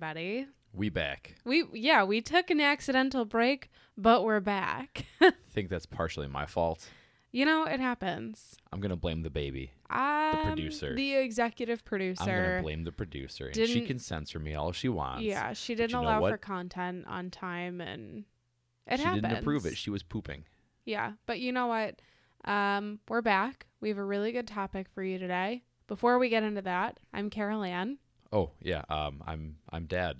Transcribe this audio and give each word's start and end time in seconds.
Everybody. 0.00 0.46
We 0.72 0.90
back. 0.90 1.34
We 1.44 1.64
yeah, 1.72 2.04
we 2.04 2.20
took 2.20 2.50
an 2.50 2.60
accidental 2.60 3.24
break, 3.24 3.68
but 3.96 4.22
we're 4.22 4.38
back. 4.38 5.06
I 5.20 5.32
think 5.50 5.70
that's 5.70 5.86
partially 5.86 6.28
my 6.28 6.46
fault. 6.46 6.88
you 7.32 7.44
know, 7.44 7.64
it 7.64 7.80
happens. 7.80 8.56
I'm 8.72 8.80
gonna 8.80 8.94
blame 8.94 9.22
the 9.22 9.30
baby. 9.30 9.72
I'm 9.90 10.46
producer. 10.46 10.94
the 10.94 11.16
executive 11.16 11.84
producer. 11.84 12.22
I'm 12.22 12.28
gonna 12.28 12.62
blame 12.62 12.84
the 12.84 12.92
producer, 12.92 13.46
and 13.46 13.56
she 13.56 13.80
can 13.80 13.98
censor 13.98 14.38
me 14.38 14.54
all 14.54 14.70
she 14.70 14.88
wants. 14.88 15.24
Yeah, 15.24 15.52
she 15.52 15.74
didn't 15.74 15.96
allow 15.96 16.20
for 16.20 16.38
content 16.38 17.04
on 17.08 17.30
time, 17.30 17.80
and 17.80 18.24
it 18.86 18.90
happened. 18.90 19.00
she 19.00 19.04
happens. 19.04 19.22
didn't 19.22 19.38
approve 19.38 19.66
it. 19.66 19.76
She 19.76 19.90
was 19.90 20.04
pooping. 20.04 20.44
Yeah, 20.84 21.14
but 21.26 21.40
you 21.40 21.50
know 21.50 21.66
what? 21.66 22.00
Um, 22.44 23.00
we're 23.08 23.22
back. 23.22 23.66
We 23.80 23.88
have 23.88 23.98
a 23.98 24.04
really 24.04 24.30
good 24.30 24.46
topic 24.46 24.86
for 24.94 25.02
you 25.02 25.18
today. 25.18 25.64
Before 25.88 26.20
we 26.20 26.28
get 26.28 26.44
into 26.44 26.62
that, 26.62 27.00
I'm 27.12 27.30
Carol 27.30 27.64
Ann, 27.64 27.98
Oh 28.32 28.50
yeah. 28.62 28.82
Um, 28.88 29.22
I'm 29.26 29.56
I'm 29.70 29.86
dad. 29.86 30.18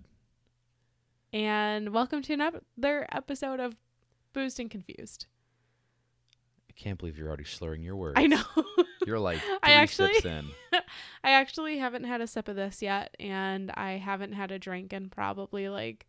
and 1.32 1.92
welcome 1.92 2.22
to 2.22 2.32
another 2.32 3.06
episode 3.12 3.60
of 3.60 3.76
Boozed 4.32 4.58
and 4.60 4.70
Confused. 4.70 5.26
I 6.70 6.72
can't 6.74 6.98
believe 6.98 7.18
you're 7.18 7.28
already 7.28 7.44
slurring 7.44 7.82
your 7.82 7.96
words. 7.96 8.14
I 8.18 8.26
know. 8.26 8.42
You're 9.06 9.18
like 9.18 9.38
three 9.40 9.56
I 9.62 9.70
actually- 9.72 10.12
sips 10.14 10.26
in. 10.26 10.46
I 11.24 11.30
actually 11.30 11.78
haven't 11.78 12.04
had 12.04 12.20
a 12.20 12.26
sip 12.26 12.46
of 12.46 12.56
this 12.56 12.82
yet, 12.82 13.14
and 13.18 13.70
I 13.70 13.92
haven't 13.92 14.32
had 14.34 14.50
a 14.52 14.58
drink 14.58 14.92
in 14.92 15.08
probably 15.08 15.68
like 15.70 16.06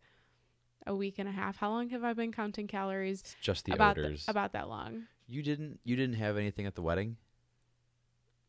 a 0.86 0.94
week 0.94 1.14
and 1.18 1.26
a 1.28 1.32
half. 1.32 1.56
How 1.56 1.70
long 1.70 1.88
have 1.90 2.04
I 2.04 2.12
been 2.12 2.30
counting 2.30 2.66
calories? 2.66 3.20
It's 3.20 3.36
just 3.40 3.64
the 3.64 3.72
about 3.72 3.96
th- 3.96 4.28
about 4.28 4.52
that 4.52 4.68
long. 4.68 5.04
you 5.26 5.42
didn't 5.42 5.80
you 5.82 5.96
didn't 5.96 6.16
have 6.16 6.36
anything 6.36 6.66
at 6.66 6.74
the 6.74 6.82
wedding. 6.82 7.16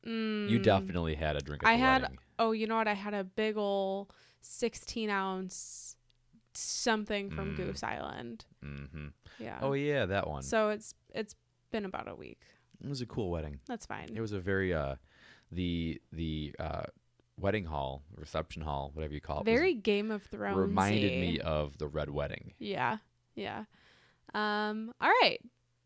Mm, 0.06 0.50
You 0.50 0.60
definitely 0.60 1.16
had 1.16 1.36
a 1.36 1.40
drink 1.42 1.64
I 1.66 1.74
had- 1.74 2.02
wedding. 2.04 2.18
Oh, 2.40 2.52
you 2.54 2.66
know 2.68 2.76
what? 2.76 2.88
I 2.88 2.94
had 2.96 3.14
a 3.14 3.24
big 3.24 3.56
ol' 3.58 4.10
sixteen 4.42 5.10
ounce 5.10 5.96
something 6.54 7.30
from 7.30 7.54
Mm. 7.54 7.58
Goose 7.58 7.84
Island. 7.84 8.46
Mm-hmm. 8.64 9.08
Yeah. 9.40 9.60
Oh 9.62 9.74
yeah, 9.74 10.06
that 10.08 10.28
one. 10.28 10.42
So 10.44 10.70
it's 10.70 10.94
it's 11.14 11.36
been 11.72 11.86
about 11.86 12.08
a 12.08 12.16
week. 12.16 12.42
it 12.84 12.90
was 12.90 13.02
a 13.02 13.06
cool 13.06 13.30
wedding. 13.30 13.60
That's 13.68 13.86
fine. 13.86 14.10
It 14.14 14.22
was 14.22 14.32
a 14.32 14.40
very 14.40 14.74
uh, 14.74 14.96
the 15.52 16.02
the 16.12 16.56
uh, 16.60 16.84
wedding 17.38 17.66
hall, 17.66 18.04
reception 18.16 18.64
hall, 18.64 18.90
whatever 18.94 19.14
you 19.14 19.22
call 19.22 19.42
it. 19.42 19.46
Very 19.46 19.76
Game 19.76 20.10
of 20.12 20.24
Thrones. 20.24 20.58
reminded 20.58 21.12
me 21.12 21.40
of 21.40 21.78
the 21.78 21.88
red 21.88 22.10
wedding. 22.10 22.54
Yeah. 22.60 22.98
Yeah. 23.36 23.66
Um, 24.34 24.94
all 25.00 25.10
right. 25.22 25.40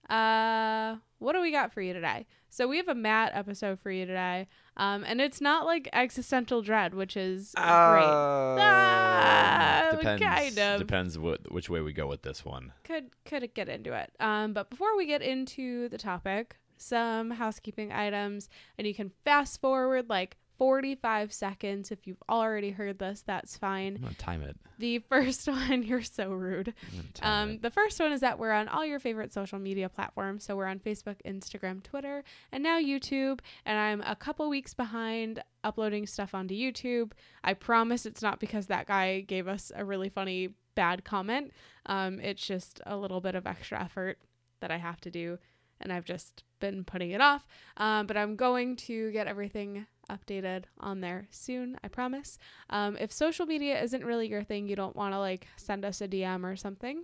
Uh 0.10 0.98
what 1.20 1.34
do 1.34 1.42
we 1.42 1.52
got 1.52 1.74
for 1.74 1.82
you 1.82 1.94
today? 1.94 2.26
So 2.50 2.68
we 2.68 2.78
have 2.78 2.88
a 2.88 2.96
Matt 2.96 3.32
episode 3.34 3.80
for 3.80 3.92
you 3.92 4.06
today. 4.06 4.48
Um 4.78 5.04
and 5.06 5.22
it's 5.22 5.42
not 5.42 5.66
like 5.66 5.90
existential 5.94 6.62
dread, 6.62 6.94
which 6.94 7.18
is 7.18 7.54
great. 7.56 7.66
Ah, 7.66 9.88
depends. 9.92 10.22
kind 10.22 10.60
of. 10.60 10.80
Depends 10.80 11.18
what 11.18 11.52
which 11.52 11.70
way 11.70 11.82
we 11.82 11.94
go 11.94 12.08
with 12.08 12.22
this 12.22 12.46
one. 12.46 12.72
Could 12.84 13.06
could 13.26 13.54
get 13.54 13.70
into 13.70 13.94
it. 13.94 14.12
Um 14.20 14.54
but 14.54 14.70
before 14.70 14.96
we 14.98 15.06
get 15.06 15.22
into 15.22 15.90
the 15.90 15.98
topic, 15.98 16.58
some 16.78 17.32
housekeeping 17.32 17.92
items 17.92 18.50
and 18.78 18.86
you 18.86 18.94
can 18.94 19.12
fast 19.24 19.62
forward 19.62 20.10
like 20.10 20.38
45 20.58 21.32
seconds 21.34 21.92
if 21.92 22.08
you've 22.08 22.22
already 22.30 22.72
heard 22.72 23.00
this, 23.00 23.24
that's 23.26 23.58
fine. 23.58 23.96
I'm 23.96 24.02
gonna 24.04 24.14
time 24.16 24.42
it. 24.42 24.58
The 24.80 25.00
first 25.10 25.48
one, 25.48 25.84
you're 25.84 26.02
so 26.02 26.32
rude. 26.32 26.74
I'm 26.92 26.98
gonna 26.98 27.12
time 27.14 27.50
Um, 27.50 27.56
it. 27.56 27.62
the 27.62 27.70
first 27.72 28.00
one 28.00 28.12
is 28.12 28.22
that 28.22 28.40
we're 28.40 28.52
on 28.52 28.68
all 28.68 28.86
your 28.86 29.00
favorite 29.00 29.34
social 29.34 29.60
media 29.60 29.90
platforms. 29.90 30.44
So 30.44 30.56
we're 30.56 30.66
on 30.68 30.80
Facebook, 30.80 31.16
Instagram, 31.26 31.84
Twitter, 31.84 32.24
and 32.52 32.64
now 32.64 32.80
YouTube. 32.80 33.40
And 33.66 33.78
I'm 33.78 34.02
a 34.02 34.16
couple 34.16 34.50
weeks 34.50 34.74
behind 34.74 35.42
uploading 35.64 36.06
stuff 36.06 36.34
onto 36.36 36.54
YouTube. 36.56 37.12
I 37.44 37.54
promise 37.54 38.06
it's 38.06 38.22
not 38.22 38.40
because 38.40 38.68
that 38.68 38.88
guy 38.88 39.22
gave 39.22 39.48
us 39.48 39.72
a 39.76 39.84
really 39.84 40.10
funny 40.10 40.50
bad 40.76 41.04
comment. 41.06 41.52
Um, 41.86 42.20
it's 42.20 42.46
just 42.46 42.82
a 42.86 42.98
little 42.98 43.22
bit 43.22 43.36
of 43.36 43.48
extra 43.48 43.82
effort 43.82 44.20
that 44.62 44.72
I 44.72 44.78
have 44.78 45.00
to 45.02 45.12
do. 45.12 45.38
And 45.82 45.92
I've 45.92 46.06
just 46.06 46.44
been 46.60 46.86
putting 46.86 47.12
it 47.12 47.20
off. 47.20 47.46
Um, 47.78 48.08
but 48.08 48.16
I'm 48.16 48.36
going 48.38 48.78
to 48.78 49.12
get 49.12 49.28
everything 49.28 49.88
updated 50.10 50.64
on 50.80 51.02
there 51.02 51.28
soon, 51.32 51.78
I 51.84 51.88
promise. 51.88 52.38
Um, 52.70 52.98
if 53.00 53.12
social 53.12 53.46
media 53.46 53.82
isn't 53.82 54.06
really 54.06 54.28
your 54.28 54.44
thing, 54.44 54.68
you 54.68 54.76
don't 54.76 54.96
want 54.96 55.14
to 55.14 55.20
like 55.20 55.48
send 55.58 55.86
us 55.86 56.02
a 56.02 56.08
DM 56.08 56.44
or 56.44 56.56
something, 56.56 57.04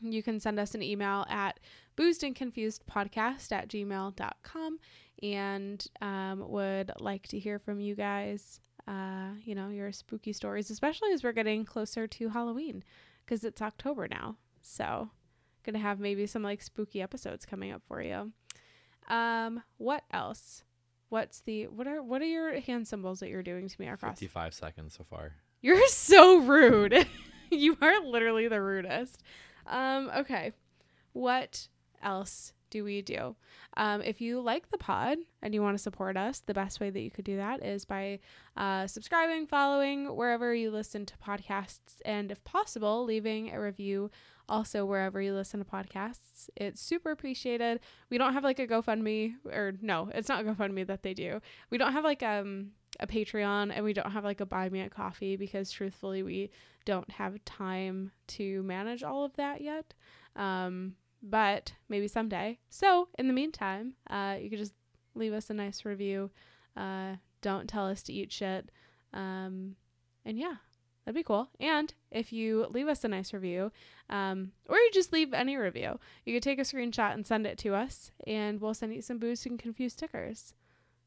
you 0.00 0.22
can 0.22 0.40
send 0.40 0.58
us 0.58 0.74
an 0.74 0.82
email 0.82 1.26
at 1.28 1.60
boozedandconfusedpodcast 1.96 3.52
at 3.52 3.68
gmail.com 3.68 4.78
and 5.22 5.86
um, 6.00 6.48
would 6.48 6.92
like 6.98 7.28
to 7.28 7.38
hear 7.38 7.58
from 7.58 7.80
you 7.80 7.94
guys, 7.94 8.60
uh, 8.88 9.30
you 9.44 9.54
know, 9.54 9.68
your 9.68 9.92
spooky 9.92 10.32
stories, 10.32 10.70
especially 10.70 11.12
as 11.12 11.22
we're 11.22 11.32
getting 11.32 11.64
closer 11.64 12.06
to 12.06 12.28
Halloween 12.30 12.82
because 13.24 13.44
it's 13.44 13.60
October 13.60 14.08
now. 14.08 14.36
So, 14.62 15.10
gonna 15.64 15.78
have 15.78 16.00
maybe 16.00 16.26
some 16.26 16.42
like 16.42 16.62
spooky 16.62 17.02
episodes 17.02 17.44
coming 17.44 17.70
up 17.70 17.82
for 17.86 18.02
you. 18.02 18.32
Um, 19.08 19.62
what 19.76 20.04
else? 20.10 20.64
What's 21.10 21.40
the 21.40 21.66
what 21.66 21.86
are 21.86 22.02
what 22.02 22.22
are 22.22 22.26
your 22.26 22.60
hand 22.60 22.88
symbols 22.88 23.20
that 23.20 23.28
you're 23.28 23.42
doing 23.42 23.68
to 23.68 23.80
me 23.80 23.88
across? 23.88 24.18
55 24.18 24.54
seconds 24.54 24.94
so 24.96 25.04
far. 25.04 25.32
You're 25.60 25.86
so 25.88 26.38
rude. 26.38 27.06
you 27.50 27.76
are 27.82 28.00
literally 28.04 28.48
the 28.48 28.62
rudest. 28.62 29.22
Um, 29.66 30.10
okay. 30.16 30.52
What 31.12 31.68
else 32.02 32.52
do 32.70 32.84
we 32.84 33.02
do? 33.02 33.36
Um, 33.76 34.02
if 34.02 34.20
you 34.20 34.40
like 34.40 34.70
the 34.70 34.78
pod 34.78 35.18
and 35.42 35.54
you 35.54 35.62
want 35.62 35.76
to 35.76 35.82
support 35.82 36.16
us, 36.16 36.40
the 36.40 36.54
best 36.54 36.80
way 36.80 36.90
that 36.90 37.00
you 37.00 37.10
could 37.10 37.24
do 37.24 37.36
that 37.36 37.64
is 37.64 37.84
by 37.84 38.20
uh, 38.56 38.86
subscribing, 38.86 39.46
following 39.46 40.16
wherever 40.16 40.54
you 40.54 40.70
listen 40.70 41.06
to 41.06 41.14
podcasts, 41.16 42.00
and 42.04 42.30
if 42.30 42.42
possible, 42.44 43.04
leaving 43.04 43.52
a 43.52 43.60
review 43.60 44.10
also 44.48 44.84
wherever 44.84 45.22
you 45.22 45.32
listen 45.32 45.60
to 45.60 45.66
podcasts. 45.66 46.50
It's 46.56 46.80
super 46.80 47.10
appreciated. 47.10 47.80
We 48.10 48.18
don't 48.18 48.32
have 48.34 48.44
like 48.44 48.58
a 48.58 48.66
GoFundMe, 48.66 49.34
or 49.46 49.74
no, 49.80 50.10
it's 50.12 50.28
not 50.28 50.44
GoFundMe 50.44 50.86
that 50.88 51.02
they 51.02 51.14
do. 51.14 51.40
We 51.70 51.78
don't 51.78 51.92
have 51.92 52.04
like 52.04 52.22
um 52.22 52.72
a 52.98 53.06
Patreon 53.06 53.72
and 53.74 53.84
we 53.84 53.92
don't 53.92 54.10
have 54.10 54.24
like 54.24 54.40
a 54.40 54.46
buy 54.46 54.68
me 54.68 54.80
a 54.80 54.90
coffee 54.90 55.36
because 55.36 55.70
truthfully 55.70 56.22
we 56.22 56.50
don't 56.84 57.10
have 57.10 57.42
time 57.44 58.10
to 58.26 58.62
manage 58.62 59.02
all 59.02 59.24
of 59.24 59.34
that 59.36 59.60
yet. 59.60 59.94
Um, 60.36 60.94
but 61.22 61.72
maybe 61.88 62.08
someday. 62.08 62.58
So 62.68 63.08
in 63.18 63.28
the 63.28 63.34
meantime, 63.34 63.94
uh, 64.08 64.36
you 64.40 64.50
could 64.50 64.58
just 64.58 64.74
leave 65.14 65.32
us 65.32 65.50
a 65.50 65.54
nice 65.54 65.84
review. 65.84 66.30
Uh, 66.76 67.16
don't 67.42 67.68
tell 67.68 67.86
us 67.86 68.02
to 68.04 68.12
eat 68.12 68.32
shit. 68.32 68.70
Um, 69.12 69.76
and 70.24 70.38
yeah, 70.38 70.56
that'd 71.04 71.14
be 71.14 71.22
cool. 71.22 71.50
And 71.58 71.92
if 72.10 72.32
you 72.32 72.66
leave 72.70 72.88
us 72.88 73.04
a 73.04 73.08
nice 73.08 73.32
review, 73.32 73.72
um, 74.08 74.52
or 74.68 74.76
you 74.76 74.90
just 74.92 75.12
leave 75.12 75.32
any 75.32 75.56
review, 75.56 75.98
you 76.24 76.34
could 76.34 76.42
take 76.42 76.58
a 76.58 76.62
screenshot 76.62 77.14
and 77.14 77.26
send 77.26 77.46
it 77.46 77.58
to 77.58 77.74
us, 77.74 78.10
and 78.26 78.60
we'll 78.60 78.74
send 78.74 78.94
you 78.94 79.02
some 79.02 79.18
booze 79.18 79.44
and 79.46 79.58
confused 79.58 79.98
stickers 79.98 80.54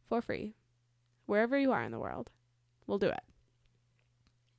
for 0.08 0.22
free 0.22 0.54
wherever 1.26 1.58
you 1.58 1.72
are 1.72 1.84
in 1.84 1.92
the 1.92 2.00
world. 2.00 2.30
We'll 2.88 2.98
do 2.98 3.10
it. 3.10 3.24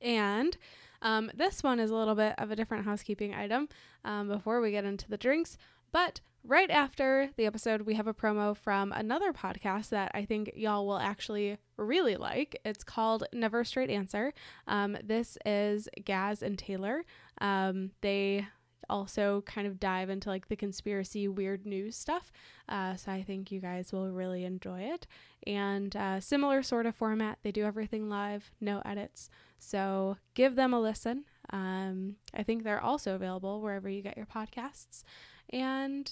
And 0.01 0.57
um, 1.05 1.31
this 1.35 1.61
one 1.61 1.79
is 1.79 1.91
a 1.91 1.95
little 1.95 2.15
bit 2.15 2.33
of 2.39 2.49
a 2.49 2.55
different 2.55 2.83
housekeeping 2.83 3.33
item 3.33 3.69
um, 4.03 4.27
before 4.27 4.59
we 4.59 4.71
get 4.71 4.85
into 4.85 5.07
the 5.07 5.17
drinks. 5.17 5.55
But 5.91 6.19
right 6.43 6.69
after 6.71 7.29
the 7.37 7.45
episode, 7.45 7.83
we 7.83 7.93
have 7.93 8.07
a 8.07 8.13
promo 8.13 8.57
from 8.57 8.91
another 8.91 9.31
podcast 9.31 9.89
that 9.89 10.11
I 10.15 10.25
think 10.25 10.53
y'all 10.55 10.87
will 10.87 10.97
actually 10.97 11.59
really 11.77 12.15
like. 12.15 12.59
It's 12.65 12.83
called 12.83 13.23
Never 13.31 13.63
Straight 13.63 13.91
Answer. 13.91 14.33
Um, 14.67 14.97
this 15.03 15.37
is 15.45 15.87
Gaz 16.03 16.41
and 16.41 16.57
Taylor. 16.57 17.05
Um, 17.39 17.91
they 18.01 18.47
also 18.89 19.41
kind 19.45 19.67
of 19.67 19.79
dive 19.79 20.09
into 20.09 20.29
like 20.29 20.47
the 20.47 20.55
conspiracy 20.55 21.27
weird 21.27 21.65
news 21.65 21.95
stuff. 21.95 22.31
Uh, 22.69 22.95
so 22.95 23.11
I 23.11 23.23
think 23.23 23.51
you 23.51 23.59
guys 23.59 23.91
will 23.91 24.11
really 24.11 24.45
enjoy 24.45 24.81
it. 24.81 25.07
And 25.47 25.95
uh, 25.95 26.19
similar 26.19 26.63
sort 26.63 26.85
of 26.85 26.95
format. 26.95 27.39
They 27.43 27.51
do 27.51 27.63
everything 27.63 28.09
live, 28.09 28.51
no 28.61 28.81
edits. 28.85 29.29
So 29.57 30.17
give 30.33 30.55
them 30.55 30.73
a 30.73 30.79
listen. 30.79 31.25
Um, 31.51 32.15
I 32.33 32.43
think 32.43 32.63
they're 32.63 32.81
also 32.81 33.15
available 33.15 33.61
wherever 33.61 33.89
you 33.89 34.01
get 34.01 34.17
your 34.17 34.25
podcasts. 34.27 35.03
And 35.49 36.11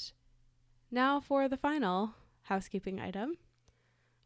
now 0.91 1.19
for 1.19 1.47
the 1.47 1.57
final 1.57 2.15
housekeeping 2.43 2.99
item. 2.99 3.37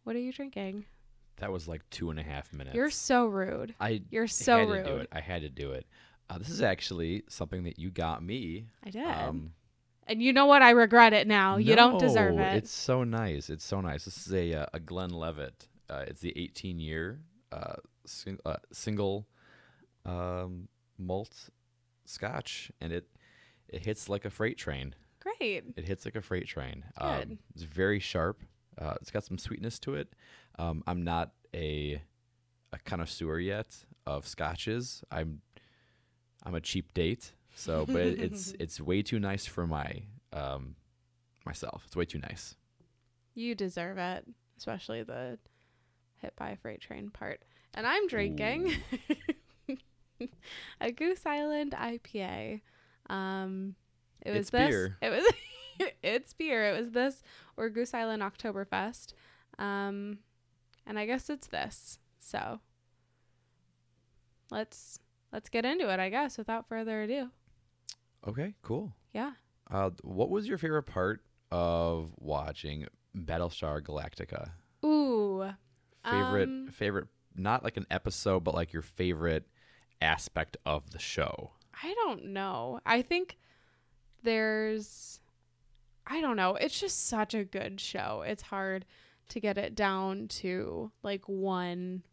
What 0.03 0.15
are 0.15 0.19
you 0.19 0.31
drinking? 0.31 0.85
That 1.37 1.51
was 1.51 1.67
like 1.67 1.87
two 1.89 2.09
and 2.09 2.19
a 2.19 2.23
half 2.23 2.51
minutes. 2.51 2.75
You're 2.75 2.89
so 2.89 3.25
rude. 3.25 3.75
I 3.79 4.01
You're 4.09 4.27
so 4.27 4.59
had 4.59 4.69
rude. 4.69 4.85
to 4.85 4.91
do 4.91 4.97
it. 4.97 5.09
I 5.11 5.19
had 5.19 5.41
to 5.41 5.49
do 5.49 5.71
it. 5.71 5.85
Uh, 6.29 6.37
this 6.37 6.49
is 6.49 6.61
actually 6.61 7.23
something 7.29 7.63
that 7.63 7.79
you 7.79 7.89
got 7.89 8.21
me. 8.23 8.65
I 8.83 8.89
did. 8.89 9.05
Um, 9.05 9.51
and 10.07 10.21
you 10.21 10.33
know 10.33 10.45
what? 10.45 10.61
I 10.61 10.71
regret 10.71 11.13
it 11.13 11.27
now. 11.27 11.57
You 11.57 11.75
don't 11.75 11.99
deserve 11.99 12.39
it. 12.39 12.55
It's 12.57 12.71
so 12.71 13.03
nice. 13.03 13.49
It's 13.49 13.65
so 13.65 13.81
nice. 13.81 14.05
This 14.05 14.25
is 14.25 14.33
a 14.33 14.53
uh, 14.53 14.65
a 14.73 14.79
Glenlivet. 14.79 15.67
Uh, 15.89 16.05
it's 16.07 16.21
the 16.21 16.33
18 16.37 16.79
year 16.79 17.19
uh, 17.51 17.75
sing, 18.05 18.37
uh, 18.45 18.57
single 18.71 19.27
um, 20.05 20.67
malt 20.97 21.49
Scotch, 22.05 22.71
and 22.81 22.91
it 22.91 23.07
it 23.67 23.85
hits 23.85 24.09
like 24.09 24.25
a 24.25 24.29
freight 24.29 24.57
train. 24.57 24.95
Great. 25.19 25.65
It 25.75 25.85
hits 25.85 26.05
like 26.05 26.15
a 26.15 26.21
freight 26.21 26.47
train. 26.47 26.85
Good. 26.99 27.05
Um, 27.31 27.39
it's 27.53 27.63
very 27.63 27.99
sharp. 27.99 28.41
Uh, 28.77 28.95
it's 29.01 29.11
got 29.11 29.25
some 29.25 29.37
sweetness 29.37 29.79
to 29.79 29.95
it. 29.95 30.13
Um, 30.57 30.83
I'm 30.87 31.03
not 31.03 31.31
a 31.53 32.01
a 32.71 32.79
connoisseur 32.79 33.39
yet 33.39 33.75
of 34.05 34.27
scotches. 34.27 35.03
I'm 35.11 35.41
I'm 36.43 36.55
a 36.55 36.61
cheap 36.61 36.93
date. 36.93 37.33
So, 37.55 37.85
but 37.85 37.95
it, 37.97 38.19
it's 38.19 38.51
it's 38.59 38.79
way 38.79 39.01
too 39.01 39.19
nice 39.19 39.45
for 39.45 39.65
my 39.67 40.03
um 40.33 40.75
myself. 41.45 41.83
It's 41.87 41.95
way 41.95 42.05
too 42.05 42.19
nice. 42.19 42.55
You 43.33 43.55
deserve 43.55 43.97
it, 43.97 44.25
especially 44.57 45.03
the 45.03 45.37
hit 46.21 46.35
by 46.35 46.49
a 46.51 46.55
freight 46.55 46.81
train 46.81 47.09
part. 47.09 47.41
And 47.73 47.85
I'm 47.85 48.07
drinking 48.07 48.73
a 50.81 50.91
Goose 50.91 51.25
Island 51.25 51.73
IPA. 51.77 52.61
Um, 53.09 53.75
it 54.25 54.31
was 54.31 54.39
It's 54.41 54.49
this. 54.49 54.67
beer. 54.69 54.97
It 55.01 55.09
was. 55.09 55.33
it's 56.01 56.33
beer. 56.33 56.73
It 56.73 56.77
was 56.79 56.89
this 56.91 57.21
or 57.55 57.69
Goose 57.69 57.93
Island 57.93 58.23
Oktoberfest. 58.23 59.13
Um, 59.59 60.19
and 60.87 60.97
I 60.97 61.05
guess 61.05 61.29
it's 61.29 61.47
this. 61.47 61.99
So 62.19 62.59
let's 64.49 64.99
let's 65.31 65.49
get 65.49 65.65
into 65.65 65.89
it. 65.91 65.99
I 65.99 66.09
guess 66.09 66.37
without 66.37 66.67
further 66.67 67.03
ado. 67.03 67.29
Okay, 68.27 68.53
cool. 68.61 68.93
Yeah. 69.13 69.31
Uh, 69.69 69.91
what 70.03 70.29
was 70.29 70.47
your 70.47 70.57
favorite 70.57 70.83
part 70.83 71.21
of 71.51 72.11
watching 72.17 72.87
Battlestar 73.15 73.81
Galactica? 73.81 74.51
Ooh. 74.85 75.49
Favorite 76.03 76.47
Um, 76.49 76.67
favorite 76.71 77.07
not 77.35 77.63
like 77.63 77.77
an 77.77 77.85
episode, 77.91 78.43
but 78.43 78.53
like 78.55 78.73
your 78.73 78.81
favorite 78.81 79.47
aspect 80.01 80.57
of 80.65 80.91
the 80.91 80.99
show. 80.99 81.51
I 81.83 81.93
don't 81.93 82.25
know. 82.27 82.79
I 82.85 83.01
think 83.01 83.37
there's 84.23 85.19
I 86.05 86.21
don't 86.21 86.37
know. 86.37 86.55
It's 86.55 86.79
just 86.79 87.07
such 87.07 87.33
a 87.33 87.43
good 87.43 87.81
show. 87.81 88.23
It's 88.25 88.43
hard 88.43 88.85
to 89.29 89.39
get 89.41 89.57
it 89.57 89.75
down 89.75 90.27
to 90.29 90.91
like 91.03 91.27
one 91.27 92.03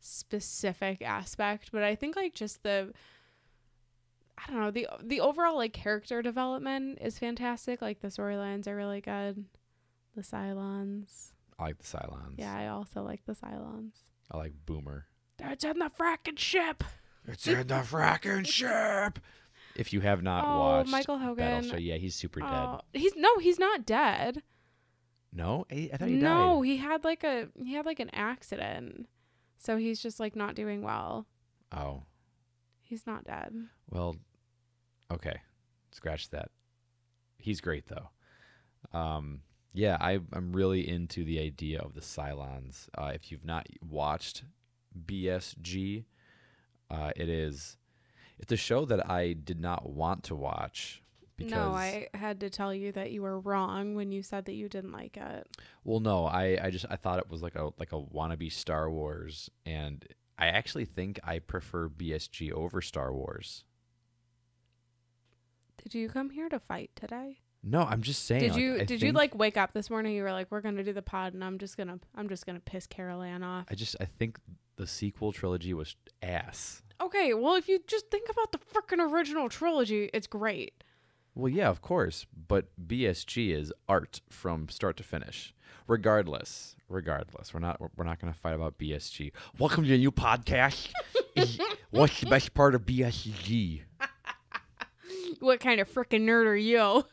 specific 0.00 1.02
aspect, 1.02 1.70
but 1.72 1.82
I 1.82 1.94
think 1.94 2.16
like 2.16 2.34
just 2.34 2.62
the 2.62 2.92
I 4.38 4.50
don't 4.50 4.60
know, 4.60 4.70
the 4.70 4.86
the 5.02 5.20
overall 5.20 5.56
like 5.56 5.72
character 5.72 6.22
development 6.22 6.98
is 7.00 7.18
fantastic. 7.18 7.82
Like 7.82 8.00
the 8.00 8.08
storylines 8.08 8.66
are 8.66 8.76
really 8.76 9.00
good. 9.00 9.44
The 10.14 10.22
Cylons. 10.22 11.32
I 11.58 11.64
like 11.64 11.78
the 11.78 11.84
Cylons. 11.84 12.34
Yeah, 12.36 12.56
I 12.56 12.68
also 12.68 13.02
like 13.02 13.24
the 13.26 13.34
Cylons. 13.34 13.92
I 14.30 14.36
like 14.36 14.52
Boomer. 14.64 15.06
That's 15.38 15.64
in 15.64 15.78
the 15.78 15.90
fracking 15.90 16.38
ship. 16.38 16.84
It's 17.26 17.46
in 17.46 17.66
the 17.66 17.74
fracking 17.74 18.46
ship. 18.46 19.18
If 19.76 19.92
you 19.92 20.00
have 20.00 20.22
not 20.22 20.44
oh, 20.44 20.58
watched 20.58 20.90
Michael 20.90 21.18
Hogan. 21.18 21.62
Battlestar, 21.64 21.84
yeah, 21.84 21.96
he's 21.96 22.14
super 22.14 22.40
dead. 22.40 22.48
Oh, 22.50 22.80
he's 22.92 23.14
no, 23.16 23.38
he's 23.38 23.58
not 23.58 23.86
dead. 23.86 24.42
No, 25.32 25.66
I, 25.70 25.90
I 25.92 25.96
thought 25.96 26.08
he 26.08 26.16
no, 26.16 26.56
died. 26.56 26.66
he 26.66 26.76
had 26.78 27.04
like 27.04 27.22
a 27.22 27.48
he 27.64 27.74
had 27.74 27.86
like 27.86 28.00
an 28.00 28.10
accident. 28.12 29.08
So 29.58 29.76
he's 29.76 30.00
just 30.00 30.20
like 30.20 30.36
not 30.36 30.54
doing 30.54 30.82
well. 30.82 31.26
Oh, 31.72 32.04
He's 32.82 33.06
not 33.06 33.24
dead. 33.24 33.52
well, 33.90 34.16
okay, 35.12 35.40
scratch 35.92 36.30
that. 36.30 36.50
He's 37.36 37.60
great 37.60 37.84
though. 37.88 38.08
Um, 38.98 39.40
yeah, 39.74 39.98
I, 40.00 40.20
I'm 40.32 40.52
really 40.52 40.88
into 40.88 41.22
the 41.24 41.38
idea 41.40 41.80
of 41.80 41.92
the 41.94 42.00
Cylons. 42.00 42.88
Uh, 42.96 43.10
if 43.14 43.30
you've 43.30 43.44
not 43.44 43.66
watched 43.86 44.44
BSG, 45.06 46.04
uh, 46.90 47.10
it 47.14 47.28
is 47.28 47.76
it's 48.38 48.52
a 48.52 48.56
show 48.56 48.84
that 48.86 49.10
I 49.10 49.34
did 49.34 49.60
not 49.60 49.90
want 49.90 50.22
to 50.24 50.34
watch 50.34 51.02
because 51.38 51.52
no, 51.52 51.72
I 51.72 52.08
had 52.14 52.40
to 52.40 52.50
tell 52.50 52.74
you 52.74 52.92
that 52.92 53.12
you 53.12 53.22
were 53.22 53.38
wrong 53.38 53.94
when 53.94 54.10
you 54.10 54.22
said 54.22 54.44
that 54.46 54.54
you 54.54 54.68
didn't 54.68 54.92
like 54.92 55.16
it. 55.16 55.46
Well, 55.84 56.00
no, 56.00 56.26
I, 56.26 56.58
I 56.62 56.70
just 56.70 56.84
I 56.90 56.96
thought 56.96 57.18
it 57.18 57.30
was 57.30 57.42
like 57.42 57.54
a 57.54 57.70
like 57.78 57.92
a 57.92 58.00
wannabe 58.00 58.52
Star 58.52 58.90
Wars, 58.90 59.48
and 59.64 60.04
I 60.36 60.48
actually 60.48 60.84
think 60.84 61.20
I 61.24 61.38
prefer 61.38 61.88
BSG 61.88 62.52
over 62.52 62.82
Star 62.82 63.14
Wars. 63.14 63.64
Did 65.82 65.94
you 65.94 66.08
come 66.08 66.30
here 66.30 66.48
to 66.48 66.58
fight 66.58 66.90
today? 66.96 67.38
No, 67.62 67.82
I'm 67.82 68.02
just 68.02 68.24
saying. 68.24 68.42
Did 68.42 68.52
like, 68.52 68.60
you 68.60 68.74
I 68.80 68.84
did 68.84 69.02
you 69.02 69.12
like 69.12 69.34
wake 69.34 69.56
up 69.56 69.72
this 69.72 69.90
morning 69.90 70.14
you 70.14 70.22
were 70.22 70.32
like 70.32 70.50
we're 70.50 70.60
going 70.60 70.76
to 70.76 70.84
do 70.84 70.92
the 70.92 71.02
pod 71.02 71.34
and 71.34 71.42
I'm 71.42 71.58
just 71.58 71.76
going 71.76 71.88
to 71.88 71.98
I'm 72.14 72.28
just 72.28 72.46
to 72.46 72.60
piss 72.60 72.86
Carol 72.86 73.22
Ann 73.22 73.42
off. 73.42 73.66
I 73.70 73.74
just 73.74 73.96
I 74.00 74.04
think 74.04 74.38
the 74.76 74.86
sequel 74.86 75.32
trilogy 75.32 75.74
was 75.74 75.96
ass. 76.22 76.82
Okay, 77.00 77.34
well 77.34 77.54
if 77.54 77.68
you 77.68 77.80
just 77.86 78.10
think 78.10 78.28
about 78.28 78.52
the 78.52 78.58
freaking 78.58 79.12
original 79.12 79.48
trilogy, 79.48 80.10
it's 80.12 80.26
great. 80.26 80.84
Well, 81.38 81.48
yeah, 81.48 81.68
of 81.68 81.80
course, 81.80 82.26
but 82.48 82.66
BSG 82.84 83.54
is 83.54 83.72
art 83.88 84.22
from 84.28 84.68
start 84.68 84.96
to 84.96 85.04
finish. 85.04 85.54
Regardless, 85.86 86.74
regardless, 86.88 87.54
we're 87.54 87.60
not 87.60 87.80
we're 87.96 88.04
not 88.04 88.20
going 88.20 88.32
to 88.32 88.36
fight 88.36 88.56
about 88.56 88.76
BSG. 88.76 89.30
Welcome 89.56 89.84
to 89.84 89.90
the 89.90 89.98
new 89.98 90.10
podcast. 90.10 90.90
What's 91.90 92.18
the 92.18 92.26
best 92.26 92.54
part 92.54 92.74
of 92.74 92.84
BSG? 92.84 93.82
What 95.38 95.60
kind 95.60 95.80
of 95.80 95.88
freaking 95.88 96.22
nerd 96.22 96.46
are 96.46 96.56
you? 96.56 97.06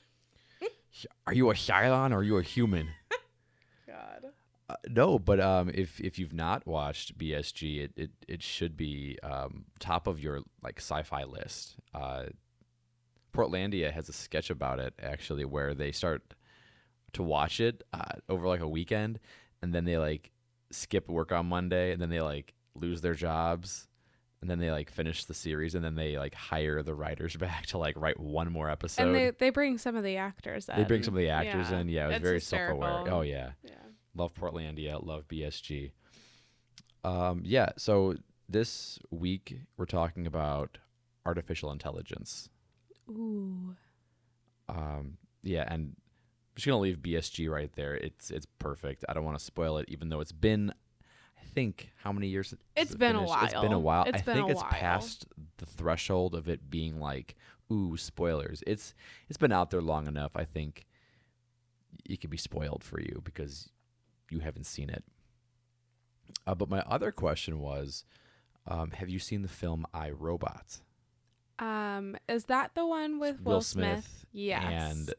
Are 1.27 1.33
you 1.33 1.51
a 1.51 1.54
Cylon 1.54 2.12
or 2.12 2.18
are 2.18 2.24
you 2.24 2.38
a 2.38 2.42
human? 2.42 2.88
God. 3.88 4.31
Uh, 4.68 4.75
no, 4.89 5.19
but 5.19 5.39
um, 5.39 5.69
if 5.72 6.00
if 6.00 6.18
you've 6.18 6.33
not 6.33 6.66
watched 6.66 7.16
BSG, 7.16 7.83
it 7.83 7.92
it, 7.95 8.10
it 8.27 8.42
should 8.42 8.75
be 8.75 9.19
um, 9.22 9.66
top 9.77 10.07
of 10.07 10.19
your 10.19 10.42
like 10.63 10.80
sci-fi 10.80 11.25
list. 11.25 11.75
Uh, 11.94 12.24
Portlandia 13.36 13.92
has 13.92 14.10
a 14.10 14.14
sketch 14.14 14.50
about 14.50 14.80
it 14.80 14.94
actually, 15.02 15.46
where 15.46 15.74
they 15.74 15.92
start 15.92 16.34
to 17.14 17.24
watch 17.24 17.60
it 17.60 17.84
uh, 17.94 18.04
over 18.30 18.48
like 18.48 18.62
a 18.62 18.68
weekend, 18.68 19.20
and 19.62 19.74
then 19.74 19.86
they 19.86 19.98
like 19.98 20.32
skip 20.72 21.10
work 21.10 21.32
on 21.32 21.48
Monday, 21.48 21.92
and 21.92 22.02
then 22.02 22.10
they 22.10 22.22
like 22.22 22.54
lose 22.76 23.02
their 23.02 23.14
jobs, 23.14 23.88
and 24.42 24.50
then 24.50 24.60
they 24.60 24.72
like 24.72 24.89
finish 24.92 25.25
the 25.25 25.34
series, 25.34 25.75
and 25.75 25.84
then 25.84 25.96
they 25.96 26.18
like 26.18 26.36
hire 26.36 26.84
the 26.84 26.94
writers 26.94 27.36
back 27.38 27.65
to 27.68 27.77
like 27.77 27.96
write 27.98 28.20
one 28.20 28.51
more 28.51 28.70
episode. 28.70 29.08
and 29.08 29.15
they 29.15 29.32
they 29.32 29.50
bring 29.50 29.77
some 29.77 29.96
of 29.96 30.04
the 30.04 30.18
actors 30.18 30.70
in. 30.70 30.77
They 30.77 30.84
bring 30.84 31.04
some 31.04 31.13
of 31.13 31.20
the 31.20 31.30
actors 31.30 31.72
Yeah, 31.72 31.80
in. 31.80 31.89
Yeah, 31.89 32.06
it 32.06 32.08
was 32.08 32.15
it's 32.18 32.24
very 32.24 32.39
self-aware. 32.42 33.04
Oh 33.08 33.22
yeah. 33.22 33.51
Yeah. 33.63 33.72
Love 34.15 34.34
Portlandia, 34.34 35.06
love 35.06 35.27
BSG. 35.27 35.92
Um, 37.04 37.42
yeah, 37.44 37.70
so 37.77 38.15
this 38.48 38.98
week 39.12 39.60
we're 39.77 39.86
talking 39.86 40.25
about 40.25 40.77
artificial 41.25 41.72
intelligence. 41.72 42.50
Ooh. 43.09 43.75
Um, 44.67 45.17
yeah, 45.43 45.65
and 45.67 45.95
I'm 45.95 45.95
just 46.55 46.67
gonna 46.67 46.79
leave 46.79 46.97
BSG 46.97 47.50
right 47.50 47.71
there. 47.74 47.95
It's 47.95 48.31
it's 48.31 48.47
perfect. 48.59 49.05
I 49.07 49.13
don't 49.13 49.25
want 49.25 49.38
to 49.38 49.43
spoil 49.43 49.77
it, 49.77 49.85
even 49.89 50.09
though 50.09 50.21
it's 50.21 50.31
been, 50.31 50.74
I 51.39 51.45
think, 51.45 51.91
how 51.97 52.12
many 52.12 52.27
years? 52.27 52.53
It's 52.75 52.93
it 52.93 52.97
been 52.97 53.15
a 53.15 53.24
while. 53.24 53.43
It's 53.45 53.53
been 53.53 53.74
a 53.74 53.79
while. 53.79 54.05
It's 54.05 54.21
I 54.21 54.21
think 54.21 54.50
it's 54.50 54.62
while. 54.62 54.71
past 54.71 55.25
the 55.57 55.65
threshold 55.65 56.33
of 56.33 56.50
it 56.50 56.69
being 56.69 57.00
like, 57.00 57.35
ooh, 57.71 57.97
spoilers. 57.97 58.63
It's 58.65 58.93
it's 59.29 59.38
been 59.38 59.51
out 59.51 59.69
there 59.69 59.81
long 59.81 60.07
enough. 60.07 60.31
I 60.35 60.45
think 60.45 60.85
it 62.09 62.21
could 62.21 62.29
be 62.29 62.38
spoiled 62.38 62.83
for 62.83 63.00
you 63.00 63.21
because 63.24 63.69
you 64.29 64.39
haven't 64.39 64.65
seen 64.65 64.89
it. 64.89 65.03
Uh, 66.47 66.55
but 66.55 66.69
my 66.69 66.79
other 66.81 67.12
question 67.12 67.59
was, 67.59 68.03
um, 68.67 68.91
have 68.91 69.09
you 69.09 69.19
seen 69.19 69.41
the 69.41 69.47
film 69.47 69.85
I 69.93 70.09
Robot? 70.09 70.79
Um, 71.59 72.17
is 72.27 72.45
that 72.45 72.71
the 72.75 72.85
one 72.85 73.19
with 73.19 73.41
Will, 73.41 73.62
Smith? 73.62 74.25
Yes. 74.31 74.63
And 74.93 75.13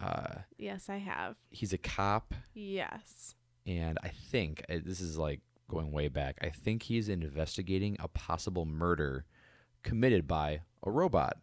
uh, 0.00 0.34
yes, 0.58 0.88
I 0.88 0.98
have. 0.98 1.36
he's 1.50 1.72
a 1.72 1.78
cop, 1.78 2.34
Yes. 2.54 3.34
and 3.66 3.98
I 4.02 4.08
think 4.08 4.64
uh, 4.68 4.76
this 4.84 5.00
is 5.00 5.18
like 5.18 5.40
going 5.68 5.92
way 5.92 6.08
back. 6.08 6.38
I 6.42 6.50
think 6.50 6.84
he's 6.84 7.08
investigating 7.08 7.96
a 8.00 8.08
possible 8.08 8.64
murder 8.66 9.24
committed 9.82 10.26
by 10.28 10.60
a 10.84 10.90
robot. 10.90 11.38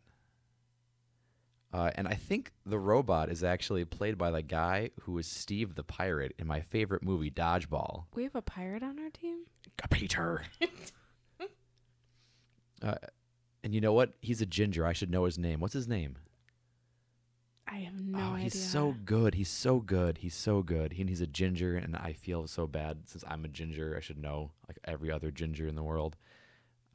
Uh, 1.73 1.91
and 1.95 2.07
I 2.07 2.13
think 2.13 2.53
the 2.65 2.79
robot 2.79 3.29
is 3.29 3.43
actually 3.43 3.83
played 3.83 4.17
by 4.17 4.31
the 4.31 4.41
guy 4.41 4.91
who 5.01 5.17
is 5.17 5.27
Steve 5.27 5.75
the 5.75 5.83
Pirate 5.83 6.33
in 6.39 6.47
my 6.47 6.61
favorite 6.61 7.03
movie, 7.03 7.29
Dodgeball. 7.29 8.05
We 8.15 8.23
have 8.23 8.35
a 8.35 8.41
pirate 8.41 8.83
on 8.83 8.97
our 8.97 9.09
team. 9.09 9.39
Peter. 9.91 10.43
uh, 12.81 12.95
and 13.67 13.75
you 13.75 13.81
know 13.81 13.91
what? 13.91 14.13
He's 14.21 14.39
a 14.39 14.45
ginger. 14.45 14.85
I 14.85 14.93
should 14.93 15.11
know 15.11 15.25
his 15.25 15.37
name. 15.37 15.59
What's 15.59 15.73
his 15.73 15.89
name? 15.89 16.15
I 17.67 17.79
have 17.79 17.99
no 17.99 18.17
oh, 18.17 18.21
idea. 18.35 18.43
he's 18.43 18.63
so 18.63 18.95
good. 19.03 19.35
He's 19.35 19.49
so 19.49 19.81
good. 19.81 20.19
He's 20.19 20.35
so 20.35 20.63
good. 20.63 20.93
He, 20.93 21.03
he's 21.03 21.19
a 21.19 21.27
ginger, 21.27 21.75
and 21.75 21.97
I 21.97 22.13
feel 22.13 22.47
so 22.47 22.65
bad 22.65 22.99
since 23.09 23.25
I'm 23.27 23.43
a 23.43 23.49
ginger. 23.49 23.93
I 23.97 23.99
should 23.99 24.19
know, 24.19 24.51
like 24.69 24.79
every 24.85 25.11
other 25.11 25.31
ginger 25.31 25.67
in 25.67 25.75
the 25.75 25.83
world. 25.83 26.15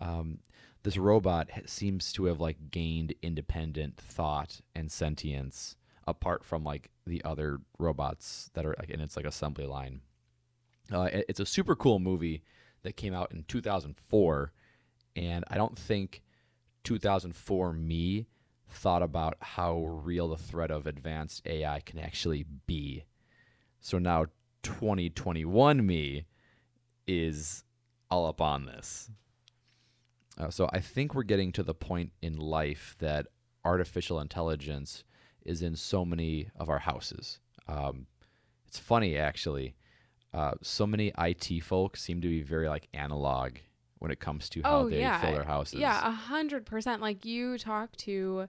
Um, 0.00 0.38
this 0.82 0.96
robot 0.96 1.50
seems 1.66 2.10
to 2.14 2.24
have 2.24 2.40
like 2.40 2.70
gained 2.70 3.12
independent 3.20 3.98
thought 3.98 4.62
and 4.74 4.90
sentience 4.90 5.76
apart 6.08 6.42
from 6.42 6.64
like 6.64 6.88
the 7.06 7.22
other 7.22 7.58
robots 7.78 8.50
that 8.54 8.64
are 8.64 8.74
like 8.78 8.88
in 8.88 9.02
its 9.02 9.14
like 9.14 9.26
assembly 9.26 9.66
line. 9.66 10.00
Uh, 10.90 11.10
it- 11.12 11.26
it's 11.28 11.38
a 11.40 11.44
super 11.44 11.76
cool 11.76 11.98
movie 11.98 12.42
that 12.82 12.96
came 12.96 13.12
out 13.12 13.30
in 13.30 13.44
2004, 13.46 14.52
and 15.16 15.44
I 15.48 15.56
don't 15.58 15.78
think 15.78 16.22
2004 16.84 17.72
me 17.72 18.26
thought 18.68 19.02
about 19.02 19.36
how 19.40 19.84
real 19.84 20.28
the 20.28 20.36
threat 20.36 20.70
of 20.70 20.86
advanced 20.86 21.42
AI 21.46 21.80
can 21.80 21.98
actually 21.98 22.44
be. 22.66 23.04
So 23.80 23.98
now 23.98 24.26
2021 24.62 25.84
me 25.84 26.26
is 27.06 27.64
all 28.10 28.26
up 28.26 28.40
on 28.40 28.66
this. 28.66 29.10
Uh, 30.38 30.50
so 30.50 30.68
I 30.72 30.80
think 30.80 31.14
we're 31.14 31.22
getting 31.22 31.52
to 31.52 31.62
the 31.62 31.74
point 31.74 32.12
in 32.22 32.38
life 32.38 32.96
that 32.98 33.26
artificial 33.64 34.20
intelligence 34.20 35.04
is 35.44 35.62
in 35.62 35.76
so 35.76 36.04
many 36.04 36.48
of 36.56 36.70
our 36.70 36.78
houses. 36.78 37.38
Um, 37.68 38.06
it's 38.66 38.78
funny 38.78 39.16
actually. 39.16 39.74
Uh, 40.32 40.52
so 40.62 40.86
many 40.86 41.12
IT 41.18 41.62
folks 41.62 42.02
seem 42.02 42.22
to 42.22 42.28
be 42.28 42.42
very 42.42 42.68
like 42.68 42.88
analog 42.94 43.56
when 44.02 44.10
it 44.10 44.18
comes 44.18 44.48
to 44.50 44.60
how 44.62 44.80
Oh, 44.80 44.88
they 44.90 44.98
yeah. 44.98 45.20
fill 45.20 45.32
their 45.32 45.44
houses. 45.44 45.78
Yeah, 45.78 46.06
a 46.06 46.10
hundred 46.10 46.66
percent. 46.66 47.00
Like 47.00 47.24
you 47.24 47.56
talk 47.56 47.94
to 47.98 48.48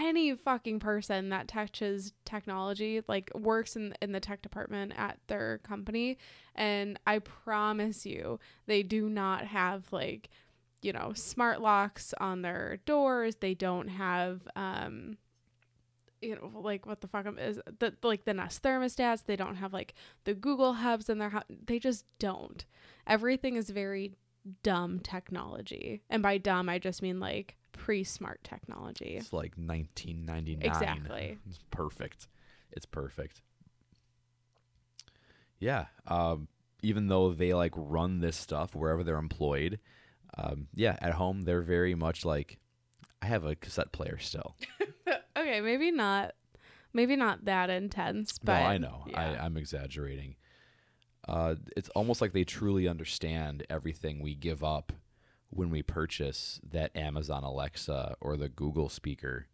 any 0.00 0.34
fucking 0.34 0.80
person 0.80 1.28
that 1.28 1.46
touches 1.46 2.12
technology, 2.24 3.00
like 3.06 3.30
works 3.36 3.76
in 3.76 3.94
in 4.02 4.10
the 4.10 4.18
tech 4.18 4.42
department 4.42 4.92
at 4.96 5.18
their 5.28 5.58
company, 5.58 6.18
and 6.56 6.98
I 7.06 7.20
promise 7.20 8.04
you, 8.04 8.40
they 8.66 8.82
do 8.82 9.08
not 9.08 9.44
have 9.46 9.92
like, 9.92 10.30
you 10.82 10.92
know, 10.92 11.12
smart 11.14 11.60
locks 11.60 12.12
on 12.18 12.42
their 12.42 12.78
doors. 12.84 13.36
They 13.36 13.54
don't 13.54 13.86
have 13.88 14.40
um 14.56 15.18
you 16.20 16.34
know, 16.36 16.50
like 16.58 16.86
what 16.86 17.00
the 17.02 17.06
fuck 17.06 17.26
is 17.38 17.60
the 17.78 17.94
like 18.02 18.24
the 18.24 18.34
Nest 18.34 18.62
thermostats. 18.62 19.24
They 19.26 19.36
don't 19.36 19.56
have 19.56 19.72
like 19.72 19.94
the 20.24 20.34
Google 20.34 20.72
hubs 20.72 21.08
in 21.08 21.18
their 21.18 21.28
house. 21.28 21.44
They 21.66 21.78
just 21.78 22.06
don't. 22.18 22.64
Everything 23.06 23.56
is 23.56 23.68
very 23.70 24.16
dumb 24.62 25.00
technology. 25.00 26.02
And 26.10 26.22
by 26.22 26.38
dumb, 26.38 26.68
I 26.68 26.78
just 26.78 27.02
mean 27.02 27.20
like 27.20 27.56
pre 27.72 28.04
smart 28.04 28.42
technology. 28.44 29.16
It's 29.16 29.32
like 29.32 29.54
1999. 29.56 30.62
Exactly. 30.62 31.38
It's 31.48 31.58
perfect. 31.70 32.28
It's 32.72 32.86
perfect. 32.86 33.42
Yeah. 35.58 35.86
Um, 36.06 36.48
even 36.82 37.08
though 37.08 37.32
they 37.32 37.54
like 37.54 37.72
run 37.76 38.20
this 38.20 38.36
stuff 38.36 38.74
wherever 38.74 39.02
they're 39.02 39.16
employed, 39.16 39.80
um, 40.36 40.68
yeah, 40.74 40.96
at 41.00 41.12
home 41.12 41.42
they're 41.42 41.62
very 41.62 41.94
much 41.94 42.24
like, 42.24 42.58
I 43.22 43.26
have 43.26 43.44
a 43.44 43.54
cassette 43.54 43.92
player 43.92 44.18
still. 44.18 44.56
okay, 45.36 45.60
maybe 45.60 45.90
not 45.90 46.34
maybe 46.92 47.16
not 47.16 47.44
that 47.44 47.70
intense, 47.70 48.38
but 48.38 48.60
no, 48.60 48.66
I 48.66 48.78
know. 48.78 49.04
yeah. 49.06 49.20
I, 49.20 49.44
I'm 49.44 49.56
exaggerating. 49.56 50.36
Uh, 51.26 51.54
it's 51.76 51.88
almost 51.90 52.20
like 52.20 52.32
they 52.32 52.44
truly 52.44 52.86
understand 52.88 53.64
everything 53.70 54.20
we 54.20 54.34
give 54.34 54.62
up 54.62 54.92
when 55.50 55.70
we 55.70 55.82
purchase 55.82 56.60
that 56.68 56.94
Amazon 56.96 57.44
Alexa 57.44 58.16
or 58.20 58.36
the 58.36 58.48
Google 58.48 58.88
speaker 58.88 59.46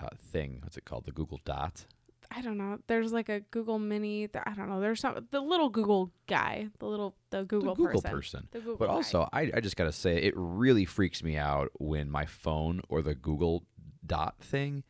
uh, 0.00 0.08
thing. 0.32 0.58
What's 0.62 0.76
it 0.76 0.84
called? 0.84 1.06
The 1.06 1.12
Google 1.12 1.40
Dot. 1.44 1.86
I 2.30 2.42
don't 2.42 2.58
know. 2.58 2.78
There's 2.88 3.12
like 3.12 3.28
a 3.28 3.40
Google 3.52 3.78
Mini. 3.78 4.26
th- 4.26 4.42
I 4.46 4.52
don't 4.54 4.68
know. 4.68 4.80
There's 4.80 5.00
some 5.00 5.26
the 5.30 5.40
little 5.40 5.68
Google 5.70 6.10
guy, 6.26 6.68
the 6.80 6.86
little 6.86 7.14
the 7.30 7.44
Google, 7.44 7.74
the 7.74 7.82
Google 7.84 8.02
person. 8.02 8.10
person. 8.10 8.48
The 8.50 8.58
Google 8.58 8.76
But 8.76 8.88
guy. 8.88 8.92
also, 8.94 9.28
I, 9.32 9.50
I 9.54 9.60
just 9.60 9.76
gotta 9.76 9.92
say, 9.92 10.16
it 10.16 10.34
really 10.36 10.84
freaks 10.84 11.22
me 11.22 11.36
out 11.36 11.70
when 11.78 12.10
my 12.10 12.26
phone 12.26 12.82
or 12.88 13.00
the 13.00 13.14
Google 13.14 13.64
Dot 14.04 14.34
thing 14.40 14.82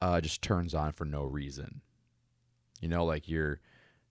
uh, 0.00 0.20
just 0.20 0.40
turns 0.40 0.72
on 0.74 0.92
for 0.92 1.04
no 1.04 1.24
reason. 1.24 1.80
You 2.80 2.88
know, 2.88 3.04
like 3.04 3.28
you're 3.28 3.60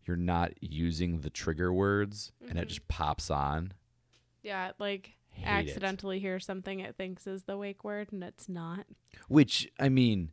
you're 0.06 0.18
not 0.18 0.52
using 0.62 1.22
the 1.22 1.30
trigger 1.30 1.72
words, 1.74 2.32
and 2.50 2.58
it 2.60 2.66
Mhm. 2.66 2.70
just 2.70 2.88
pops 2.88 3.30
on. 3.30 3.74
yeah, 4.42 4.72
like 4.80 5.16
Hate 5.30 5.44
it. 5.46 5.70
accidentally 5.70 6.20
hear 6.20 6.40
something 6.40 6.80
it 6.82 6.96
thinks 6.98 7.26
is 7.26 7.44
the 7.44 7.58
wake 7.58 7.84
word 7.84 8.12
and 8.12 8.24
it's 8.24 8.48
not. 8.50 8.86
Which 9.30 9.70
I 9.80 9.88
mean, 9.90 10.32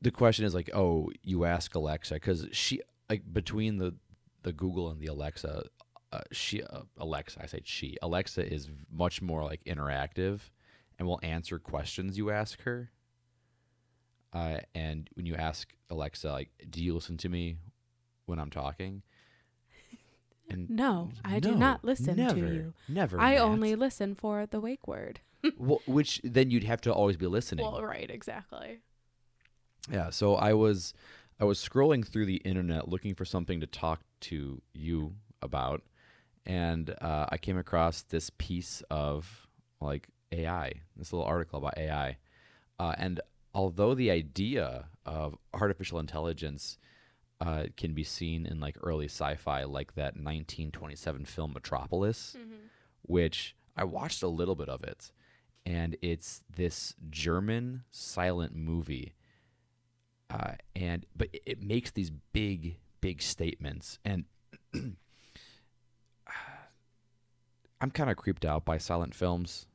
the 0.00 0.10
question 0.10 0.44
is 0.44 0.54
like, 0.54 0.70
oh, 0.74 1.10
you 1.22 1.44
ask 1.44 1.74
Alexa 1.74 2.14
because 2.14 2.46
she 2.52 2.80
like 3.08 3.22
between 3.32 3.78
the 3.78 3.94
the 4.42 4.52
Google 4.52 4.88
and 4.90 5.00
the 5.00 5.06
Alexa, 5.06 5.64
uh, 6.12 6.20
she 6.30 6.62
uh, 6.62 6.82
Alexa, 6.98 7.42
I 7.42 7.46
say 7.46 7.60
she 7.64 7.96
Alexa 8.02 8.46
is 8.52 8.68
much 8.90 9.20
more 9.20 9.42
like 9.42 9.64
interactive, 9.64 10.40
and 10.98 11.08
will 11.08 11.20
answer 11.22 11.58
questions 11.58 12.16
you 12.16 12.30
ask 12.30 12.60
her. 12.62 12.90
Uh, 14.32 14.58
and 14.74 15.08
when 15.14 15.24
you 15.26 15.34
ask 15.34 15.74
Alexa, 15.90 16.30
like, 16.30 16.50
do 16.70 16.84
you 16.84 16.94
listen 16.94 17.16
to 17.16 17.28
me 17.30 17.56
when 18.28 18.38
I'm 18.38 18.50
talking? 18.50 19.02
And 20.50 20.70
No, 20.70 21.10
I 21.24 21.40
do 21.40 21.54
not 21.54 21.84
listen 21.84 22.16
never, 22.16 22.34
to 22.34 22.40
you. 22.40 22.74
Never. 22.88 23.20
I 23.20 23.32
Matt. 23.34 23.42
only 23.42 23.74
listen 23.74 24.14
for 24.14 24.46
the 24.46 24.60
wake 24.60 24.88
word. 24.88 25.20
Well, 25.58 25.82
which 25.86 26.20
then 26.24 26.50
you'd 26.50 26.64
have 26.64 26.80
to 26.82 26.92
always 26.92 27.16
be 27.16 27.26
listening. 27.26 27.64
Well, 27.70 27.82
right, 27.82 28.10
exactly. 28.10 28.80
Yeah, 29.90 30.10
so 30.10 30.34
I 30.34 30.52
was 30.54 30.94
I 31.38 31.44
was 31.44 31.58
scrolling 31.58 32.06
through 32.06 32.26
the 32.26 32.36
internet 32.38 32.88
looking 32.88 33.14
for 33.14 33.24
something 33.24 33.60
to 33.60 33.66
talk 33.66 34.00
to 34.22 34.60
you 34.72 35.14
about, 35.40 35.82
and 36.44 36.90
uh, 37.00 37.26
I 37.28 37.38
came 37.38 37.56
across 37.56 38.02
this 38.02 38.30
piece 38.38 38.82
of 38.90 39.46
like 39.80 40.08
AI, 40.32 40.72
this 40.96 41.12
little 41.12 41.26
article 41.26 41.58
about 41.60 41.78
AI, 41.78 42.16
uh, 42.80 42.94
and 42.98 43.20
although 43.54 43.94
the 43.94 44.10
idea 44.10 44.86
of 45.06 45.36
artificial 45.54 45.98
intelligence 46.00 46.78
uh, 47.40 47.64
can 47.76 47.94
be 47.94 48.04
seen 48.04 48.46
in 48.46 48.60
like 48.60 48.76
early 48.82 49.06
sci-fi, 49.06 49.64
like 49.64 49.94
that 49.94 50.14
1927 50.16 51.24
film 51.24 51.52
Metropolis, 51.52 52.36
which 53.02 53.54
I 53.76 53.84
watched 53.84 54.22
a 54.22 54.28
little 54.28 54.56
bit 54.56 54.68
of 54.68 54.82
it, 54.82 55.12
and 55.64 55.96
it's 56.02 56.42
this 56.54 56.94
German 57.10 57.84
silent 57.90 58.54
movie 58.56 59.14
uh, 60.30 60.52
and 60.76 61.06
but 61.16 61.28
it, 61.32 61.42
it 61.46 61.62
makes 61.62 61.90
these 61.90 62.10
big 62.32 62.78
big 63.00 63.22
statements 63.22 63.98
and 64.04 64.24
i'm 64.74 64.96
kind 67.92 68.10
of 68.10 68.16
creeped 68.16 68.44
out 68.44 68.64
by 68.64 68.76
silent 68.76 69.14
films 69.14 69.66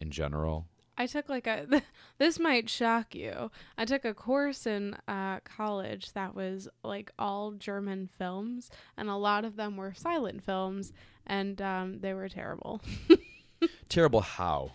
in 0.00 0.10
general 0.10 0.66
I 0.96 1.06
took 1.06 1.28
like 1.28 1.46
a 1.46 1.82
this 2.18 2.38
might 2.38 2.68
shock 2.68 3.14
you. 3.14 3.50
I 3.78 3.84
took 3.84 4.04
a 4.04 4.14
course 4.14 4.66
in 4.66 4.94
uh, 5.08 5.40
college 5.40 6.12
that 6.12 6.34
was 6.34 6.68
like 6.84 7.10
all 7.18 7.52
German 7.52 8.08
films, 8.18 8.70
and 8.96 9.08
a 9.08 9.16
lot 9.16 9.44
of 9.44 9.56
them 9.56 9.76
were 9.76 9.94
silent 9.94 10.42
films, 10.44 10.92
and 11.26 11.60
um, 11.62 12.00
they 12.00 12.12
were 12.14 12.28
terrible. 12.28 12.80
terrible 13.88 14.20
how 14.20 14.72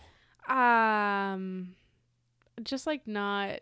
Um, 0.48 1.74
just 2.62 2.86
like 2.86 3.06
not 3.06 3.60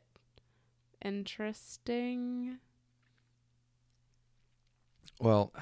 interesting. 1.05 2.59
well 5.21 5.53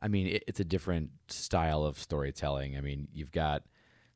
i 0.00 0.06
mean 0.08 0.26
it, 0.28 0.44
it's 0.46 0.60
a 0.60 0.64
different 0.64 1.10
style 1.28 1.84
of 1.84 1.98
storytelling 1.98 2.76
i 2.76 2.80
mean 2.80 3.08
you've 3.12 3.32
got 3.32 3.62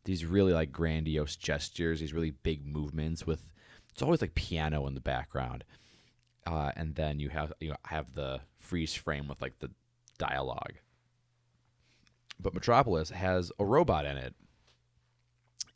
these 0.05 0.25
really 0.25 0.53
like 0.53 0.71
grandiose 0.71 1.37
gestures 1.37 2.01
these 2.01 2.13
really 2.13 2.31
big 2.31 2.67
movements 2.67 3.27
with 3.27 3.51
it's 3.95 4.03
always 4.03 4.21
like 4.21 4.35
piano 4.35 4.87
in 4.89 4.95
the 4.95 5.01
background. 5.01 5.63
Uh, 6.47 6.73
and 6.77 6.97
then 6.97 7.21
you 7.21 7.31
have 7.31 7.53
you 7.61 7.71
know, 7.71 7.77
have 7.87 8.13
the 8.15 8.41
freeze 8.59 8.93
frame 8.93 9.29
with 9.29 9.41
like 9.41 9.61
the 9.61 9.71
dialogue. 10.19 10.75
But 12.41 12.55
metropolis 12.55 13.11
has 13.11 13.53
a 13.59 13.65
robot 13.65 14.05
in 14.05 14.17
it. 14.17 14.35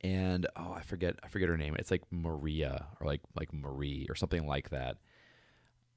And 0.01 0.47
oh 0.57 0.75
i 0.77 0.83
forget 0.83 1.17
i 1.23 1.29
forget 1.29 1.49
her 1.49 1.57
name. 1.57 1.77
It's 1.79 1.91
like 1.93 2.03
maria 2.11 2.87
or 3.01 3.07
like 3.07 3.21
like 3.37 3.53
marie 3.53 4.07
or 4.09 4.17
something 4.17 4.47
like 4.47 4.71
that. 4.71 4.97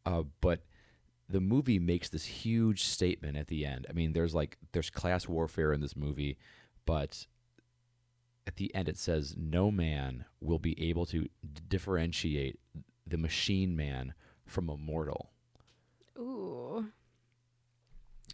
Uh, 0.05 0.23
but 0.41 0.61
the 1.27 1.41
movie 1.41 1.79
makes 1.79 2.09
this 2.09 2.25
huge 2.25 2.83
statement 2.83 3.35
at 3.35 3.47
the 3.47 3.65
end. 3.65 3.88
I 3.89 3.93
mean 3.93 4.13
there's 4.13 4.35
like 4.35 4.57
there's 4.73 4.91
class 4.91 5.27
warfare 5.27 5.73
in 5.73 5.81
this 5.81 5.95
movie 5.95 6.38
but 6.85 7.25
at 8.51 8.58
the 8.58 8.74
end 8.75 8.89
it 8.89 8.98
says 8.98 9.36
no 9.38 9.72
man 9.72 10.25
will 10.41 10.60
be 10.60 10.89
able 10.89 11.05
to 11.05 11.27
differentiate 11.70 12.60
the 13.08 13.17
machine 13.17 13.75
man 13.75 14.13
from 14.46 14.70
a 14.70 14.75
mortal 14.75 15.31
Ooh. 16.17 16.86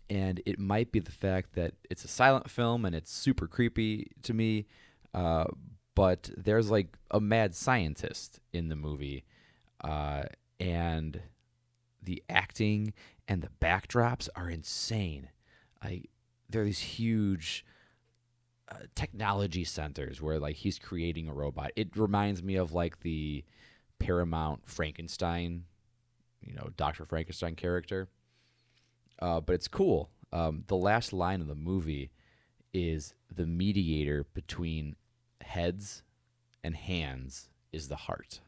and 0.09 0.41
it 0.45 0.57
might 0.57 0.91
be 0.91 0.99
the 0.99 1.11
fact 1.11 1.53
that 1.53 1.73
it's 1.89 2.03
a 2.03 2.07
silent 2.07 2.49
film 2.49 2.83
and 2.83 2.95
it's 2.95 3.11
super 3.11 3.47
creepy 3.47 4.09
to 4.23 4.33
me 4.33 4.65
uh, 5.13 5.45
but 5.93 6.31
there's 6.35 6.71
like 6.71 6.97
a 7.11 7.19
mad 7.19 7.53
scientist 7.53 8.39
in 8.51 8.69
the 8.69 8.75
movie 8.75 9.23
uh, 9.83 10.23
and 10.59 11.21
the 12.01 12.23
acting 12.29 12.93
and 13.27 13.41
the 13.41 13.49
backdrops 13.61 14.29
are 14.35 14.49
insane. 14.49 15.29
I 15.81 16.03
there 16.49 16.61
are 16.61 16.65
these 16.65 16.79
huge 16.79 17.65
uh, 18.69 18.75
technology 18.95 19.63
centers 19.63 20.21
where 20.21 20.39
like 20.39 20.55
he's 20.55 20.79
creating 20.79 21.27
a 21.27 21.33
robot. 21.33 21.71
It 21.75 21.95
reminds 21.95 22.43
me 22.43 22.55
of 22.55 22.73
like 22.73 23.01
the 23.01 23.43
Paramount 23.99 24.67
Frankenstein, 24.67 25.63
you 26.41 26.53
know, 26.53 26.69
Doctor 26.75 27.05
Frankenstein 27.05 27.55
character. 27.55 28.07
Uh, 29.19 29.39
but 29.39 29.53
it's 29.53 29.67
cool. 29.67 30.09
Um, 30.31 30.63
the 30.67 30.75
last 30.75 31.13
line 31.13 31.41
of 31.41 31.47
the 31.47 31.55
movie 31.55 32.11
is 32.73 33.13
the 33.33 33.47
mediator 33.47 34.25
between 34.33 34.95
heads 35.41 36.03
and 36.63 36.75
hands 36.75 37.49
is 37.71 37.87
the 37.87 37.95
heart. 37.95 38.41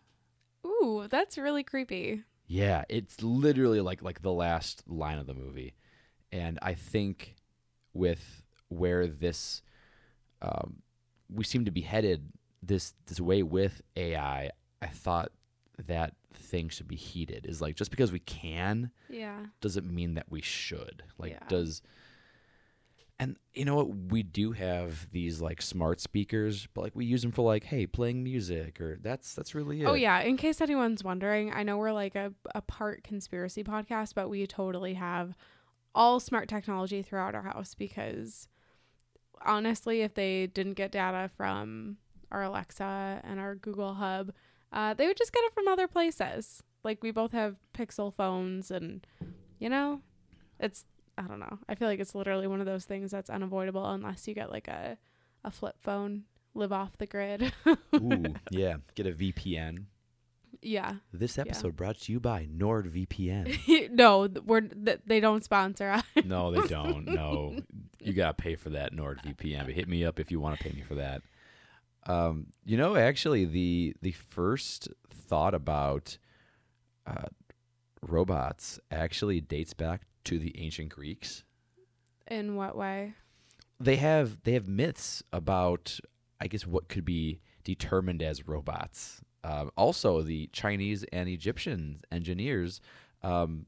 Ooh, 0.66 1.08
that's 1.10 1.38
really 1.38 1.64
creepy. 1.64 2.24
Yeah, 2.48 2.84
it's 2.90 3.22
literally 3.22 3.80
like 3.80 4.02
like 4.02 4.22
the 4.22 4.34
last 4.34 4.84
line 4.88 5.20
of 5.20 5.28
the 5.28 5.34
movie, 5.34 5.76
and 6.32 6.58
I 6.62 6.74
think 6.74 7.36
with 7.94 8.44
where 8.70 9.08
this 9.08 9.62
um, 10.42 10.82
we 11.34 11.44
seem 11.44 11.66
to 11.66 11.72
be 11.72 11.82
headed 11.82 12.32
this 12.62 12.94
this 13.06 13.20
way 13.20 13.44
with 13.44 13.82
AI, 13.96 14.50
I 14.82 14.88
thought 14.88 15.32
that 15.88 16.14
thing 16.34 16.70
should 16.70 16.88
be 16.88 16.96
heated. 16.96 17.46
Is 17.46 17.62
like 17.62 17.76
just 17.76 17.92
because 17.92 18.12
we 18.12 18.20
can 18.20 18.92
Yeah. 19.08 19.46
doesn't 19.62 19.90
mean 19.90 20.16
that 20.16 20.26
we 20.30 20.42
should. 20.42 21.04
Like 21.18 21.32
Yeah. 21.34 21.48
does 21.48 21.82
and 23.22 23.36
you 23.54 23.66
know 23.66 23.76
what 23.76 23.90
we 24.12 24.24
do 24.24 24.54
have 24.54 25.10
these 25.12 25.42
like 25.42 25.62
smart 25.62 26.00
speakers, 26.00 26.68
but 26.74 26.82
like 26.84 26.96
we 26.96 27.06
use 27.06 27.22
them 27.22 27.32
for 27.32 27.42
like 27.44 27.66
hey, 27.66 27.86
playing 27.86 28.24
music 28.24 28.80
or 28.80 28.98
that's 29.02 29.34
that's 29.34 29.54
really 29.54 29.82
it. 29.82 29.88
Oh 29.88 29.94
yeah, 29.94 30.22
in 30.22 30.38
case 30.38 30.62
anyone's 30.62 31.04
wondering, 31.04 31.52
I 31.54 31.64
know 31.64 31.78
we're 31.78 31.92
like 31.92 32.16
a, 32.16 32.34
a 32.56 32.62
part 32.62 33.04
conspiracy 33.04 33.64
podcast, 33.64 34.14
but 34.16 34.30
we 34.30 34.48
totally 34.48 34.94
have 34.94 35.36
all 35.94 36.20
smart 36.20 36.48
technology 36.48 37.02
throughout 37.02 37.36
our 37.36 37.42
house 37.42 37.76
because 37.76 38.48
honestly, 39.46 40.02
if 40.02 40.14
they 40.14 40.48
didn't 40.48 40.74
get 40.74 40.92
data 40.92 41.30
from 41.36 41.98
our 42.32 42.44
Alexa 42.44 43.22
and 43.24 43.40
our 43.40 43.56
Google 43.56 43.96
Hub, 43.96 44.32
uh, 44.72 44.94
they 44.94 45.08
would 45.08 45.18
just 45.18 45.34
get 45.34 45.44
it 45.44 45.54
from 45.54 45.68
other 45.68 45.88
places. 45.88 46.62
Like 46.84 47.04
we 47.04 47.12
both 47.12 47.32
have 47.32 47.58
Pixel 47.74 48.14
phones, 48.14 48.72
and 48.72 49.06
you 49.60 49.70
know, 49.70 50.02
it's 50.60 50.86
I 51.18 51.24
don't 51.24 51.40
know. 51.40 51.60
I 51.68 51.76
feel 51.76 51.88
like 51.88 52.00
it's 52.00 52.16
literally 52.16 52.48
one 52.48 52.60
of 52.60 52.66
those 52.66 52.86
things 52.86 53.12
that's 53.12 53.30
unavoidable 53.30 53.86
unless 53.86 54.28
you 54.28 54.34
get 54.34 54.52
like 54.52 54.68
a 54.68 54.98
a 55.44 55.52
flip 55.52 55.76
phone, 55.82 56.24
live 56.54 56.72
off 56.72 56.98
the 56.98 57.08
grid. 57.08 57.52
Ooh, 57.96 58.36
yeah, 58.52 58.78
get 58.96 59.08
a 59.08 59.12
VPN. 59.12 59.86
Yeah. 60.62 60.96
This 61.14 61.38
episode 61.38 61.76
brought 61.76 62.00
to 62.02 62.12
you 62.12 62.20
by 62.20 62.48
NordVPN. 62.54 63.92
no, 63.92 64.28
we're 64.46 64.62
th- 64.62 65.00
they 65.06 65.20
don't 65.20 65.44
sponsor 65.44 65.90
us. 65.90 66.04
no, 66.26 66.52
they 66.52 66.68
don't. 66.68 67.06
No, 67.06 67.58
you 68.00 68.14
gotta 68.14 68.34
pay 68.34 68.56
for 68.56 68.70
that 68.72 68.94
NordVPN. 68.94 69.66
But 69.66 69.74
hit 69.74 69.88
me 69.88 70.06
up 70.06 70.20
if 70.20 70.32
you 70.32 70.40
want 70.40 70.58
to 70.58 70.64
pay 70.64 70.72
me 70.76 70.82
for 70.82 70.96
that. 70.96 71.22
Um, 72.08 72.48
you 72.66 72.78
know, 72.78 72.96
actually, 72.96 73.46
the 73.46 73.96
the 74.02 74.12
first 74.12 74.88
thought 75.10 75.54
about 75.54 76.18
uh, 77.06 77.28
robots 78.02 78.80
actually 78.92 79.42
dates 79.42 79.74
back 79.74 80.02
to 80.26 80.40
the 80.40 80.60
ancient 80.60 80.90
Greeks. 80.90 81.44
In 82.28 82.56
what 82.56 82.76
way? 82.78 83.14
They 83.80 83.96
have 83.98 84.44
they 84.44 84.54
have 84.54 84.68
myths 84.68 85.24
about, 85.32 86.00
I 86.40 86.48
guess, 86.48 86.68
what 86.68 86.90
could 86.90 87.06
be 87.06 87.42
determined 87.64 88.22
as 88.22 88.48
robots. 88.48 89.22
Um, 89.50 89.72
also, 89.76 90.22
the 90.22 90.48
Chinese 90.54 91.04
and 91.12 91.28
Egyptian 91.28 92.02
engineers 92.12 92.82
um, 93.24 93.66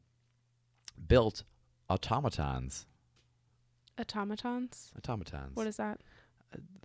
built 1.08 1.44
automatons. 1.90 2.86
Automatons. 4.00 4.92
Automatons. 4.98 5.56
What 5.56 5.68
is 5.68 5.78
that? 5.78 6.00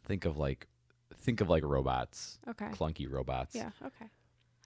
think 0.05 0.25
of 0.25 0.39
like 0.39 0.69
think 1.19 1.41
of 1.41 1.49
like 1.51 1.65
robots, 1.65 2.39
Okay. 2.49 2.67
clunky 2.67 3.11
robots. 3.11 3.55
Yeah. 3.57 3.71
Okay. 3.85 4.07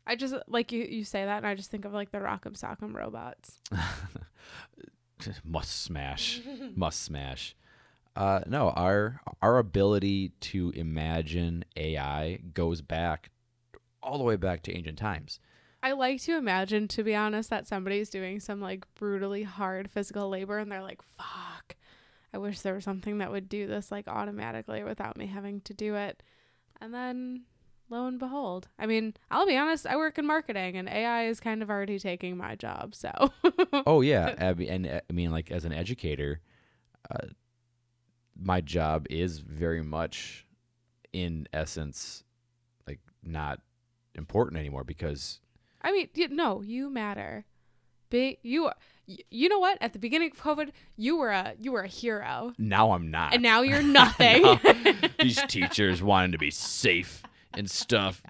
I 0.07 0.14
just 0.16 0.35
like 0.46 0.70
you. 0.72 0.85
You 0.85 1.05
say 1.05 1.24
that, 1.24 1.38
and 1.38 1.46
I 1.46 1.55
just 1.55 1.70
think 1.70 1.85
of 1.85 1.92
like 1.92 2.11
the 2.12 2.18
Rock'em 2.18 2.52
Sock'em 2.59 2.94
robots. 2.94 3.61
must 5.44 5.83
smash, 5.83 6.40
must 6.76 7.02
smash. 7.02 7.55
Uh, 8.16 8.40
no, 8.46 8.70
our 8.70 9.20
our 9.40 9.59
ability 9.59 10.33
to 10.40 10.70
imagine 10.74 11.64
AI 11.76 12.40
goes 12.55 12.81
back 12.83 13.31
all 14.02 14.18
the 14.18 14.24
way 14.24 14.36
back 14.36 14.62
to 14.64 14.76
ancient 14.76 14.98
times. 14.98 15.40
I 15.82 15.92
like 15.92 16.20
to 16.22 16.36
imagine, 16.36 16.88
to 16.88 17.02
be 17.02 17.14
honest, 17.14 17.48
that 17.50 17.66
somebody's 17.66 18.10
doing 18.10 18.38
some 18.40 18.60
like 18.60 18.84
brutally 18.94 19.44
hard 19.44 19.90
physical 19.90 20.28
labor, 20.28 20.58
and 20.58 20.70
they're 20.70 20.82
like, 20.82 21.00
"Fuck, 21.02 21.76
I 22.34 22.38
wish 22.38 22.60
there 22.60 22.74
was 22.74 22.84
something 22.84 23.18
that 23.18 23.30
would 23.30 23.48
do 23.48 23.66
this 23.66 23.90
like 23.90 24.06
automatically 24.06 24.84
without 24.84 25.16
me 25.16 25.26
having 25.26 25.62
to 25.62 25.74
do 25.74 25.94
it." 25.94 26.22
And 26.82 26.92
then, 26.92 27.44
lo 27.88 28.06
and 28.06 28.18
behold, 28.18 28.68
I 28.78 28.86
mean, 28.86 29.14
I'll 29.30 29.46
be 29.46 29.56
honest, 29.56 29.86
I 29.86 29.96
work 29.96 30.18
in 30.18 30.26
marketing, 30.26 30.76
and 30.76 30.88
AI 30.88 31.26
is 31.26 31.40
kind 31.40 31.62
of 31.62 31.70
already 31.70 31.98
taking 31.98 32.36
my 32.36 32.56
job. 32.56 32.94
So, 32.94 33.10
Oh 33.86 34.02
yeah, 34.02 34.52
mean, 34.54 34.68
and 34.68 34.86
uh, 34.86 35.00
I 35.08 35.12
mean, 35.12 35.30
like 35.30 35.50
as 35.50 35.64
an 35.64 35.72
educator, 35.72 36.40
uh, 37.10 37.28
my 38.38 38.60
job 38.60 39.06
is 39.08 39.38
very 39.38 39.82
much, 39.82 40.46
in 41.12 41.48
essence, 41.54 42.22
like 42.86 43.00
not 43.22 43.60
important 44.20 44.59
anymore 44.61 44.85
because 44.85 45.40
I 45.83 45.90
mean, 45.92 46.09
y- 46.16 46.28
no, 46.30 46.62
you 46.62 46.88
matter. 46.90 47.44
Be 48.11 48.38
you. 48.42 48.70
You 49.28 49.48
know 49.48 49.59
what? 49.59 49.76
At 49.80 49.92
the 49.92 49.98
beginning 49.98 50.30
of 50.30 50.38
COVID, 50.38 50.70
you 50.96 51.16
were 51.16 51.30
a 51.30 51.54
you 51.59 51.72
were 51.72 51.80
a 51.83 51.88
hero, 51.88 52.52
now 52.59 52.92
I'm 52.92 53.11
not. 53.11 53.35
and 53.35 53.42
now 53.42 53.62
you're 53.62 53.83
nothing. 54.00 54.42
Now, 54.42 54.61
these 55.18 55.42
teachers 55.48 56.00
wanting 56.02 56.30
to 56.33 56.38
be 56.38 56.50
safe 56.52 57.22
and 57.54 57.68
stuff. 57.68 58.22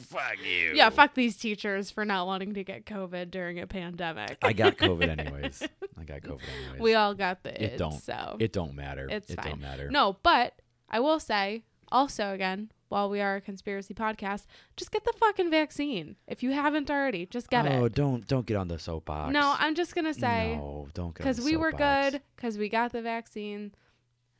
Fuck 0.00 0.36
you. 0.44 0.72
yeah, 0.74 0.90
fuck 0.90 1.14
these 1.14 1.36
teachers 1.38 1.90
for 1.90 2.04
not 2.04 2.26
wanting 2.26 2.52
to 2.54 2.64
get 2.64 2.84
COVID 2.84 3.30
during 3.30 3.58
a 3.60 3.66
pandemic. 3.66 4.36
I 4.42 4.52
got 4.52 4.76
COVID 4.76 5.08
anyways. 5.18 5.62
I 5.98 6.04
got 6.04 6.20
COVID 6.22 6.40
anyways. 6.64 6.80
we 6.80 6.94
all 6.94 7.14
got 7.14 7.42
the 7.42 7.54
It 7.62 7.72
id, 7.74 7.78
don't- 7.78 8.02
so 8.02 8.36
it 8.38 8.52
don't 8.52 8.74
matter. 8.74 9.06
It's 9.10 9.30
it 9.30 9.36
fine. 9.40 9.52
don't 9.52 9.60
matter. 9.62 9.90
no. 9.90 10.16
But 10.22 10.54
I 10.90 11.00
will 11.00 11.20
say 11.20 11.64
also 11.90 12.32
again, 12.34 12.70
while 12.90 13.08
we 13.08 13.20
are 13.20 13.36
a 13.36 13.40
conspiracy 13.40 13.94
podcast, 13.94 14.44
just 14.76 14.90
get 14.90 15.04
the 15.04 15.12
fucking 15.18 15.50
vaccine 15.50 16.16
if 16.26 16.42
you 16.42 16.50
haven't 16.50 16.90
already. 16.90 17.24
Just 17.24 17.48
get 17.48 17.66
oh, 17.66 17.86
it. 17.86 17.94
don't 17.94 18.26
don't 18.26 18.44
get 18.44 18.56
on 18.56 18.68
the 18.68 18.78
soapbox. 18.78 19.32
No, 19.32 19.54
I'm 19.58 19.74
just 19.74 19.94
gonna 19.94 20.12
say 20.12 20.56
no, 20.56 20.88
don't 20.92 21.14
get 21.14 21.18
because 21.18 21.40
we 21.40 21.56
were 21.56 21.72
good 21.72 22.20
because 22.36 22.58
we 22.58 22.68
got 22.68 22.92
the 22.92 23.00
vaccine. 23.00 23.72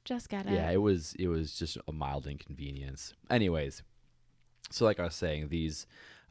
Just 0.04 0.28
get 0.28 0.46
it. 0.46 0.52
Yeah, 0.52 0.70
it 0.70 0.82
was 0.82 1.14
it 1.18 1.28
was 1.28 1.54
just 1.54 1.78
a 1.88 1.92
mild 1.92 2.26
inconvenience. 2.26 3.14
Anyways, 3.30 3.82
so 4.70 4.84
like 4.84 4.98
I 4.98 5.04
was 5.04 5.14
saying, 5.14 5.48
these 5.48 5.86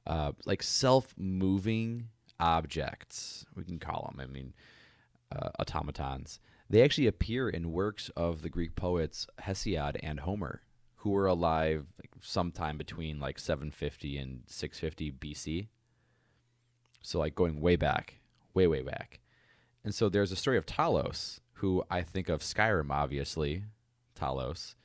uh, 0.06 0.34
like 0.46 0.62
self-moving 0.62 2.10
objects, 2.40 3.46
we 3.56 3.64
can 3.64 3.80
call 3.80 4.12
them. 4.12 4.20
I 4.22 4.32
mean, 4.32 4.54
uh, 5.32 5.50
automatons. 5.60 6.40
They 6.70 6.84
actually 6.84 7.08
appear 7.08 7.50
in 7.50 7.72
works 7.72 8.10
of 8.16 8.42
the 8.42 8.50
Greek 8.50 8.76
poets 8.76 9.26
Hesiod 9.42 9.98
and 10.04 10.20
Homer, 10.20 10.62
who 11.00 11.12
were 11.12 11.28
alive 11.28 11.86
like, 11.98 12.12
sometime 12.22 12.78
between 12.78 13.20
like 13.20 13.40
750 13.40 14.18
and 14.18 14.44
650 14.48 15.12
BC. 15.14 15.68
So 17.02 17.20
like 17.20 17.36
going 17.36 17.62
way 17.62 17.78
back, 17.78 18.16
way 18.54 18.68
way 18.68 18.82
back. 18.82 19.20
And 19.84 19.96
so 19.96 20.10
there's 20.10 20.34
a 20.34 20.36
story 20.36 20.58
of 20.58 20.66
Talos, 20.66 21.40
who 21.54 21.84
I 21.90 22.02
think 22.02 22.28
of 22.28 22.42
Skyrim, 22.42 22.92
obviously, 22.92 23.64
Talos, 24.14 24.76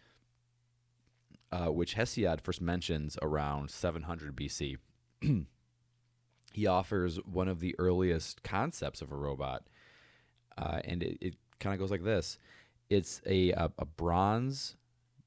uh, 1.50 1.72
which 1.72 1.96
Hesiod 1.96 2.40
first 2.40 2.60
mentions 2.60 3.18
around 3.20 3.70
700 3.70 4.36
BC. 4.36 4.76
he 6.52 6.66
offers 6.66 7.16
one 7.24 7.48
of 7.48 7.58
the 7.58 7.74
earliest 7.78 8.44
concepts 8.44 9.02
of 9.02 9.10
a 9.10 9.16
robot, 9.16 9.64
uh, 10.56 10.78
and 10.84 11.02
it, 11.02 11.18
it 11.20 11.34
kind 11.58 11.74
of 11.74 11.80
goes 11.80 11.90
like 11.90 12.04
this: 12.04 12.38
It's 12.88 13.20
a, 13.26 13.50
a 13.50 13.72
a 13.78 13.84
bronze 13.84 14.76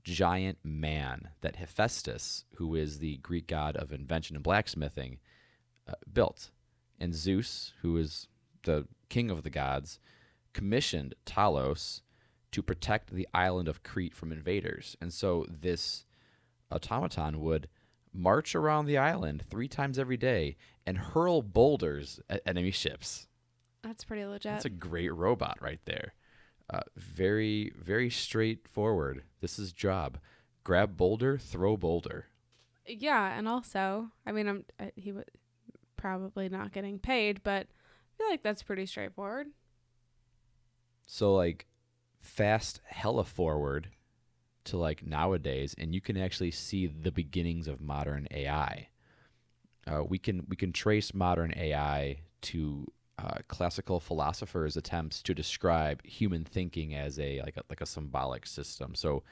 giant 0.07 0.57
man 0.63 1.29
that 1.41 1.57
Hephaestus, 1.57 2.45
who 2.55 2.75
is 2.75 2.99
the 2.99 3.17
Greek 3.17 3.47
god 3.47 3.75
of 3.75 3.91
invention 3.91 4.37
and 4.37 4.43
blacksmithing, 4.43 5.19
uh, 5.87 5.93
built, 6.11 6.51
and 6.97 7.13
Zeus, 7.13 7.73
who 7.81 7.97
is 7.97 8.27
the 8.63 8.87
king 9.09 9.29
of 9.29 9.43
the 9.43 9.49
gods, 9.49 9.99
commissioned 10.53 11.13
Talos 11.25 12.01
to 12.51 12.61
protect 12.61 13.11
the 13.11 13.27
island 13.33 13.67
of 13.67 13.83
Crete 13.83 14.15
from 14.15 14.31
invaders. 14.31 14.95
And 15.01 15.13
so 15.13 15.45
this 15.49 16.05
automaton 16.71 17.41
would 17.41 17.67
march 18.13 18.55
around 18.55 18.85
the 18.85 18.97
island 18.97 19.43
three 19.49 19.67
times 19.67 19.99
every 19.99 20.17
day 20.17 20.55
and 20.85 20.97
hurl 20.97 21.41
boulders 21.41 22.21
at 22.29 22.41
enemy 22.45 22.71
ships. 22.71 23.27
That's 23.83 24.05
pretty 24.05 24.25
legit. 24.25 24.53
That's 24.53 24.65
a 24.65 24.69
great 24.69 25.13
robot 25.13 25.57
right 25.61 25.81
there. 25.85 26.13
Uh, 26.69 26.81
very, 26.95 27.71
very 27.77 28.09
straightforward. 28.09 29.23
This 29.41 29.57
is 29.57 29.71
job. 29.71 30.19
Grab 30.63 30.97
boulder, 30.97 31.37
throw 31.37 31.77
boulder. 31.77 32.27
yeah, 32.85 33.37
and 33.37 33.47
also, 33.47 34.11
I 34.25 34.31
mean, 34.31 34.47
I'm 34.47 34.65
uh, 34.79 34.87
he 34.95 35.11
was 35.11 35.25
probably 35.97 36.49
not 36.49 36.71
getting 36.73 36.99
paid, 36.99 37.43
but 37.43 37.67
I 37.67 38.17
feel 38.17 38.29
like 38.29 38.43
that's 38.43 38.63
pretty 38.63 38.85
straightforward. 38.85 39.47
So 41.05 41.33
like 41.33 41.65
fast 42.21 42.81
hella 42.85 43.23
forward 43.23 43.89
to 44.65 44.77
like 44.77 45.05
nowadays 45.05 45.75
and 45.77 45.93
you 45.95 46.01
can 46.01 46.17
actually 46.17 46.51
see 46.51 46.87
the 46.87 47.11
beginnings 47.11 47.67
of 47.67 47.81
modern 47.81 48.27
AI. 48.31 48.89
Uh, 49.87 50.03
we 50.03 50.17
can 50.19 50.45
we 50.49 50.55
can 50.55 50.73
trace 50.73 51.13
modern 51.13 51.53
AI 51.55 52.19
to 52.41 52.87
uh, 53.19 53.39
classical 53.47 53.99
philosophers' 53.99 54.77
attempts 54.77 55.21
to 55.23 55.33
describe 55.33 56.05
human 56.05 56.43
thinking 56.43 56.93
as 56.93 57.19
a 57.19 57.41
like 57.41 57.57
a 57.57 57.63
like 57.69 57.81
a 57.81 57.85
symbolic 57.85 58.45
system. 58.45 58.93
So 58.95 59.23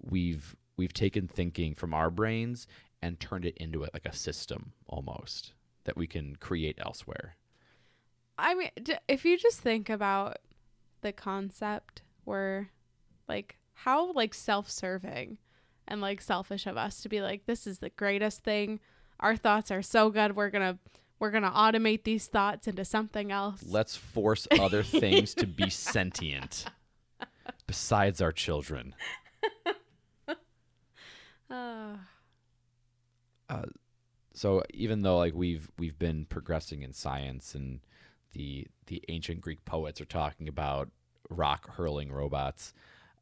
we've 0.00 0.56
we've 0.76 0.92
taken 0.92 1.28
thinking 1.28 1.74
from 1.74 1.92
our 1.92 2.10
brains 2.10 2.66
and 3.02 3.20
turned 3.20 3.44
it 3.44 3.56
into 3.58 3.82
it 3.82 3.90
like 3.92 4.06
a 4.06 4.16
system 4.16 4.72
almost 4.86 5.52
that 5.84 5.96
we 5.96 6.06
can 6.06 6.36
create 6.36 6.78
elsewhere. 6.78 7.36
I 8.38 8.54
mean, 8.54 8.70
if 9.08 9.24
you 9.24 9.38
just 9.38 9.60
think 9.60 9.88
about 9.88 10.38
the 11.02 11.12
concept 11.12 12.02
where 12.24 12.70
like 13.28 13.56
how 13.74 14.12
like 14.12 14.34
self-serving 14.34 15.38
and 15.86 16.00
like 16.00 16.20
selfish 16.20 16.66
of 16.66 16.76
us 16.76 17.02
to 17.02 17.08
be 17.08 17.20
like 17.20 17.46
this 17.46 17.66
is 17.66 17.78
the 17.78 17.90
greatest 17.90 18.42
thing. 18.42 18.80
Our 19.20 19.36
thoughts 19.36 19.70
are 19.70 19.82
so 19.82 20.10
good. 20.10 20.36
We're 20.36 20.50
to 20.50 20.78
we're 21.18 21.30
going 21.30 21.42
to 21.42 21.50
automate 21.50 22.04
these 22.04 22.26
thoughts 22.26 22.66
into 22.66 22.84
something 22.84 23.32
else. 23.32 23.62
Let's 23.66 23.96
force 23.96 24.46
other 24.58 24.82
things 24.82 25.34
to 25.34 25.46
be 25.46 25.70
sentient 25.70 26.66
besides 27.66 28.20
our 28.20 28.32
children. 28.32 28.94
Uh, 31.48 31.96
Uh, 33.48 33.62
so 34.34 34.60
even 34.74 35.02
though 35.02 35.18
like 35.18 35.32
we've 35.32 35.70
we've 35.78 35.96
been 36.00 36.24
progressing 36.24 36.82
in 36.82 36.92
science 36.92 37.54
and 37.54 37.78
the 38.32 38.66
the 38.86 39.00
ancient 39.08 39.40
Greek 39.40 39.64
poets 39.64 40.00
are 40.00 40.04
talking 40.04 40.48
about 40.48 40.90
rock 41.30 41.70
hurling 41.76 42.10
robots, 42.10 42.74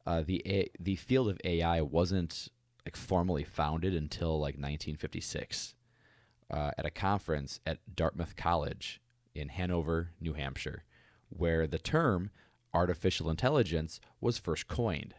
uh, 0.07 0.23
the 0.25 0.41
a- 0.47 0.71
the 0.79 0.95
field 0.95 1.29
of 1.29 1.39
AI 1.43 1.79
wasn't 1.81 2.47
like 2.85 2.95
formally 2.95 3.43
founded 3.43 3.93
until 3.93 4.39
like 4.39 4.55
1956 4.55 5.75
uh, 6.51 6.71
at 6.77 6.85
a 6.85 6.91
conference 6.91 7.59
at 7.65 7.79
Dartmouth 7.95 8.35
College 8.35 9.01
in 9.33 9.49
Hanover, 9.49 10.11
New 10.19 10.33
Hampshire, 10.33 10.83
where 11.29 11.67
the 11.67 11.79
term 11.79 12.29
artificial 12.73 13.29
intelligence 13.29 13.99
was 14.21 14.37
first 14.37 14.67
coined. 14.67 15.15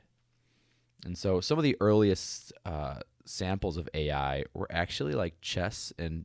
And 1.04 1.16
so 1.16 1.40
some 1.40 1.58
of 1.58 1.64
the 1.64 1.76
earliest 1.80 2.52
uh, 2.64 3.00
samples 3.24 3.76
of 3.76 3.88
AI 3.94 4.44
were 4.54 4.70
actually 4.70 5.14
like 5.14 5.40
chess 5.40 5.92
and 5.98 6.24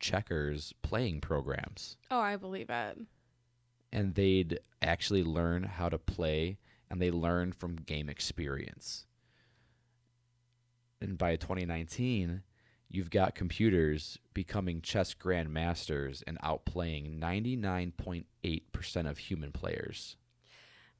checkers 0.00 0.74
playing 0.82 1.20
programs. 1.20 1.96
oh, 2.10 2.18
I 2.20 2.36
believe 2.36 2.70
it. 2.70 2.98
And 3.92 4.14
they'd 4.14 4.58
actually 4.80 5.22
learn 5.22 5.64
how 5.64 5.88
to 5.88 5.98
play 5.98 6.58
and 6.90 7.00
they 7.00 7.10
learn 7.10 7.52
from 7.52 7.76
game 7.76 8.08
experience. 8.08 9.06
And 11.00 11.18
by 11.18 11.36
2019, 11.36 12.42
you've 12.92 13.10
got 13.10 13.34
computers 13.34 14.18
becoming 14.34 14.80
chess 14.82 15.14
grandmasters 15.14 16.22
and 16.26 16.38
outplaying 16.40 17.18
99.8% 17.18 19.10
of 19.10 19.18
human 19.18 19.52
players. 19.52 20.16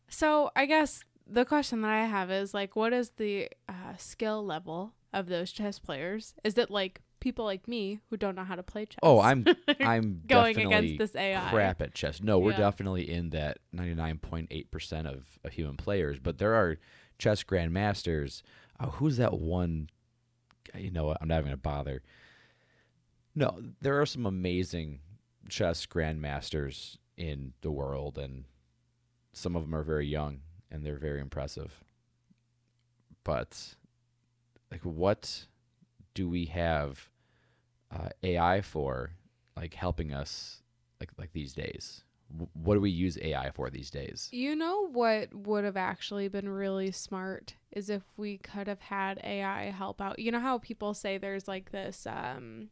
So 0.09 0.51
I 0.57 0.67
guess 0.67 1.05
the 1.27 1.45
question 1.45 1.83
that 1.83 1.91
I 1.91 2.07
have 2.07 2.31
is 2.31 2.53
like, 2.55 2.77
what 2.77 2.93
is 2.93 3.11
the 3.17 3.49
uh, 3.69 3.97
skill 3.99 4.45
level 4.45 4.95
of 5.13 5.27
those 5.27 5.53
chess 5.53 5.79
players? 5.79 6.35
Is 6.45 6.59
it 6.59 6.71
like 6.71 7.01
people 7.21 7.45
like 7.45 7.69
me 7.69 8.01
who 8.11 8.17
don't 8.17 8.35
know 8.35 8.45
how 8.45 8.57
to 8.57 8.63
play 8.63 8.87
chess? 8.87 8.99
Oh, 9.03 9.21
I'm 9.21 9.47
I'm 9.81 10.23
going 10.27 10.57
against 10.59 10.99
this 10.99 11.15
AI. 11.15 11.49
crap 11.51 11.81
at 11.83 11.95
chess. 11.95 12.21
No, 12.23 12.39
we're 12.39 12.51
Yeah. 12.53 12.59
definitely 12.59 13.11
in 13.11 13.31
that 13.31 13.59
99.8% 13.75 15.07
of, 15.07 15.39
of 15.45 15.53
human 15.53 15.77
players, 15.77 16.19
but 16.19 16.39
there 16.39 16.55
are 16.55 16.79
chess 17.19 17.43
grandmasters. 17.45 18.43
Oh, 18.81 18.87
who's 18.91 19.17
that 19.19 19.35
one? 19.35 19.89
You 20.77 20.91
know 20.91 21.05
what? 21.05 21.19
I'm 21.21 21.29
not 21.29 21.37
even 21.37 21.47
going 21.47 21.57
to 21.57 21.63
bother. 21.63 22.03
No, 23.35 23.63
there 23.81 24.01
are 24.01 24.07
some 24.07 24.27
amazing 24.27 25.01
chess 25.49 25.87
grandmasters 25.87 26.97
in 27.17 27.53
the 27.63 27.71
world, 27.71 28.19
and 28.19 28.45
some 29.33 29.57
of 29.57 29.63
them 29.63 29.75
are 29.75 29.83
very 29.83 30.07
young 30.07 30.41
and 30.71 30.85
they're 30.85 30.99
very 30.99 31.21
impressive. 31.21 31.83
But, 33.25 33.77
like, 34.71 34.81
what 34.83 35.47
do 36.15 36.29
we 36.29 36.47
have 36.47 37.09
uh, 37.91 38.09
AI 38.23 38.61
for, 38.63 39.13
like 39.57 39.75
helping 39.75 40.13
us, 40.13 40.63
like 41.01 41.11
like 41.19 41.33
these 41.33 41.53
days? 41.53 42.05
What 42.55 42.75
do 42.75 42.81
we 42.81 42.91
use 42.91 43.19
AI 43.21 43.51
for 43.51 43.71
these 43.71 43.91
days? 43.91 44.29
You 44.33 44.57
know 44.57 44.89
what 44.89 45.35
would 45.35 45.65
have 45.65 45.77
actually 45.77 46.29
been 46.29 46.49
really 46.49 46.91
smart 46.91 47.55
is 47.73 47.91
if 47.91 48.03
we 48.17 48.39
could 48.39 48.69
have 48.69 48.81
had 48.81 49.21
AI 49.23 49.71
help 49.71 50.01
out. 50.01 50.19
You 50.19 50.33
know 50.33 50.41
how 50.41 50.59
people 50.59 50.95
say 50.95 51.19
there's 51.19 51.49
like 51.49 51.73
this 51.73 52.07
um 52.07 52.69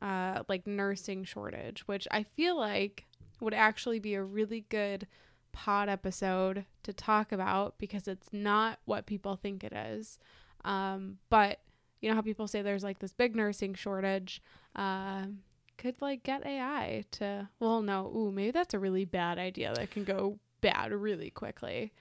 uh 0.00 0.42
like 0.48 0.66
nursing 0.66 1.24
shortage, 1.24 1.86
which 1.86 2.08
I 2.10 2.22
feel 2.24 2.56
like 2.56 3.06
would 3.40 3.54
actually 3.54 4.00
be 4.00 4.14
a 4.14 4.22
really 4.22 4.64
good 4.68 5.06
pod 5.52 5.88
episode 5.88 6.64
to 6.82 6.92
talk 6.92 7.30
about 7.32 7.78
because 7.78 8.08
it's 8.08 8.28
not 8.32 8.78
what 8.84 9.06
people 9.06 9.36
think 9.36 9.62
it 9.64 9.72
is. 9.72 10.18
Um 10.64 11.18
but 11.30 11.60
you 12.00 12.08
know 12.08 12.14
how 12.14 12.22
people 12.22 12.48
say 12.48 12.62
there's 12.62 12.84
like 12.84 12.98
this 12.98 13.12
big 13.12 13.36
nursing 13.36 13.74
shortage. 13.74 14.42
Um 14.74 15.40
could 15.78 16.00
like 16.00 16.22
get 16.22 16.46
AI 16.46 17.04
to 17.12 17.48
well 17.60 17.82
no 17.82 18.06
ooh 18.14 18.30
maybe 18.32 18.50
that's 18.50 18.74
a 18.74 18.78
really 18.78 19.04
bad 19.04 19.38
idea 19.38 19.72
that 19.74 19.90
can 19.90 20.04
go 20.04 20.38
bad 20.60 20.92
really 20.92 21.30
quickly 21.30 21.92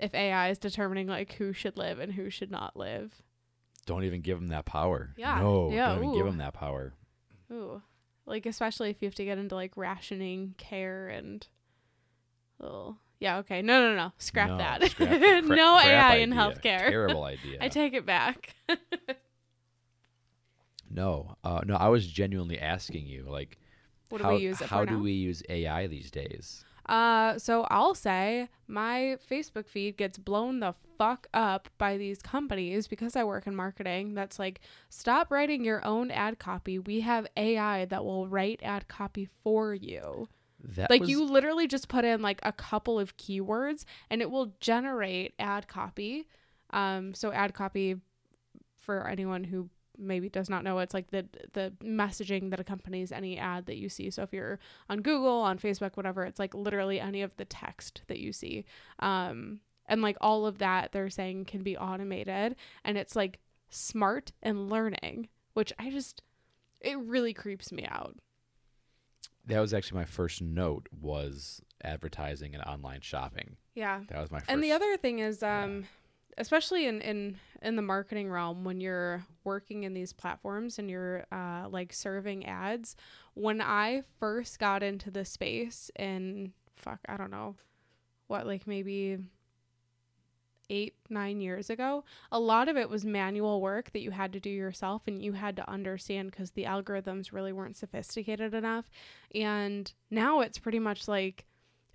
if 0.00 0.12
AI 0.14 0.50
is 0.50 0.58
determining 0.58 1.06
like 1.06 1.32
who 1.34 1.52
should 1.52 1.76
live 1.76 1.98
and 2.00 2.12
who 2.14 2.28
should 2.30 2.50
not 2.50 2.76
live. 2.76 3.22
Don't 3.86 4.02
even 4.04 4.22
give 4.22 4.40
them 4.40 4.48
that 4.48 4.64
power. 4.64 5.10
Yeah, 5.16 5.38
No, 5.40 5.70
yeah, 5.70 5.90
don't 5.94 5.98
even 6.04 6.14
give 6.16 6.26
them 6.26 6.38
that 6.38 6.54
power. 6.54 6.94
Ooh. 7.52 7.80
Like 8.26 8.46
especially 8.46 8.90
if 8.90 9.00
you 9.02 9.06
have 9.06 9.14
to 9.16 9.24
get 9.24 9.38
into 9.38 9.54
like 9.54 9.76
rationing 9.76 10.54
care 10.58 11.08
and 11.08 11.46
oh 12.60 12.96
yeah, 13.20 13.38
okay. 13.38 13.62
No 13.62 13.80
no 13.88 13.94
no. 13.96 14.12
Scrap 14.18 14.48
No, 14.48 14.58
that. 14.58 14.90
scrap 14.90 15.08
cra- 15.20 15.42
no 15.42 15.78
AI 15.78 16.16
in 16.16 16.30
healthcare. 16.32 16.88
Terrible 16.88 17.22
idea. 17.24 17.58
I 17.60 17.68
take 17.68 17.94
it 17.94 18.04
back. 18.04 18.54
no, 20.94 21.36
uh, 21.42 21.60
no. 21.66 21.74
I 21.74 21.88
was 21.88 22.06
genuinely 22.06 22.58
asking 22.58 23.06
you, 23.06 23.26
like, 23.28 23.58
what 24.08 24.18
do 24.18 24.24
how 24.24 24.34
we 24.34 24.42
use 24.42 24.60
it 24.60 24.68
how 24.68 24.84
do 24.84 24.94
now? 24.94 25.02
we 25.02 25.12
use 25.12 25.42
AI 25.48 25.86
these 25.88 26.10
days? 26.10 26.64
Uh, 26.86 27.38
so 27.38 27.66
I'll 27.70 27.94
say 27.94 28.48
my 28.68 29.16
Facebook 29.30 29.66
feed 29.66 29.96
gets 29.96 30.18
blown 30.18 30.60
the 30.60 30.74
fuck 30.98 31.26
up 31.34 31.68
by 31.78 31.96
these 31.96 32.20
companies 32.20 32.86
because 32.86 33.16
I 33.16 33.24
work 33.24 33.46
in 33.46 33.56
marketing. 33.56 34.14
That's 34.14 34.38
like, 34.38 34.60
stop 34.90 35.30
writing 35.30 35.64
your 35.64 35.84
own 35.84 36.10
ad 36.10 36.38
copy. 36.38 36.78
We 36.78 37.00
have 37.00 37.26
AI 37.36 37.86
that 37.86 38.04
will 38.04 38.28
write 38.28 38.60
ad 38.62 38.86
copy 38.86 39.28
for 39.42 39.74
you. 39.74 40.28
That 40.76 40.90
like 40.90 41.02
was, 41.02 41.10
you 41.10 41.24
literally 41.24 41.66
just 41.66 41.88
put 41.88 42.04
in 42.04 42.22
like 42.22 42.40
a 42.42 42.52
couple 42.52 42.98
of 42.98 43.16
keywords 43.16 43.84
and 44.10 44.22
it 44.22 44.30
will 44.30 44.54
generate 44.60 45.34
ad 45.38 45.68
copy. 45.68 46.26
Um, 46.70 47.14
so 47.14 47.32
ad 47.32 47.54
copy 47.54 47.96
for 48.78 49.08
anyone 49.08 49.44
who 49.44 49.68
maybe 49.98 50.28
does 50.28 50.50
not 50.50 50.64
know, 50.64 50.78
it's 50.80 50.94
like 50.94 51.10
the 51.10 51.26
the 51.52 51.72
messaging 51.82 52.50
that 52.50 52.60
accompanies 52.60 53.12
any 53.12 53.38
ad 53.38 53.66
that 53.66 53.76
you 53.76 53.88
see. 53.88 54.10
So 54.10 54.22
if 54.22 54.32
you're 54.32 54.58
on 54.88 55.00
Google, 55.02 55.40
on 55.40 55.58
Facebook, 55.58 55.96
whatever, 55.96 56.24
it's 56.24 56.38
like 56.38 56.54
literally 56.54 57.00
any 57.00 57.22
of 57.22 57.36
the 57.36 57.44
text 57.44 58.02
that 58.08 58.18
you 58.18 58.32
see. 58.32 58.64
Um, 58.98 59.60
and 59.86 60.00
like 60.02 60.16
all 60.20 60.46
of 60.46 60.58
that 60.58 60.92
they're 60.92 61.10
saying 61.10 61.44
can 61.44 61.62
be 61.62 61.76
automated 61.76 62.56
and 62.84 62.96
it's 62.96 63.14
like 63.14 63.38
smart 63.68 64.32
and 64.42 64.70
learning, 64.70 65.28
which 65.54 65.72
I 65.78 65.90
just 65.90 66.22
it 66.80 66.98
really 66.98 67.32
creeps 67.34 67.72
me 67.72 67.86
out. 67.86 68.16
that 69.46 69.60
was 69.60 69.74
actually 69.74 69.98
my 70.00 70.04
first 70.06 70.40
note 70.42 70.88
was 70.98 71.60
advertising 71.82 72.54
and 72.54 72.64
online 72.64 73.00
shopping. 73.02 73.56
Yeah. 73.74 74.00
That 74.08 74.20
was 74.20 74.30
my 74.30 74.38
first. 74.38 74.50
And 74.50 74.62
the 74.64 74.72
other 74.72 74.96
thing 74.96 75.18
is, 75.18 75.40
yeah. 75.42 75.68
Especially 76.38 76.86
in, 76.86 77.00
in 77.00 77.36
in 77.62 77.76
the 77.76 77.82
marketing 77.82 78.30
realm, 78.30 78.64
when 78.64 78.80
you're 78.80 79.24
working 79.44 79.84
in 79.84 79.94
these 79.94 80.12
platforms 80.12 80.78
and 80.78 80.90
you're 80.90 81.24
uh, 81.32 81.66
like 81.68 81.92
serving 81.92 82.44
ads, 82.46 82.96
when 83.34 83.60
I 83.60 84.02
first 84.18 84.58
got 84.58 84.82
into 84.82 85.10
the 85.10 85.24
space 85.24 85.90
and 85.96 86.52
fuck, 86.76 87.00
I 87.08 87.16
don't 87.16 87.30
know, 87.30 87.56
what 88.26 88.46
like 88.46 88.66
maybe 88.66 89.18
eight 90.70 90.94
nine 91.10 91.42
years 91.42 91.68
ago 91.68 92.02
a 92.32 92.40
lot 92.40 92.68
of 92.68 92.76
it 92.78 92.88
was 92.88 93.04
manual 93.04 93.60
work 93.60 93.92
that 93.92 94.00
you 94.00 94.10
had 94.10 94.32
to 94.32 94.40
do 94.40 94.48
yourself 94.48 95.02
and 95.06 95.22
you 95.22 95.32
had 95.32 95.56
to 95.56 95.70
understand 95.70 96.30
because 96.30 96.52
the 96.52 96.64
algorithms 96.64 97.32
really 97.32 97.52
weren't 97.52 97.76
sophisticated 97.76 98.54
enough. 98.54 98.90
And 99.34 99.92
now 100.10 100.40
it's 100.40 100.58
pretty 100.58 100.78
much 100.78 101.06
like 101.06 101.44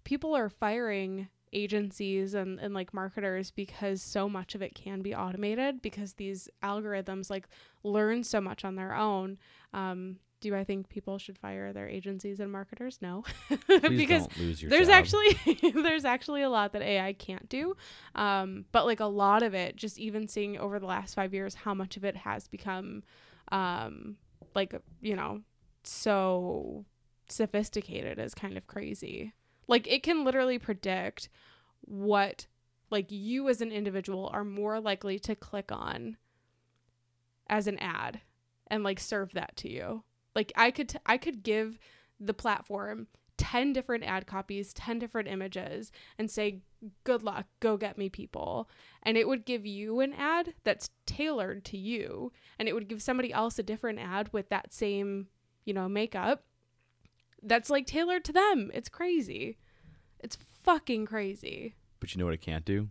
people 0.04 0.36
are 0.36 0.49
firing 0.49 1.30
agencies 1.54 2.34
and, 2.34 2.60
and 2.60 2.74
like 2.74 2.94
marketers 2.94 3.52
because 3.52 4.02
so 4.02 4.30
much 4.30 4.56
of 4.56 4.62
it 4.62 4.76
can 4.76 5.02
be 5.02 5.16
automated 5.16 5.82
because 5.82 6.14
these 6.14 6.50
algorithms 6.64 7.30
like 7.30 7.48
learn 7.84 8.24
so 8.24 8.40
much 8.40 8.64
on 8.64 8.76
their 8.76 8.96
own 8.96 9.38
um, 9.74 10.18
do 10.42 10.56
I 10.56 10.64
think 10.64 10.90
people 10.90 11.18
should 11.18 11.38
fire 11.38 11.74
their 11.74 11.88
agencies 11.88 12.40
and 12.40 12.52
marketers? 12.52 13.00
No, 13.02 13.24
because 13.68 14.28
don't 14.28 14.38
lose 14.38 14.62
your 14.62 14.70
there's 14.70 14.88
job. 14.88 14.96
actually 14.96 15.72
there's 15.74 16.06
actually 16.06 16.44
a 16.44 16.50
lot 16.50 16.74
that 16.74 16.82
AI 16.82 17.14
can't 17.14 17.48
do. 17.50 17.76
Um, 18.16 18.66
but 18.72 18.86
like 18.86 19.00
a 19.00 19.06
lot 19.06 19.44
of 19.44 19.54
it, 19.54 19.76
just 19.76 20.00
even 20.00 20.28
seeing 20.28 20.58
over 20.58 20.80
the 20.80 20.86
last 20.86 21.14
five 21.14 21.34
years 21.34 21.56
how 21.56 21.74
much 21.74 21.98
of 21.98 22.06
it 22.06 22.16
has 22.16 22.48
become, 22.48 23.04
um, 23.52 24.18
like 24.56 24.74
you 25.02 25.16
know, 25.16 25.42
so 25.84 26.86
sophisticated 27.28 28.20
is 28.20 28.34
kind 28.34 28.58
of 28.58 28.66
crazy. 28.68 29.34
Like 29.70 29.88
it 29.88 30.04
can 30.04 30.26
literally 30.26 30.58
predict 30.58 31.30
what 31.82 32.48
like 32.90 33.12
you 33.12 33.48
as 33.50 33.62
an 33.62 33.72
individual 33.72 34.30
are 34.34 34.44
more 34.44 34.80
likely 34.80 35.20
to 35.20 35.36
click 35.36 35.72
on 35.72 36.18
as 37.48 37.68
an 37.68 37.78
ad 37.78 38.22
and 38.68 38.84
like 38.84 39.00
serve 39.00 39.32
that 39.34 39.56
to 39.58 39.72
you. 39.72 40.04
Like 40.36 40.52
I 40.56 40.72
could 40.72 40.90
t- 40.90 41.00
I 41.06 41.18
could 41.18 41.44
give 41.44 41.78
the 42.20 42.34
platform 42.34 43.08
10 43.38 43.72
different 43.72 44.04
ad 44.04 44.26
copies, 44.26 44.74
10 44.74 44.98
different 45.00 45.30
images 45.30 45.92
and 46.18 46.30
say 46.30 46.62
good 47.04 47.22
luck, 47.22 47.46
go 47.60 47.78
get 47.78 47.98
me 47.98 48.10
people. 48.10 48.70
And 49.04 49.18
it 49.18 49.28
would 49.28 49.46
give 49.46 49.68
you 49.68 50.00
an 50.00 50.14
ad 50.14 50.56
that's 50.64 50.90
tailored 51.06 51.64
to 51.66 51.78
you 51.78 52.32
and 52.58 52.68
it 52.68 52.74
would 52.74 52.88
give 52.88 53.04
somebody 53.04 53.32
else 53.32 53.60
a 53.60 53.64
different 53.64 54.00
ad 54.00 54.34
with 54.34 54.50
that 54.50 54.74
same, 54.74 55.28
you 55.64 55.76
know, 55.76 55.88
makeup 55.88 56.44
that's 57.43 57.69
like 57.69 57.86
tailored 57.86 58.23
to 58.25 58.34
them. 58.34 58.71
It's 58.73 58.89
crazy. 58.89 59.58
It's 60.19 60.38
fucking 60.63 61.06
crazy. 61.06 61.75
But 61.99 62.13
you 62.13 62.19
know 62.19 62.25
what 62.25 62.34
it 62.34 62.41
can't 62.41 62.65
do? 62.65 62.89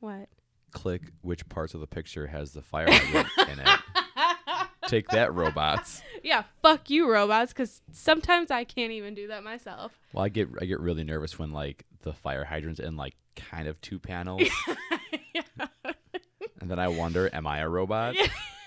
What? 0.00 0.28
Click 0.72 1.02
which 1.22 1.48
parts 1.48 1.74
of 1.74 1.80
the 1.80 1.86
picture 1.86 2.26
has 2.26 2.52
the 2.52 2.62
fire 2.62 2.86
hydrant 2.90 3.28
in 3.50 3.58
it. 3.60 3.68
Take 4.88 5.08
that, 5.08 5.34
robots. 5.34 6.02
Yeah, 6.22 6.44
fuck 6.62 6.88
you, 6.88 7.10
robots, 7.10 7.52
because 7.52 7.82
sometimes 7.92 8.50
I 8.50 8.64
can't 8.64 8.92
even 8.92 9.14
do 9.14 9.28
that 9.28 9.44
myself. 9.44 9.92
Well, 10.12 10.24
I 10.24 10.30
get 10.30 10.48
I 10.60 10.64
get 10.64 10.80
really 10.80 11.04
nervous 11.04 11.38
when 11.38 11.52
like 11.52 11.84
the 12.02 12.12
fire 12.12 12.44
hydrant's 12.44 12.80
in 12.80 12.96
like 12.96 13.14
kind 13.36 13.68
of 13.68 13.80
two 13.82 13.98
panels, 13.98 14.48
yeah. 15.34 15.42
and 16.60 16.70
then 16.70 16.78
I 16.78 16.88
wonder, 16.88 17.28
am 17.32 17.46
I 17.46 17.58
a 17.58 17.68
robot? 17.68 18.16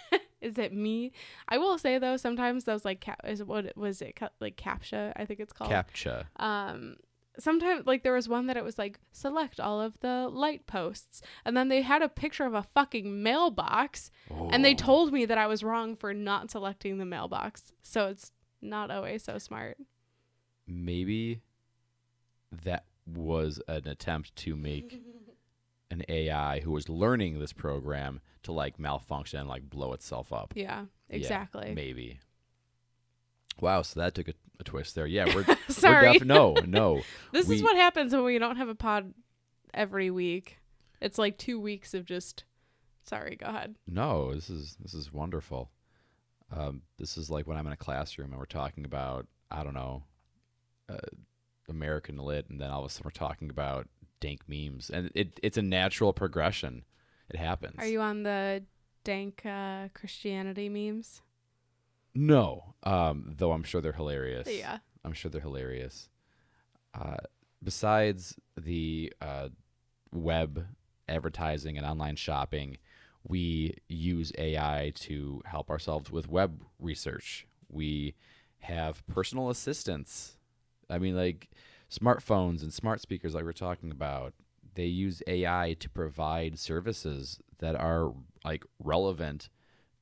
Is 0.41 0.57
it 0.57 0.73
me? 0.73 1.11
I 1.47 1.57
will 1.57 1.77
say 1.77 1.97
though, 1.99 2.17
sometimes 2.17 2.63
those 2.65 2.83
like 2.83 3.07
is 3.23 3.43
what 3.43 3.75
was 3.77 4.01
it 4.01 4.15
ca- 4.15 4.29
like 4.39 4.57
captcha? 4.57 5.13
I 5.15 5.25
think 5.25 5.39
it's 5.39 5.53
called. 5.53 5.69
Captcha. 5.71 6.25
um 6.37 6.95
sometimes 7.39 7.85
like 7.87 8.03
there 8.03 8.11
was 8.13 8.27
one 8.27 8.47
that 8.47 8.57
it 8.57 8.63
was 8.63 8.77
like 8.77 8.99
select 9.13 9.57
all 9.59 9.79
of 9.79 9.97
the 10.01 10.27
light 10.29 10.67
posts 10.67 11.21
and 11.45 11.55
then 11.55 11.69
they 11.69 11.81
had 11.81 12.01
a 12.01 12.09
picture 12.09 12.43
of 12.45 12.53
a 12.53 12.63
fucking 12.75 13.23
mailbox 13.23 14.11
and 14.51 14.65
they 14.65 14.73
Oh. 14.73 14.75
told 14.75 15.13
me 15.13 15.23
that 15.25 15.37
i 15.37 15.47
was 15.47 15.63
wrong 15.63 15.95
for 15.95 16.13
not 16.13 16.51
selecting 16.51 16.97
the 16.97 17.05
mailbox 17.05 17.71
so 17.81 18.07
it's 18.07 18.33
not 18.61 18.91
always 18.91 19.23
so 19.23 19.37
smart 19.37 19.77
maybe 20.67 21.39
that 22.65 22.83
was 23.07 23.61
an 23.69 23.87
attempt 23.87 24.35
to 24.35 24.55
make 24.57 25.01
an 25.91 26.03
AI 26.09 26.61
who 26.61 26.71
was 26.71 26.89
learning 26.89 27.39
this 27.39 27.53
program 27.53 28.19
to 28.43 28.51
like 28.51 28.79
malfunction 28.79 29.39
and 29.39 29.47
like 29.49 29.69
blow 29.69 29.93
itself 29.93 30.33
up. 30.33 30.53
yeah 30.55 30.85
Yeah, 31.09 31.15
exactly 31.17 31.73
Maybe. 31.75 32.19
Wow, 33.59 33.83
so 33.83 33.99
that 33.99 34.15
took 34.15 34.27
a, 34.29 34.33
a 34.59 34.63
twist 34.63 34.95
there. 34.95 35.05
Yeah, 35.05 35.25
we're, 35.35 35.45
sorry 35.67 36.07
we're 36.07 36.13
def- 36.13 36.25
no, 36.25 36.53
no. 36.65 37.01
this 37.31 37.49
is 37.49 37.61
what 37.61 37.75
happens 37.75 38.13
when 38.13 38.23
we 38.23 38.39
don't 38.39 38.55
have 38.57 38.69
a 38.69 38.75
pod 38.75 39.13
every 39.73 40.09
week 40.11 40.57
it's 40.99 41.17
like 41.17 41.37
two 41.37 41.59
weeks 41.59 41.93
of 41.93 42.05
just 42.05 42.43
sorry 43.03 43.35
go 43.35 43.45
ahead 43.47 43.75
No, 43.87 44.33
this 44.33 44.49
is 44.49 44.75
this 44.81 44.93
is 44.93 45.11
wonderful. 45.13 45.71
Um, 46.55 46.81
this 46.97 47.17
is 47.17 47.29
like 47.29 47.47
when 47.47 47.57
I'm 47.57 47.65
in 47.67 47.73
a 47.73 47.77
classroom 47.77 48.31
and 48.31 48.39
we're 48.39 48.45
talking 48.45 48.85
about 48.85 49.27
I 49.49 49.63
don't 49.63 49.73
know, 49.73 50.03
uh, 50.89 50.97
American 51.69 52.17
lit, 52.17 52.49
and 52.49 52.59
then 52.61 52.69
all 52.69 52.81
of 52.81 52.85
a 52.85 52.89
sudden 52.93 53.05
we're 53.05 53.11
talking 53.27 53.49
about 53.49 53.87
dank 54.21 54.41
memes, 54.47 54.89
and 54.89 55.11
it 55.13 55.37
it's 55.43 55.57
a 55.57 55.61
natural 55.61 56.13
progression. 56.13 56.85
It 57.29 57.35
happens. 57.37 57.75
are 57.79 57.87
you 57.87 57.99
on 58.01 58.23
the 58.23 58.63
dank 59.03 59.41
uh, 59.45 59.87
christianity 59.93 60.69
memes 60.69 61.21
No, 62.13 62.75
um, 62.83 63.33
though 63.37 63.51
I'm 63.51 63.63
sure 63.63 63.81
they're 63.81 63.91
hilarious. 63.93 64.47
yeah 64.49 64.77
I'm 65.03 65.13
sure 65.13 65.29
they're 65.31 65.41
hilarious. 65.41 66.07
Uh, 66.93 67.17
besides 67.63 68.35
the 68.55 69.11
uh, 69.21 69.49
web 70.13 70.67
advertising 71.09 71.77
and 71.77 71.85
online 71.87 72.15
shopping, 72.17 72.77
we 73.27 73.75
use 73.87 74.31
AI 74.37 74.91
to 74.95 75.41
help 75.45 75.69
ourselves 75.69 76.11
with 76.11 76.27
web 76.29 76.63
research. 76.79 77.47
We 77.69 78.13
have 78.59 79.05
personal 79.07 79.49
assistants. 79.49 80.37
I 80.89 80.97
mean, 80.99 81.15
like 81.15 81.49
smartphones 81.91 82.63
and 82.63 82.73
smart 82.73 83.01
speakers, 83.01 83.35
like 83.35 83.43
we're 83.43 83.51
talking 83.51 83.91
about, 83.91 84.33
they 84.75 84.85
use 84.85 85.21
AI 85.27 85.75
to 85.79 85.89
provide 85.89 86.57
services 86.57 87.39
that 87.59 87.75
are 87.75 88.13
like 88.45 88.63
relevant 88.79 89.49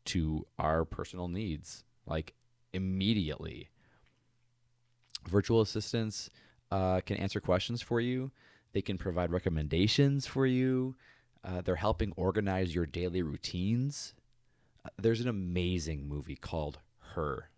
to 0.06 0.46
our 0.58 0.86
personal 0.86 1.28
needs, 1.28 1.84
like 2.06 2.34
immediately 2.74 3.70
virtual 5.28 5.62
assistants 5.62 6.30
uh, 6.72 7.02
can 7.02 7.18
answer 7.18 7.40
questions 7.40 7.82
for 7.82 8.00
you. 8.00 8.32
They 8.74 8.82
can 8.82 8.98
provide 8.98 9.32
recommendations 9.32 10.28
for 10.28 10.46
you. 10.46 10.96
Uh, 11.44 11.62
they're 11.62 11.76
helping 11.76 12.14
organize 12.16 12.76
your 12.76 12.86
daily 12.86 13.22
routines. 13.22 14.14
Uh, 14.86 14.90
there's 14.98 15.22
an 15.22 15.28
amazing 15.28 16.08
movie 16.08 16.36
called 16.36 16.80
Her. 17.16 17.50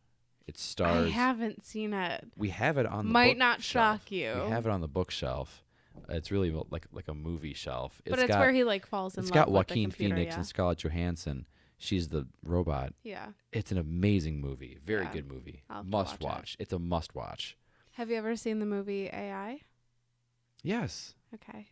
It 0.48 0.58
stars. 0.58 1.08
i 1.08 1.10
haven't 1.10 1.64
seen 1.64 1.94
it 1.94 2.26
we 2.36 2.50
have 2.50 2.78
it 2.78 2.86
on 2.86 3.06
the 3.08 3.12
might 3.12 3.38
not 3.38 3.62
shock 3.62 4.12
you 4.12 4.34
We 4.46 4.50
have 4.52 4.66
it 4.66 4.70
on 4.72 4.82
the 4.82 4.88
bookshelf. 4.88 5.64
It's 6.10 6.32
really 6.32 6.52
like 6.70 6.88
like 6.92 7.08
a 7.08 7.14
movie 7.14 7.54
shelf. 7.54 8.02
but 8.06 8.20
it's 8.20 8.28
got, 8.28 8.40
where 8.40 8.52
he 8.52 8.64
like 8.64 8.86
falls 8.86 9.16
in 9.16 9.22
it's 9.24 9.30
love 9.32 9.36
got 9.36 9.48
with 9.48 9.56
Joaquin 9.70 9.90
computer, 9.92 10.16
Phoenix 10.16 10.32
yeah. 10.32 10.38
and 10.38 10.46
Scarlett 10.48 10.78
Johansson. 10.84 11.46
She's 11.78 12.10
the 12.10 12.28
robot. 12.44 12.94
yeah 13.04 13.28
It's 13.52 13.72
an 13.72 13.78
amazing 13.78 14.40
movie. 14.42 14.78
Very 14.86 15.04
Yeah. 15.04 15.12
good 15.14 15.28
movie. 15.32 15.64
I'll 15.70 15.84
Must 15.84 16.14
watch 16.14 16.22
it. 16.22 16.24
watch. 16.26 16.56
It's 16.60 16.74
a 16.74 16.80
must 16.80 17.14
watch. 17.16 17.58
have 17.94 18.10
you 18.10 18.18
ever 18.18 18.36
seen 18.36 18.60
the 18.60 18.66
movie 18.66 19.10
ai 19.12 19.62
Yes. 20.64 21.16
okay 21.34 21.68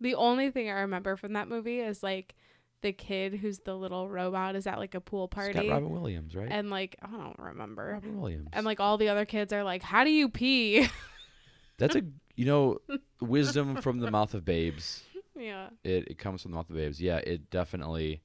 the 0.00 0.14
only 0.16 0.50
thing 0.50 0.68
i 0.68 0.80
remember 0.80 1.16
from 1.16 1.32
that 1.34 1.48
movie 1.48 1.80
is 1.80 2.02
like 2.02 2.34
the 2.82 2.92
kid 2.92 3.34
who's 3.34 3.60
the 3.60 3.74
little 3.74 4.08
robot 4.08 4.54
is 4.56 4.66
at 4.66 4.78
like 4.78 4.94
a 4.94 5.00
pool 5.00 5.24
It's 5.24 5.34
party 5.34 5.52
got 5.54 5.68
Robin 5.68 5.90
Williams, 5.90 6.34
right? 6.36 6.48
and 6.50 6.68
like 6.70 6.96
i 7.02 7.10
don't 7.10 7.38
remember 7.38 7.92
Robin 7.94 8.20
Williams. 8.20 8.48
and 8.52 8.66
like 8.66 8.80
all 8.80 8.98
the 8.98 9.08
other 9.08 9.24
kids 9.24 9.52
are 9.52 9.64
like 9.64 9.82
how 9.82 10.04
do 10.04 10.10
you 10.10 10.28
pee 10.28 10.88
That's 11.78 11.96
a 11.96 12.02
you 12.36 12.44
know 12.46 12.78
wisdom 13.20 13.80
from 13.82 13.98
the 13.98 14.10
mouth 14.10 14.34
of 14.34 14.44
babes. 14.44 15.02
yeah 15.36 15.68
It 15.82 16.08
it 16.08 16.18
comes 16.18 16.42
from 16.42 16.50
the 16.52 16.56
mouth 16.56 16.70
of 16.70 16.76
babes. 16.76 17.00
Yeah, 17.00 17.16
it 17.16 17.50
definitely. 17.50 18.20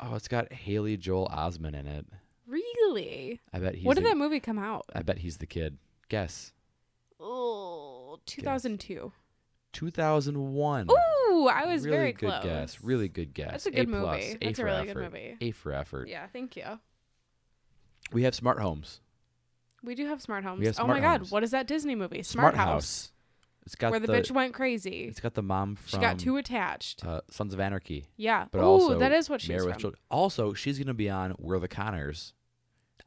Oh, 0.00 0.14
it's 0.14 0.28
got 0.28 0.52
Haley 0.52 0.96
Joel 0.96 1.28
Osment 1.28 1.74
in 1.74 1.86
it. 1.86 2.06
really 2.46 3.40
I 3.52 3.58
bet 3.58 3.74
he's. 3.74 3.84
when 3.84 3.96
did 3.96 4.04
the, 4.04 4.10
that 4.10 4.16
movie 4.16 4.40
come 4.40 4.58
out 4.58 4.86
I 4.94 5.02
bet 5.02 5.18
he's 5.18 5.38
the 5.38 5.46
kid. 5.46 5.76
Guess. 6.08 6.52
oh 7.20 8.18
2002 8.26 9.12
Two 9.72 9.90
thousand 9.90 10.54
one. 10.54 10.88
Ooh, 11.38 11.48
I 11.48 11.66
was 11.66 11.84
really 11.84 11.96
very 11.96 12.12
good 12.12 12.28
close. 12.30 12.44
guess. 12.44 12.80
Really 12.82 13.08
good 13.08 13.34
guess. 13.34 13.50
That's 13.52 13.66
a 13.66 13.70
good 13.70 13.88
plus. 13.88 14.02
movie. 14.22 14.38
A 14.40 14.44
That's 14.46 14.58
a 14.58 14.62
for 14.62 14.66
really 14.66 14.88
effort. 14.90 14.94
good 14.94 15.12
movie. 15.12 15.36
A 15.40 15.50
for 15.52 15.72
effort. 15.72 16.08
Yeah, 16.08 16.26
thank 16.32 16.56
you. 16.56 16.64
We 18.12 18.22
have 18.24 18.34
smart 18.34 18.58
homes. 18.60 19.00
We 19.82 19.94
do 19.94 20.06
have 20.06 20.20
smart 20.20 20.44
homes. 20.44 20.66
Have 20.66 20.76
oh 20.80 20.86
my 20.86 20.98
smart 20.98 21.20
god, 21.22 21.30
what 21.30 21.42
is 21.44 21.50
that 21.52 21.66
Disney 21.66 21.94
movie? 21.94 22.22
Smart, 22.22 22.54
House, 22.56 23.12
It's 23.64 23.74
got 23.76 23.90
where 23.92 24.00
the, 24.00 24.06
the, 24.08 24.12
bitch 24.14 24.30
went 24.32 24.52
crazy. 24.54 25.04
It's 25.04 25.20
got 25.20 25.34
the 25.34 25.42
mom 25.42 25.76
from 25.76 25.86
She 25.88 25.98
got 25.98 26.18
too 26.18 26.36
attached. 26.36 27.04
uh, 27.06 27.20
Sons 27.30 27.54
of 27.54 27.60
Anarchy. 27.60 28.06
yeah. 28.16 28.46
But 28.50 28.58
Ooh, 28.60 28.64
also 28.64 28.98
that 28.98 29.12
is 29.12 29.30
what 29.30 29.40
she's 29.40 29.62
from. 29.62 29.72
Children. 29.78 30.00
Also, 30.10 30.52
she's 30.54 30.78
gonna 30.78 30.94
be 30.94 31.08
on 31.10 31.34
We're 31.38 31.58
the 31.60 31.68
Conners. 31.68 32.32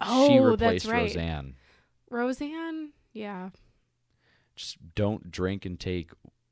she 0.02 0.08
Oh, 0.10 0.44
replaced 0.44 0.86
that's 0.86 0.94
right. 0.94 1.02
Roseanne. 1.04 1.56
Roseanne. 2.10 2.92
Yeah. 3.14 3.50
Just 4.56 4.78
don't 4.96 5.32
drink 5.32 5.66
and 5.66 5.80
take 5.80 6.12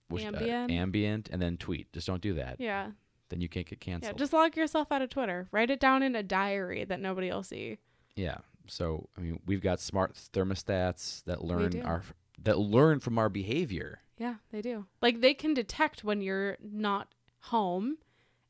what's- 0.09 0.25
uh, 0.25 0.29
Ambien 0.69 1.27
and 1.31 1.41
then 1.41 1.57
tweet. 1.57 1.91
Just 1.93 2.07
don't 2.07 2.21
do 2.21 2.33
that. 2.35 2.57
Yeah. 2.59 2.91
Then 3.29 3.41
you 3.41 3.49
can't 3.49 3.67
get 3.67 3.79
canceled. 3.79 4.15
Yeah. 4.15 4.17
Just 4.17 4.33
log 4.33 4.57
yourself 4.57 4.91
out 4.91 5.01
of 5.03 5.09
Twitter. 5.09 5.47
Write 5.51 5.69
it 5.69 5.79
down 5.79 6.01
in 6.03 6.15
a 6.15 6.23
diary 6.23 6.83
that 6.85 6.99
nobody 6.99 7.29
will 7.29 7.43
see. 7.43 7.77
yeah. 8.15 8.39
So 8.67 9.09
I 9.17 9.21
mean, 9.21 9.39
we've 9.47 9.61
got 9.61 9.79
smart 9.79 10.13
thermostats 10.31 11.23
that 11.23 11.43
learn 11.43 11.81
our 11.81 12.03
that 12.43 12.59
learn 12.59 12.99
from 12.99 13.17
our 13.17 13.27
behavior. 13.29 14.01
Yeah, 14.17 14.35
they 14.51 14.61
do. 14.61 14.85
Like 15.01 15.21
they 15.21 15.33
can 15.33 15.53
detect 15.55 16.03
when 16.03 16.21
you're 16.21 16.57
not 16.61 17.07
home 17.39 17.97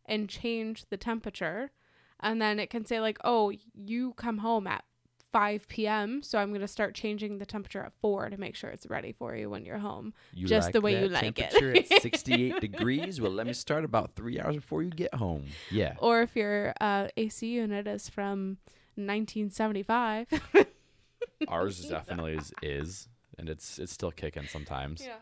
and 0.06 0.28
change 0.28 0.86
the 0.90 0.98
temperature. 0.98 1.72
And 2.20 2.42
then 2.42 2.60
it 2.60 2.70
can 2.70 2.86
say 2.86 3.00
like, 3.00 3.18
"Oh, 3.24 3.54
you 3.74 4.12
come 4.14 4.40
home 4.40 4.68
at 4.68 4.84
5 5.32 5.68
p.m., 5.68 6.22
so 6.24 6.40
I'm 6.40 6.50
going 6.50 6.62
to 6.62 6.68
start 6.68 6.96
changing 6.96 7.38
the 7.38 7.46
temperature 7.46 7.82
at 7.84 7.94
4 8.02 8.30
to 8.30 8.38
make 8.38 8.56
sure 8.56 8.70
it's 8.70 8.88
ready 8.88 9.12
for 9.12 9.36
you 9.36 9.50
when 9.50 9.66
you're 9.66 9.78
home." 9.80 10.14
You 10.34 10.48
Just 10.48 10.68
like 10.68 10.74
the 10.74 10.82
way 10.82 11.02
you 11.02 11.10
like 11.10 11.40
it. 11.40 11.52
temperature 11.52 11.76
at 11.76 11.88
68 12.02 12.60
degrees. 12.62 13.22
Well, 13.22 13.32
let 13.32 13.48
me 13.48 13.54
start 13.54 13.86
about 13.86 14.16
three 14.16 14.40
hours 14.40 14.56
before 14.56 14.84
you 14.84 14.90
get 14.90 15.14
home. 15.14 15.46
Yeah. 15.72 15.96
Or 16.00 16.22
if 16.22 16.36
your 16.36 16.74
uh, 16.82 17.08
AC 17.18 17.48
unit 17.48 17.88
is 17.88 18.10
from 18.10 18.58
1975. 18.96 20.28
Ours 21.48 21.86
definitely 21.90 22.34
is, 22.34 22.54
is, 22.62 23.08
and 23.38 23.50
it's 23.50 23.80
it's 23.80 23.94
still 23.94 24.12
kicking 24.12 24.48
sometimes. 24.48 25.04
yeah. 25.06 25.16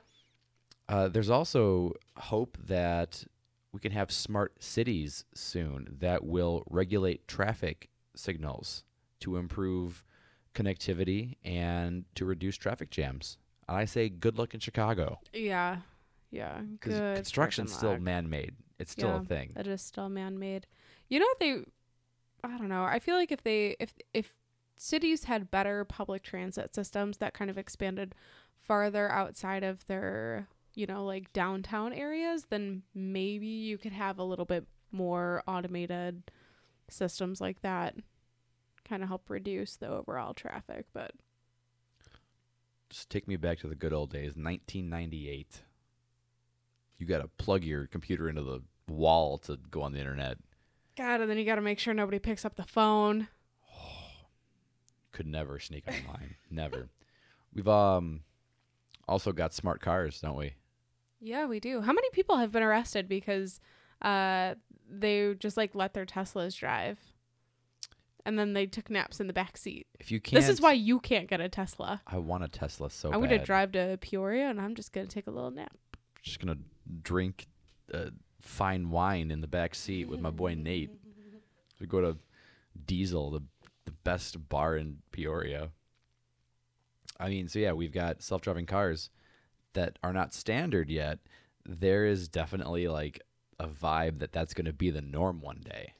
Uh, 0.89 1.07
there's 1.09 1.29
also 1.29 1.93
hope 2.15 2.57
that 2.65 3.25
we 3.73 3.79
can 3.81 3.91
have 3.91 4.09
smart 4.11 4.63
cities 4.63 5.25
soon 5.35 5.97
that 5.99 6.23
will 6.23 6.63
regulate 6.69 7.27
traffic 7.27 7.89
signals 8.15 8.83
to 9.21 9.37
improve 9.37 10.03
connectivity 10.53 11.35
and 11.43 12.05
to 12.15 12.25
reduce 12.25 12.57
traffic 12.57 12.89
jams. 12.89 13.37
And 13.67 13.77
I 13.77 13.85
say 13.85 14.09
good 14.09 14.37
luck 14.37 14.53
in 14.53 14.59
Chicago 14.59 15.19
Yeah. 15.33 15.77
Yeah. 16.31 16.61
because 16.61 16.99
construction's 17.15 17.73
still 17.73 17.91
luck. 17.91 18.01
man-made. 18.01 18.55
It's 18.79 18.91
still 18.91 19.09
Yeah. 19.09 19.21
a 19.21 19.25
thing. 19.25 19.53
It 19.55 19.67
is 19.67 19.81
still 19.81 20.09
man-made. 20.09 20.67
You 21.09 21.19
know 21.19 21.25
what 21.25 21.39
they 21.39 21.63
I 22.43 22.57
don't 22.57 22.69
know. 22.69 22.83
I 22.83 22.99
feel 22.99 23.15
like 23.15 23.31
if 23.31 23.43
they 23.43 23.75
if 23.79 23.93
if 24.13 24.33
cities 24.77 25.23
had 25.25 25.49
better 25.51 25.83
public 25.83 26.21
transit 26.23 26.73
systems 26.75 27.17
that 27.17 27.33
kind 27.33 27.49
of 27.49 27.57
expanded 27.57 28.13
farther 28.59 29.09
outside 29.11 29.63
of 29.63 29.85
their, 29.87 30.47
you 30.75 30.85
know, 30.85 31.03
like 31.03 31.33
downtown 31.33 31.93
areas, 31.93 32.45
then 32.49 32.83
maybe 32.93 33.47
you 33.47 33.77
could 33.79 33.91
have 33.91 34.19
a 34.19 34.23
little 34.23 34.45
bit 34.45 34.67
more 34.91 35.43
automated 35.47 36.31
systems 36.89 37.41
like 37.41 37.61
that 37.61 37.95
kind 38.87 39.03
of 39.03 39.09
help 39.09 39.29
reduce 39.29 39.75
the 39.75 39.87
overall 39.87 40.33
traffic, 40.33 40.85
but 40.93 41.11
Just 42.89 43.09
take 43.09 43.27
me 43.27 43.35
back 43.35 43.59
to 43.59 43.67
the 43.67 43.75
good 43.75 43.93
old 43.93 44.11
days, 44.11 44.35
1998. 44.35 45.63
You 46.97 47.05
got 47.05 47.21
to 47.21 47.27
plug 47.37 47.63
your 47.63 47.85
computer 47.87 48.29
into 48.29 48.41
the 48.43 48.61
wall 48.87 49.37
to 49.39 49.57
go 49.69 49.81
on 49.81 49.93
the 49.93 49.99
internet. 49.99 50.37
god, 50.95 51.21
and 51.21 51.29
then 51.29 51.37
you 51.37 51.45
got 51.45 51.55
to 51.55 51.61
make 51.61 51.79
sure 51.79 51.93
nobody 51.93 52.17
picks 52.19 52.45
up 52.45 52.55
the 52.55 52.63
phone. 52.63 53.27
Could 55.11 55.27
never 55.27 55.59
sneak 55.59 55.85
online. 55.87 56.35
never. 56.49 56.89
We've 57.53 57.67
um 57.67 58.21
also 59.07 59.31
got 59.31 59.53
smart 59.53 59.81
cars, 59.81 60.19
don't 60.21 60.37
we? 60.37 60.53
Yeah, 61.19 61.45
we 61.45 61.59
do. 61.59 61.81
How 61.81 61.93
many 61.93 62.09
people 62.11 62.37
have 62.37 62.51
been 62.51 62.63
arrested 62.63 63.07
because 63.09 63.59
uh 64.01 64.55
they 64.89 65.33
just 65.39 65.57
like 65.57 65.75
let 65.75 65.93
their 65.93 66.05
Teslas 66.05 66.55
drive? 66.57 66.97
And 68.27 68.37
then 68.37 68.51
they 68.51 68.65
took 68.65 68.89
naps 68.89 69.21
in 69.21 69.27
the 69.27 69.33
back 69.33 69.55
seat. 69.55 69.87
If 70.01 70.11
you 70.11 70.19
can't 70.19 70.41
This 70.41 70.49
is 70.49 70.59
why 70.59 70.73
you 70.73 70.99
can't 70.99 71.29
get 71.29 71.39
a 71.39 71.47
Tesla. 71.47 72.01
I 72.05 72.17
want 72.17 72.43
a 72.43 72.49
Tesla 72.49 72.89
so 72.89 73.07
I'm 73.07 73.21
bad. 73.21 73.29
going 73.29 73.39
to 73.39 73.45
drive 73.45 73.71
to 73.71 73.97
Peoria 74.01 74.49
and 74.49 74.59
I'm 74.59 74.75
just 74.75 74.91
going 74.91 75.07
to 75.07 75.13
take 75.13 75.27
a 75.27 75.31
little 75.31 75.49
nap. 75.49 75.77
Just 76.21 76.41
gonna 76.41 76.57
drink 77.03 77.47
uh, 77.93 78.09
fine 78.41 78.89
wine 78.89 79.31
in 79.31 79.39
the 79.39 79.47
back 79.47 79.75
seat 79.75 80.09
with 80.09 80.19
my 80.19 80.29
boy 80.29 80.55
Nate. 80.55 80.91
We 81.79 81.85
go 81.85 82.01
to 82.01 82.17
Diesel, 82.85 83.31
the 83.31 83.43
the 83.85 83.91
best 84.03 84.49
bar 84.49 84.75
in 84.75 84.97
Peoria. 85.11 85.69
I 87.19 87.29
mean, 87.29 87.47
so 87.47 87.59
yeah, 87.59 87.71
we've 87.71 87.93
got 87.93 88.21
self-driving 88.21 88.65
cars 88.65 89.09
that 89.73 89.97
are 90.03 90.11
not 90.11 90.33
standard 90.33 90.89
yet. 90.89 91.19
There 91.65 92.05
is 92.05 92.27
definitely 92.27 92.87
like 92.87 93.21
a 93.59 93.67
vibe 93.67 94.19
that 94.19 94.33
that's 94.33 94.53
going 94.53 94.65
to 94.65 94.73
be 94.73 94.89
the 94.89 95.01
norm 95.01 95.39
one 95.39 95.61
day. 95.63 95.93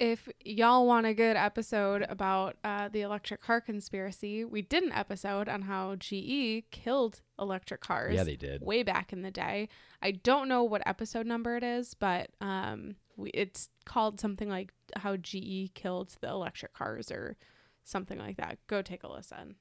If 0.00 0.28
y'all 0.44 0.86
want 0.86 1.06
a 1.06 1.14
good 1.14 1.36
episode 1.36 2.04
about 2.08 2.56
uh, 2.64 2.88
the 2.88 3.02
electric 3.02 3.40
car 3.40 3.60
conspiracy, 3.60 4.44
we 4.44 4.60
did 4.60 4.82
an 4.82 4.90
episode 4.90 5.48
on 5.48 5.62
how 5.62 5.94
GE 5.94 6.64
killed 6.72 7.20
electric 7.38 7.80
cars. 7.80 8.14
Yeah, 8.14 8.24
they 8.24 8.34
did. 8.34 8.62
way 8.62 8.82
back 8.82 9.12
in 9.12 9.22
the 9.22 9.30
day. 9.30 9.68
I 10.02 10.10
don't 10.10 10.48
know 10.48 10.64
what 10.64 10.82
episode 10.84 11.26
number 11.26 11.56
it 11.56 11.62
is, 11.62 11.94
but 11.94 12.30
um, 12.40 12.96
we, 13.16 13.30
it's 13.30 13.68
called 13.84 14.18
something 14.18 14.48
like 14.48 14.72
how 14.96 15.16
GE 15.16 15.74
killed 15.74 16.16
the 16.20 16.28
electric 16.28 16.72
cars 16.72 17.12
or 17.12 17.36
something 17.84 18.18
like 18.18 18.36
that. 18.38 18.58
Go 18.66 18.82
take 18.82 19.04
a 19.04 19.12
listen. 19.12 19.54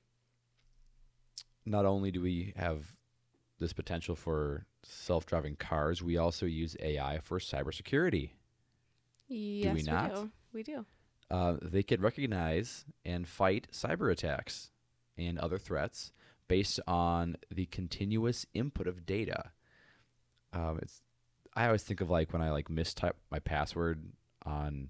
Not 1.64 1.86
only 1.86 2.10
do 2.10 2.22
we 2.22 2.54
have 2.56 2.98
this 3.60 3.72
potential 3.72 4.16
for 4.16 4.66
self-driving 4.82 5.58
cars, 5.58 6.02
we 6.02 6.18
also 6.18 6.48
use 6.48 6.76
AI 6.80 7.20
for 7.20 7.38
cybersecurity. 7.38 8.32
Yes, 9.38 9.76
we, 9.76 9.82
not? 9.84 10.16
do. 10.16 10.32
We 10.54 10.64
do. 10.64 10.86
uh, 11.32 11.56
they 11.62 11.84
can 11.84 12.02
recognize 12.02 12.86
and 13.06 13.28
fight 13.28 13.68
cyber 13.72 14.12
attacks 14.12 14.70
and 15.18 15.40
other 15.40 15.58
threats 15.58 16.12
based 16.48 16.80
on 16.88 17.38
the 17.50 17.66
continuous 17.68 18.46
input 18.54 18.88
of 18.88 19.06
data. 19.06 19.52
Um, 20.54 20.80
it's 20.82 21.02
I 21.56 21.66
always 21.66 21.84
think 21.84 22.02
of 22.02 22.10
like 22.10 22.34
when 22.34 22.42
I 22.42 22.52
like 22.52 22.68
mistype 22.70 23.14
my 23.32 23.40
password 23.40 24.04
on 24.46 24.90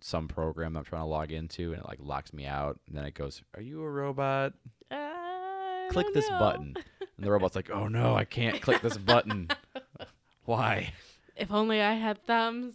some 0.00 0.28
program 0.28 0.76
I'm 0.76 0.84
trying 0.84 1.02
to 1.02 1.06
log 1.06 1.32
into 1.32 1.72
and 1.72 1.82
it 1.82 1.88
like 1.88 1.98
locks 2.00 2.32
me 2.32 2.46
out 2.46 2.78
and 2.86 2.96
then 2.96 3.04
it 3.04 3.14
goes, 3.14 3.42
"Are 3.54 3.62
you 3.62 3.82
a 3.82 3.90
robot? 3.90 4.52
I 4.90 5.88
Click 5.90 6.06
this 6.14 6.28
know. 6.30 6.38
button." 6.38 6.74
And 7.16 7.24
the 7.26 7.30
robot's 7.30 7.56
like, 7.56 7.70
"Oh 7.70 7.88
no, 7.88 8.14
I 8.14 8.24
can't 8.24 8.60
click 8.60 8.80
this 8.82 8.96
button. 8.98 9.48
Why?" 10.44 10.92
If 11.36 11.50
only 11.52 11.80
I 11.82 11.94
had 11.94 12.24
thumbs. 12.26 12.74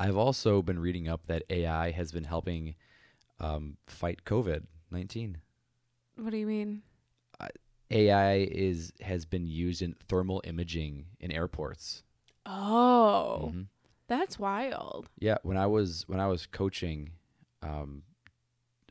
I've 0.00 0.16
also 0.16 0.62
been 0.62 0.78
reading 0.78 1.08
up 1.08 1.26
that 1.26 1.42
AI 1.50 1.90
has 1.90 2.10
been 2.10 2.24
helping 2.24 2.74
um, 3.38 3.76
fight 3.86 4.24
COVID 4.24 4.62
nineteen. 4.90 5.38
What 6.16 6.30
do 6.30 6.38
you 6.38 6.46
mean? 6.46 6.82
AI 7.92 8.36
is 8.50 8.92
has 9.00 9.24
been 9.26 9.46
used 9.46 9.82
in 9.82 9.94
thermal 10.08 10.40
imaging 10.44 11.06
in 11.18 11.30
airports. 11.32 12.02
Oh, 12.46 13.50
Mhm. 13.52 13.66
that's 14.06 14.38
wild. 14.38 15.10
Yeah, 15.18 15.38
when 15.42 15.56
I 15.56 15.66
was 15.66 16.04
when 16.08 16.20
I 16.20 16.28
was 16.28 16.46
coaching 16.46 17.10
um, 17.62 18.04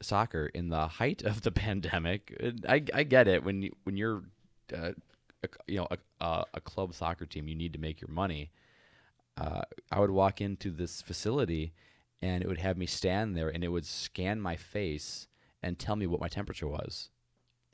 soccer 0.01 0.47
in 0.47 0.69
the 0.69 0.87
height 0.87 1.23
of 1.23 1.41
the 1.41 1.51
pandemic, 1.65 2.35
I 2.67 2.83
I 2.93 3.03
get 3.03 3.27
it 3.27 3.43
when 3.43 3.63
you, 3.63 3.71
when 3.83 3.95
you're 3.97 4.23
uh, 4.75 4.91
a, 5.43 5.47
you 5.67 5.77
know 5.77 5.87
a 6.19 6.45
a 6.53 6.61
club 6.61 6.93
soccer 6.93 7.25
team, 7.25 7.47
you 7.47 7.55
need 7.55 7.73
to 7.73 7.79
make 7.79 8.01
your 8.01 8.11
money. 8.11 8.51
Uh, 9.39 9.61
I 9.91 9.99
would 9.99 10.11
walk 10.11 10.41
into 10.41 10.69
this 10.71 11.01
facility, 11.01 11.73
and 12.21 12.43
it 12.43 12.47
would 12.47 12.59
have 12.59 12.77
me 12.77 12.85
stand 12.85 13.35
there, 13.37 13.49
and 13.49 13.63
it 13.63 13.69
would 13.69 13.85
scan 13.85 14.41
my 14.41 14.55
face 14.55 15.27
and 15.63 15.77
tell 15.79 15.95
me 15.95 16.07
what 16.07 16.19
my 16.19 16.27
temperature 16.27 16.67
was. 16.67 17.09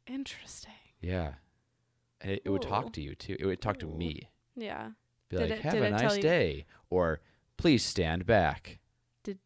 Interesting. 0.08 0.72
Yeah, 1.02 1.34
and 2.22 2.32
it, 2.32 2.42
it 2.46 2.50
would 2.50 2.62
talk 2.62 2.94
to 2.94 3.02
you 3.02 3.16
too. 3.16 3.36
It 3.40 3.46
would 3.46 3.62
talk 3.62 3.80
to 3.80 3.88
Ooh. 3.88 3.96
me. 3.98 4.30
Yeah. 4.56 4.90
Be 5.30 5.38
Did 5.38 5.50
like, 5.50 5.60
it- 5.60 5.64
"Have 5.64 5.74
did 5.74 5.82
a 5.84 5.86
it 5.88 5.90
tell 5.98 6.00
nice 6.10 6.16
you- 6.18 6.22
day," 6.22 6.66
or 6.90 7.22
"Please 7.58 7.84
stand 7.84 8.26
back." 8.26 8.80
Did 9.24 9.40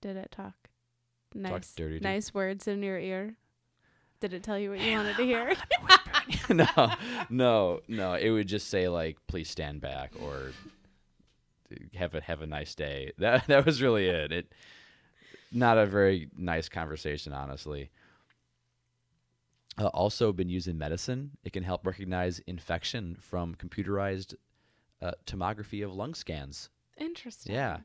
did 0.00 0.16
it 0.16 0.30
talk? 0.30 0.54
Nice. 1.34 1.74
dirty 1.74 1.98
to- 1.98 2.04
nice 2.04 2.32
words 2.32 2.66
in 2.68 2.82
your 2.82 2.98
ear. 2.98 3.36
Did 4.20 4.32
it 4.32 4.42
tell 4.42 4.58
you 4.58 4.70
what 4.70 4.80
you 4.80 4.92
wanted 4.96 5.16
to 5.16 5.24
hear? 5.32 5.52
no, 6.48 6.94
no, 7.28 7.80
no. 7.88 8.14
It 8.14 8.30
would 8.30 8.46
just 8.48 8.68
say 8.68 8.88
like, 8.88 9.18
"Please 9.26 9.50
stand 9.50 9.80
back," 9.80 10.12
or 10.20 10.52
"Have 11.94 12.14
a 12.14 12.20
have 12.20 12.42
a 12.42 12.46
nice 12.46 12.74
day." 12.74 13.12
That 13.18 13.46
that 13.46 13.66
was 13.66 13.82
really 13.82 14.06
it. 14.06 14.32
It 14.32 14.52
not 15.52 15.78
a 15.78 15.86
very 15.86 16.28
nice 16.36 16.68
conversation, 16.68 17.32
honestly. 17.32 17.90
Uh, 19.78 19.86
also, 19.88 20.32
been 20.32 20.48
used 20.48 20.68
in 20.68 20.78
medicine. 20.78 21.32
It 21.44 21.52
can 21.52 21.62
help 21.62 21.86
recognize 21.86 22.38
infection 22.40 23.16
from 23.20 23.54
computerized 23.54 24.34
uh, 25.02 25.12
tomography 25.26 25.84
of 25.84 25.92
lung 25.92 26.14
scans. 26.14 26.70
Interesting. 26.96 27.54
Yeah. 27.54 27.78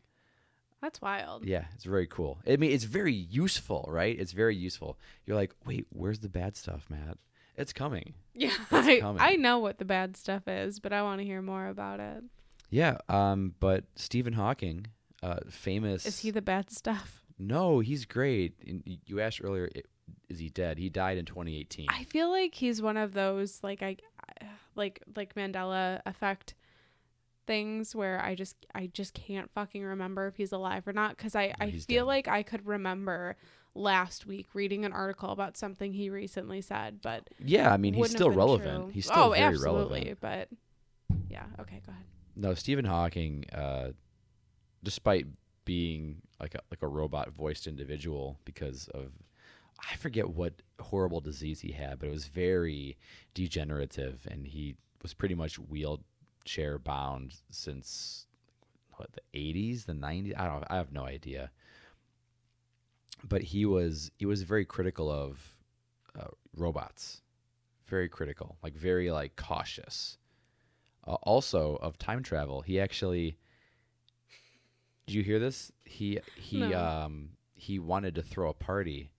That's 0.81 1.01
wild. 1.01 1.45
Yeah, 1.45 1.65
it's 1.75 1.83
very 1.83 2.07
cool. 2.07 2.39
I 2.47 2.55
mean, 2.55 2.71
it's 2.71 2.85
very 2.85 3.13
useful, 3.13 3.85
right? 3.87 4.17
It's 4.19 4.31
very 4.31 4.55
useful. 4.55 4.97
You're 5.25 5.35
like, 5.35 5.53
wait, 5.65 5.85
where's 5.91 6.19
the 6.19 6.29
bad 6.29 6.55
stuff, 6.55 6.87
Matt? 6.89 7.17
It's 7.55 7.73
coming. 7.73 8.15
Yeah. 8.33 8.53
It's 8.71 8.87
I, 8.87 8.99
coming. 8.99 9.21
I 9.21 9.35
know 9.35 9.59
what 9.59 9.77
the 9.77 9.85
bad 9.85 10.17
stuff 10.17 10.47
is, 10.47 10.79
but 10.79 10.91
I 10.91 11.03
want 11.03 11.19
to 11.19 11.25
hear 11.25 11.41
more 11.41 11.67
about 11.67 11.99
it. 11.99 12.23
Yeah, 12.71 12.97
um, 13.09 13.53
but 13.59 13.83
Stephen 13.95 14.33
Hawking, 14.33 14.87
uh, 15.21 15.39
famous. 15.49 16.05
Is 16.05 16.19
he 16.19 16.31
the 16.31 16.41
bad 16.41 16.71
stuff? 16.71 17.21
No, 17.37 17.79
he's 17.79 18.05
great. 18.05 18.55
And 18.65 18.81
you 19.05 19.19
asked 19.19 19.41
earlier, 19.43 19.69
is 20.29 20.39
he 20.39 20.49
dead? 20.49 20.77
He 20.77 20.89
died 20.89 21.17
in 21.17 21.25
2018. 21.25 21.87
I 21.89 22.05
feel 22.05 22.29
like 22.31 22.55
he's 22.55 22.81
one 22.81 22.97
of 22.97 23.13
those 23.13 23.59
like 23.61 23.83
I 23.83 23.97
like 24.75 25.03
like 25.15 25.35
Mandela 25.35 26.01
effect 26.05 26.55
things 27.47 27.95
where 27.95 28.23
I 28.23 28.35
just 28.35 28.55
I 28.73 28.87
just 28.93 29.13
can't 29.13 29.49
fucking 29.51 29.83
remember 29.83 30.27
if 30.27 30.37
he's 30.37 30.51
alive 30.51 30.87
or 30.87 30.93
not 30.93 31.17
cuz 31.17 31.35
I 31.35 31.47
No, 31.47 31.53
I 31.59 31.71
feel 31.71 32.05
dead. 32.05 32.07
like 32.07 32.27
I 32.27 32.43
could 32.43 32.65
remember 32.65 33.35
last 33.73 34.25
week 34.25 34.47
reading 34.53 34.85
an 34.85 34.93
article 34.93 35.31
about 35.31 35.57
something 35.57 35.93
he 35.93 36.09
recently 36.09 36.61
said, 36.61 37.01
but 37.01 37.29
yeah, 37.39 37.73
I 37.73 37.77
mean, 37.77 37.93
he's 37.93 38.11
still 38.11 38.29
relevant. 38.29 38.83
true. 38.83 38.91
He's 38.93 39.05
still 39.05 39.23
oh, 39.23 39.29
very 39.31 39.43
absolutely, 39.43 40.15
relevant. 40.15 40.19
but 40.21 40.49
yeah, 41.29 41.45
okay, 41.59 41.81
go 41.85 41.91
ahead. 41.91 42.05
No, 42.41 42.55
Stephen 42.55 42.85
Hawking, 42.85 43.45
uh, 43.53 43.91
despite 44.83 45.27
being 45.63 46.23
like 46.39 46.55
a 46.55 46.61
like 46.71 46.81
a 46.81 46.87
robot 46.87 47.29
voiced 47.31 47.67
individual 47.67 48.39
because 48.45 48.87
of 48.95 49.11
I 49.91 49.95
forget 49.95 50.29
what 50.29 50.53
horrible 50.79 51.21
disease 51.21 51.61
he 51.61 51.71
had, 51.73 51.99
but 51.99 52.07
it 52.07 52.11
was 52.11 52.25
very 52.27 52.97
degenerative, 53.35 54.27
and 54.29 54.47
he 54.47 54.75
was 55.03 55.13
pretty 55.13 55.35
much 55.35 55.59
wheelchair 55.59 56.79
bound 56.79 57.35
since 57.51 58.25
what 58.97 59.09
the 59.13 59.21
80s, 59.39 59.85
the 59.85 59.93
90s. 59.93 60.33
I 60.37 60.47
don't. 60.47 60.63
I 60.69 60.77
have 60.77 60.91
no 60.91 61.03
idea. 61.05 61.51
but 63.23 63.41
he 63.43 63.65
was 63.65 64.11
he 64.17 64.25
was 64.25 64.43
very 64.43 64.65
critical 64.65 65.09
of 65.11 65.55
uh, 66.19 66.27
robots, 66.55 67.21
very 67.87 68.09
critical, 68.09 68.57
like 68.63 68.73
very 68.75 69.11
like 69.11 69.35
cautious. 69.35 70.17
Uh, 71.07 71.15
also 71.23 71.77
of 71.81 71.97
time 71.97 72.21
travel, 72.23 72.61
he 72.61 72.79
actually. 72.79 73.37
Did 75.07 75.15
you 75.15 75.23
hear 75.23 75.39
this? 75.39 75.71
He 75.83 76.19
he 76.35 76.59
No. 76.59 76.77
um 76.79 77.29
he 77.53 77.79
wanted 77.79 78.15
to 78.15 78.21
throw 78.23 78.49
a 78.49 78.53
party. 78.53 79.11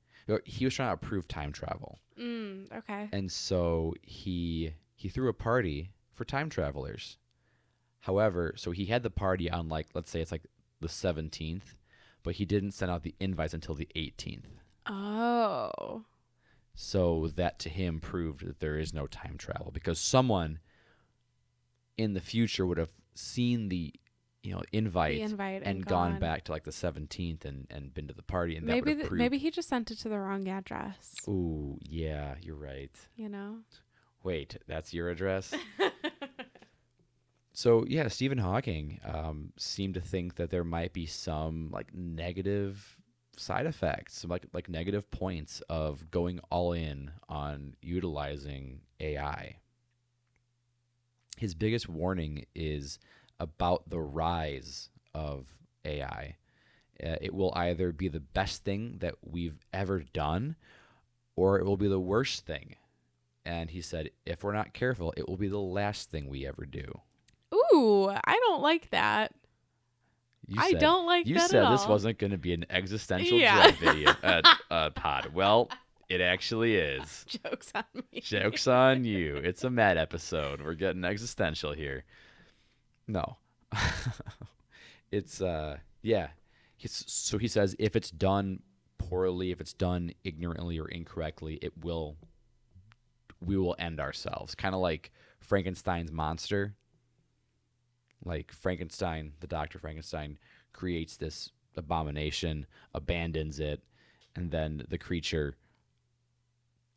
He 0.45 0.64
was 0.64 0.74
trying 0.74 0.89
to 0.91 0.95
approve 0.95 1.26
time 1.28 1.53
travel, 1.53 1.99
Mm, 2.18 2.72
okay. 2.72 3.09
and 3.12 3.30
so 3.30 3.95
he 4.03 4.72
he 4.95 5.09
threw 5.09 5.28
a 5.28 5.35
party 5.35 5.91
for 6.14 6.24
time 6.24 6.49
travelers. 6.49 7.18
However, 8.01 8.55
so 8.57 8.70
he 8.70 8.87
had 8.87 9.03
the 9.03 9.11
party 9.11 9.51
on 9.51 9.68
like 9.68 9.89
let's 9.95 10.11
say 10.11 10.20
it's 10.20 10.33
like 10.33 10.47
the 10.80 10.89
seventeenth, 10.89 11.74
but 12.22 12.35
he 12.37 12.45
didn't 12.45 12.72
send 12.72 12.91
out 12.91 13.03
the 13.03 13.14
invites 13.20 13.55
until 13.55 13.74
the 13.74 13.89
eighteenth. 13.97 14.47
Oh. 14.87 16.05
So 16.74 17.28
that 17.37 17.59
to 17.61 17.68
him 17.68 18.01
proved 18.01 18.47
that 18.47 18.61
there 18.61 18.78
is 18.78 18.95
no 18.95 19.07
time 19.07 19.37
travel 19.37 19.70
because 19.72 19.99
someone 19.99 20.61
in 21.97 22.14
the 22.14 22.20
future 22.20 22.66
would 22.66 22.78
have 22.78 22.93
seen 23.14 23.68
the 23.68 23.93
you 24.43 24.53
know 24.53 24.62
invite, 24.72 25.16
The 25.16 25.22
invite 25.22 25.62
and, 25.62 25.78
and, 25.78 25.86
gone, 25.86 26.18
back 26.18 26.45
to 26.45 26.53
like 26.53 26.64
the 26.64 26.70
17th 26.70 27.45
and, 27.45 27.66
and 27.70 27.95
been 27.95 28.09
to 28.09 28.14
the 28.14 28.22
party 28.22 28.57
and 28.57 28.66
Maybe 28.66 28.97
have 28.97 29.12
maybe 29.12 29.38
he 29.38 29.51
just 29.51 29.68
sent 29.68 29.90
it 29.90 29.99
to 30.01 30.09
the 30.09 30.18
wrong 30.18 30.49
address. 30.49 31.14
Ooh, 31.28 31.78
yeah, 31.82 32.34
you're 32.40 32.57
right. 32.57 32.90
You 33.16 33.28
know. 33.28 33.59
Wait, 34.24 34.57
that's 34.66 34.95
your 34.95 35.11
address? 35.11 35.53
so 37.53 37.84
yeah, 37.86 38.09
Stephen 38.09 38.38
Hawking 38.38 39.01
um, 39.05 39.53
seemed 39.59 39.95
to 39.95 40.01
think 40.01 40.36
that 40.36 40.51
there 40.51 40.64
might 40.64 40.93
be 40.93 41.07
some 41.07 41.70
like 41.72 41.95
negative 41.95 42.97
side 43.36 43.66
effects, 43.66 44.18
some 44.18 44.30
like 44.30 44.47
like 44.53 44.68
negative 44.68 45.11
points 45.11 45.61
of 45.68 46.11
going 46.11 46.40
all 46.51 46.72
in 46.72 47.11
on 47.28 47.74
utilizing 47.80 48.80
AI. 49.01 49.57
His 51.37 51.55
biggest 51.55 51.89
warning 51.89 52.47
is 52.55 52.99
about 53.41 53.89
the 53.89 54.01
rise 54.01 54.91
of 55.14 55.47
AI. 55.85 56.37
Uh, 57.03 57.16
it 57.20 57.35
will 57.35 57.53
either 57.57 57.91
be 57.93 58.09
the 58.09 58.20
best 58.20 58.64
thing 58.64 58.97
that 59.01 59.14
we've 59.22 59.59
ever 59.72 60.05
done, 60.12 60.55
or 61.35 61.59
it 61.59 61.64
will 61.64 61.76
be 61.76 61.89
the 61.89 61.99
worst 61.99 62.47
thing. 62.47 62.76
And 63.45 63.70
he 63.70 63.80
said, 63.80 64.11
if 64.24 64.45
we're 64.45 64.53
not 64.53 64.72
careful, 64.72 65.12
it 65.16 65.28
will 65.28 65.37
be 65.37 65.49
the 65.49 65.59
last 65.59 66.11
thing 66.11 66.28
we 66.28 66.47
ever 66.47 66.64
do. 66.64 67.01
Ooh, 67.74 68.09
I 68.09 68.35
don't 68.47 68.62
like 68.62 68.91
that. 68.91 69.33
You 70.47 70.61
I 70.61 70.70
said- 70.72 70.80
don't 70.80 71.07
like 71.07 71.26
You 71.26 71.37
that 71.37 71.51
said 71.51 71.64
at 71.64 71.70
this 71.72 71.87
wasn't 71.89 72.18
going 72.18 72.30
to 72.33 72.39
be 72.39 72.53
an 72.53 72.66
existential 72.70 73.39
Yeah. 73.39 73.55
dread 73.70 73.76
video 73.76 74.11
uh, 74.22 74.43
uh, 74.70 74.91
pod. 74.91 75.30
Well, 75.35 75.68
it 76.09 76.20
actually 76.20 76.76
is. 76.76 77.24
Jokes 77.44 77.72
on 77.74 77.84
me. 77.94 78.20
Jokes 78.20 78.66
on 78.66 79.05
you. 79.05 79.36
It's 79.36 79.64
a 79.64 79.70
mad 79.70 79.98
episode. 79.98 80.61
We're 80.62 80.74
getting 80.74 81.05
existential 81.05 81.72
here. 81.72 82.05
No. 83.07 83.36
it's 85.11 85.40
uh 85.40 85.78
yeah. 86.03 86.28
He's, 86.76 87.05
so 87.07 87.38
he 87.38 87.48
says 87.48 87.76
if 87.78 87.96
it's 87.96 88.11
done 88.11 88.61
poorly, 88.98 89.50
if 89.50 89.61
it's 89.61 89.72
done 89.72 90.12
ignorantly 90.24 90.78
or 90.78 90.88
incorrectly, 90.88 91.59
it 91.62 91.72
will 91.84 92.16
we 93.40 93.57
will 93.57 93.76
end 93.78 94.00
ourselves. 94.00 94.55
Kind 94.55 94.74
of 94.74 94.80
like 94.80 95.11
Frankenstein's 95.40 96.12
monster. 96.12 96.74
Like 98.24 98.53
Frankenstein, 98.53 99.32
the 99.40 99.48
Dr. 99.48 99.78
Frankenstein 99.78 100.38
creates 100.72 101.16
this 101.16 101.50
abomination, 101.76 102.66
abandons 102.94 103.59
it, 103.59 103.82
and 104.36 104.50
then 104.50 104.84
the 104.88 104.98
creature 104.98 105.57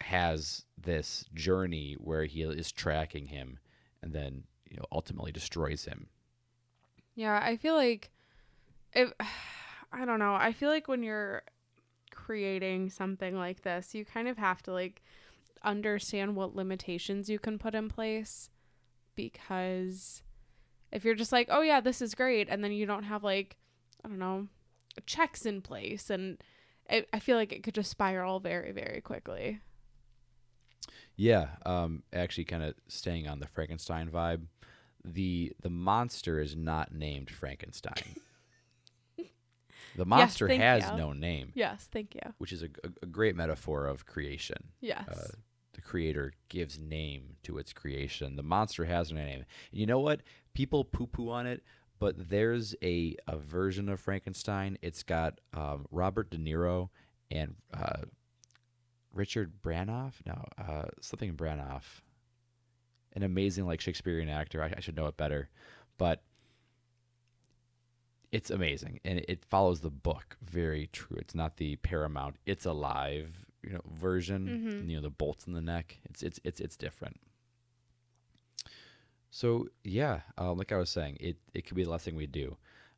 has 0.01 0.63
this 0.77 1.25
journey 1.33 1.95
where 1.99 2.25
he 2.25 2.41
is 2.43 2.71
tracking 2.71 3.27
him 3.27 3.59
and 4.01 4.13
then 4.13 4.43
you 4.69 4.77
know 4.77 4.85
ultimately 4.91 5.31
destroys 5.31 5.85
him. 5.85 6.07
Yeah, 7.15 7.39
I 7.41 7.57
feel 7.57 7.75
like 7.75 8.11
if 8.93 9.11
I 9.91 10.05
don't 10.05 10.19
know, 10.19 10.35
I 10.35 10.51
feel 10.51 10.69
like 10.69 10.87
when 10.87 11.03
you're 11.03 11.43
creating 12.11 12.89
something 12.89 13.37
like 13.37 13.61
this, 13.61 13.95
you 13.95 14.03
kind 14.03 14.27
of 14.27 14.37
have 14.37 14.61
to 14.63 14.73
like 14.73 15.01
understand 15.63 16.35
what 16.35 16.55
limitations 16.55 17.29
you 17.29 17.39
can 17.39 17.57
put 17.57 17.73
in 17.75 17.89
place 17.89 18.49
because 19.15 20.21
if 20.91 21.03
you're 21.03 21.15
just 21.15 21.31
like, 21.31 21.47
"Oh 21.49 21.61
yeah, 21.61 21.81
this 21.81 22.01
is 22.01 22.15
great," 22.15 22.47
and 22.49 22.63
then 22.63 22.71
you 22.71 22.85
don't 22.85 23.03
have 23.03 23.23
like 23.23 23.57
I 24.03 24.07
don't 24.07 24.19
know, 24.19 24.47
checks 25.05 25.45
in 25.45 25.61
place 25.61 26.09
and 26.09 26.37
it, 26.89 27.07
I 27.11 27.19
feel 27.19 27.37
like 27.37 27.51
it 27.51 27.63
could 27.63 27.75
just 27.75 27.89
spiral 27.91 28.39
very 28.39 28.71
very 28.71 29.01
quickly. 29.01 29.61
Yeah, 31.15 31.47
um 31.65 32.03
actually 32.13 32.45
kind 32.45 32.63
of 32.63 32.75
staying 32.87 33.27
on 33.27 33.39
the 33.39 33.47
Frankenstein 33.47 34.09
vibe. 34.09 34.47
The 35.03 35.53
the 35.61 35.69
monster 35.69 36.39
is 36.39 36.55
not 36.55 36.93
named 36.93 37.29
Frankenstein. 37.29 38.15
the 39.95 40.05
monster 40.05 40.47
thank 40.47 40.61
has 40.61 40.89
you. 40.89 40.97
no 40.97 41.13
name, 41.13 41.51
Yes, 41.55 41.87
thank 41.91 42.15
you. 42.15 42.33
which 42.37 42.51
is 42.51 42.63
a, 42.63 42.69
a, 42.83 42.89
a 43.03 43.05
great 43.05 43.35
metaphor 43.35 43.85
of 43.87 44.05
creation. 44.05 44.57
Yes. 44.81 45.07
uh, 45.07 45.27
the 45.73 45.81
creator 45.81 46.33
gives 46.49 46.79
name 46.79 47.35
to 47.43 47.57
its 47.57 47.73
creation. 47.73 48.35
The 48.37 48.43
monster 48.43 48.85
has 48.85 49.11
no 49.11 49.17
name. 49.17 49.39
And 49.71 49.79
you 49.79 49.85
know 49.85 49.99
what? 49.99 50.21
People 50.53 50.85
poo 50.85 51.05
poo 51.07 51.29
on 51.29 51.45
it, 51.47 51.63
but 51.99 52.29
there's 52.29 52.73
a, 52.81 53.15
a 53.27 53.37
version 53.37 53.89
of 53.89 53.99
Frankenstein. 53.99 54.77
It's 54.81 55.03
got 55.03 55.39
um, 55.53 55.85
Robert 55.91 56.29
De 56.29 56.37
Niro 56.37 56.89
and 57.29 57.55
uh, 57.73 58.03
Richard 59.15 59.53
Branoff. 59.63 60.13
No, 60.25 60.45
uh, 60.57 60.85
something 61.01 61.33
Branoff. 61.35 62.01
An 63.13 63.23
amazing 63.23 63.65
like 63.65 63.81
Shakespearean 63.81 64.29
actor. 64.29 64.61
I, 64.61 64.73
I 64.75 64.79
should 64.81 64.95
know 64.95 65.07
it 65.07 65.17
better, 65.17 65.49
but 65.97 66.21
it's 68.31 68.49
amazing 68.51 68.99
and 69.05 69.19
it 69.29 69.45
follows 69.45 69.79
the 69.79 69.89
book 69.89 70.35
very 70.43 70.89
true. 70.91 71.15
It's 71.17 71.33
not 71.33 71.55
the 71.57 71.77
Paramount. 71.77 72.35
It's 72.45 72.65
alive, 72.65 73.45
you 73.63 73.71
know, 73.71 73.81
version. 73.93 74.47
Mhm. 74.83 74.89
You 74.89 74.97
know, 74.97 75.01
the 75.01 75.09
bolts 75.09 75.47
in 75.47 75.53
the 75.53 75.61
neck. 75.61 75.99
It's 76.09 76.21
it's 76.21 76.39
it's 76.43 76.59
it's 76.59 76.75
different. 76.75 77.19
So 79.31 79.67
yeah, 79.83 80.21
um, 80.37 80.57
like 80.57 80.71
I 80.71 80.77
was 80.77 80.89
saying, 80.89 81.17
it 81.19 81.37
it 81.53 81.65
could 81.65 81.75
be 81.75 81.83
the 81.83 81.89
last 81.89 82.05
thing 82.05 82.15
we 82.15 82.27
do. 82.27 82.57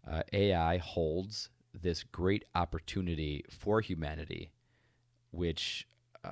Uh, 0.09 0.23
AI 0.33 0.77
holds 0.77 1.49
this 1.73 2.03
great 2.03 2.45
opportunity 2.55 3.43
for 3.49 3.81
humanity, 3.81 4.51
which 5.31 5.87
uh, 6.23 6.29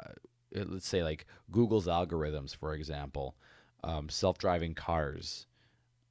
uh, 0.58 0.64
let's 0.68 0.88
say 0.88 1.04
like 1.04 1.26
Google's 1.52 1.88
algorithms, 1.88 2.56
for 2.56 2.74
example, 2.74 3.36
um, 3.84 4.10
self-driving 4.10 4.74
cars 4.76 5.48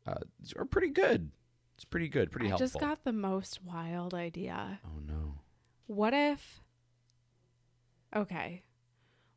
uh, 0.07 0.15
are 0.57 0.65
pretty 0.65 0.91
good. 0.91 1.31
It's 1.77 1.85
pretty 1.85 2.09
good, 2.09 2.31
pretty 2.31 2.47
I 2.47 2.49
helpful. 2.51 2.65
I 2.65 2.69
just 2.69 2.81
got 2.81 3.05
the 3.05 3.13
most 3.13 3.63
wild 3.65 4.15
idea. 4.15 4.81
oh 4.85 5.01
no. 5.07 5.35
What 5.87 6.15
if 6.15 6.61
Okay. 8.15 8.63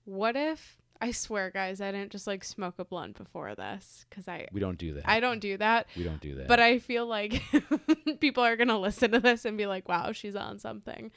What 0.05 0.35
if 0.35 0.77
I 1.01 1.11
swear 1.11 1.51
guys, 1.51 1.79
I 1.81 1.91
didn't 1.91 2.11
just 2.11 2.27
like 2.27 2.43
smoke 2.43 2.75
a 2.79 2.85
blunt 2.85 3.17
before 3.17 3.53
this 3.55 4.05
cuz 4.09 4.27
I 4.27 4.47
We 4.51 4.59
don't 4.59 4.77
do 4.77 4.93
that. 4.95 5.07
I 5.07 5.19
don't 5.19 5.39
do 5.39 5.57
that, 5.57 5.87
we 5.95 6.03
don't 6.03 6.21
do 6.21 6.35
that. 6.35 6.47
but 6.47 6.59
I 6.59 6.79
feel 6.79 7.05
like 7.05 7.41
people 8.19 8.43
are 8.43 8.55
going 8.55 8.67
to 8.69 8.77
listen 8.77 9.11
to 9.11 9.19
this 9.19 9.45
and 9.45 9.57
be 9.57 9.65
like, 9.65 9.87
"Wow, 9.87 10.11
she's 10.11 10.35
on 10.35 10.59
something." 10.59 11.11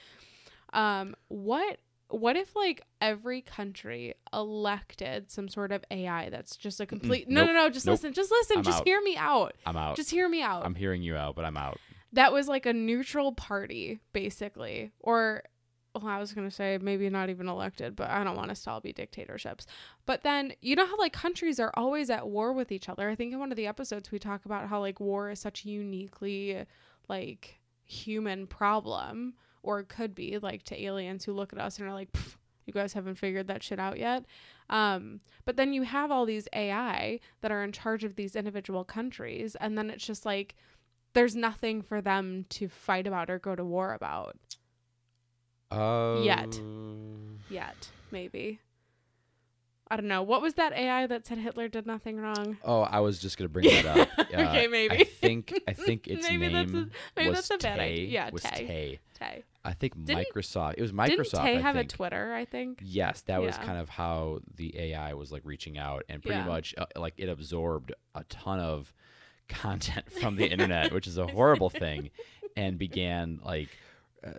Um 0.73 1.15
what 1.29 1.81
what 2.11 2.37
if 2.37 2.55
like 2.57 2.83
every 3.01 3.41
country 3.43 4.15
elected 4.33 5.31
some 5.31 5.49
sort 5.49 5.73
of 5.73 5.85
AI 5.91 6.29
that's 6.31 6.57
just 6.57 6.81
a 6.81 6.87
complete 6.87 7.29
No, 7.29 7.43
Nope. 7.45 7.55
no, 7.55 7.63
no, 7.65 7.71
just 7.71 7.87
Nope. 7.87 7.95
listen. 7.95 8.13
Just 8.13 8.31
listen. 8.31 8.59
I'm 8.59 8.63
just 8.65 8.81
out. 8.81 8.87
hear 8.87 9.01
me 9.03 9.17
out. 9.17 9.55
I'm 9.67 9.77
out. 9.77 9.97
Just 9.97 10.11
hear 10.11 10.29
me 10.29 10.43
out. 10.43 10.65
I'm 10.65 10.75
hearing 10.75 11.03
you 11.03 11.17
out, 11.17 11.35
but 11.37 11.45
I'm 11.45 11.57
out. 11.57 11.79
that 12.13 12.33
was 12.33 12.49
like 12.49 12.67
a 12.67 12.73
neutral 12.73 13.33
party 13.33 14.01
basically 14.13 14.91
or 15.01 15.43
well, 15.95 16.07
I 16.07 16.19
was 16.21 16.33
gonna 16.33 16.53
say 16.53 16.79
maybe 16.81 17.09
not 17.11 17.31
even 17.31 17.49
elected, 17.49 17.97
but 17.97 18.11
I 18.11 18.23
don't 18.23 18.37
want 18.37 18.51
us 18.53 18.63
to 18.63 18.71
all 18.71 18.81
be 18.81 18.93
dictatorships. 18.93 19.67
But 20.07 20.23
then 20.23 20.53
you 20.63 20.77
know 20.77 20.87
how 20.87 20.97
like 20.99 21.13
countries 21.13 21.59
are 21.59 21.73
always 21.75 22.11
at 22.11 22.29
war 22.29 22.53
with 22.53 22.71
each 22.71 22.89
other. 22.89 23.09
I 23.11 23.17
think 23.17 23.33
in 23.33 23.41
one 23.41 23.51
of 23.51 23.57
the 23.57 23.67
episodes 23.67 24.13
we 24.13 24.21
talk 24.21 24.45
about 24.45 24.69
how 24.69 24.79
like 24.81 25.01
war 25.01 25.31
is 25.31 25.41
such 25.41 25.65
a 25.65 25.69
uniquely 25.69 26.65
like 27.09 27.59
human 27.85 28.47
problem, 28.47 29.35
or 29.63 29.81
it 29.81 29.89
could 29.89 30.15
be 30.15 30.39
like 30.39 30.63
to 30.65 30.83
aliens 30.83 31.25
who 31.25 31.33
look 31.33 31.53
at 31.53 31.59
us 31.59 31.79
and 31.79 31.87
are 31.89 31.93
like, 31.93 32.09
"You 32.67 32.73
guys 32.73 32.93
haven't 32.93 33.17
figured 33.17 33.47
that 33.49 33.63
shit 33.63 33.79
out 33.79 33.99
yet." 33.99 34.25
Um, 34.69 35.21
but 35.45 35.57
then 35.57 35.73
you 35.73 35.83
have 35.83 36.11
all 36.11 36.25
these 36.27 36.47
AI 36.53 37.21
that 37.41 37.51
are 37.51 37.63
in 37.65 37.73
charge 37.73 38.05
of 38.05 38.15
these 38.17 38.37
individual 38.37 38.85
countries, 38.85 39.57
and 39.57 39.77
then 39.77 39.91
it's 39.91 40.07
just 40.07 40.25
like 40.25 40.55
there's 41.13 41.35
nothing 41.35 41.83
for 41.83 42.01
them 42.01 42.47
to 42.51 42.69
fight 42.69 43.07
about 43.07 43.29
or 43.31 43.39
go 43.41 43.57
to 43.57 43.65
war 43.65 43.93
about 43.95 44.37
Uh, 45.73 46.21
Yet. 46.23 46.61
yet, 47.51 47.91
maybe. 48.11 48.61
I 49.93 49.97
don't 49.97 50.07
know. 50.07 50.23
What 50.23 50.41
was 50.41 50.55
that 50.55 50.73
AI 50.73 51.07
that 51.09 51.27
said 51.27 51.39
Hitler 51.39 51.67
did 51.69 51.85
nothing 51.87 52.19
wrong? 52.19 52.59
Oh, 52.65 52.83
I 52.83 53.01
was 53.01 53.19
just 53.19 53.37
gonna 53.37 53.49
bring 53.49 53.69
that 53.69 53.87
up. 53.87 54.09
Okay, 54.33 54.67
Uh, 54.67 54.71
maybe. 54.71 54.95
I 55.01 55.05
think 55.05 55.61
I 55.67 55.73
think 55.73 56.07
its 56.07 56.29
Maybe 56.29 56.49
that's 56.49 56.71
name 56.73 56.91
a- 56.93 57.19
maybe 57.21 57.31
was 57.31 57.49
that's 57.49 57.51
a 57.51 57.67
bad 57.67 57.79
Tay. 57.79 57.93
idea. 57.93 58.07
Yeah, 58.09 58.31
was 58.31 58.43
Tay. 58.45 58.67
Tay. 58.67 58.99
Tay. 59.19 59.45
I 59.65 59.73
think 59.73 59.95
Didn't- 60.05 60.25
Microsoft. 60.33 60.75
It 60.79 60.83
was 60.83 60.93
Microsoft. 60.93 61.09
Didn't 61.43 61.43
Tay 61.45 61.61
have 61.61 61.75
a 61.77 61.85
Twitter? 61.85 62.33
I 62.33 62.45
think. 62.45 62.79
Yes, 62.83 63.23
that 63.23 63.43
was 63.43 63.57
kind 63.59 63.79
of 63.79 63.89
how 63.89 64.39
the 64.55 64.79
AI 64.79 65.15
was 65.15 65.33
like 65.33 65.43
reaching 65.45 65.77
out, 65.79 66.05
and 66.09 66.23
pretty 66.23 66.39
Yeah. 66.39 66.47
much 66.47 66.75
uh, 66.79 66.87
like 66.97 67.15
it 67.17 67.29
absorbed 67.29 67.93
a 68.15 68.23
ton 68.25 68.61
of 68.61 68.93
content 69.49 70.13
from 70.13 70.37
the 70.37 70.47
internet, 70.49 70.93
which 70.93 71.09
is 71.09 71.19
a 71.19 71.27
horrible 71.27 71.69
thing, 71.71 72.11
and 72.57 72.79
began 72.79 73.41
like 73.45 73.69
uh, 74.25 74.31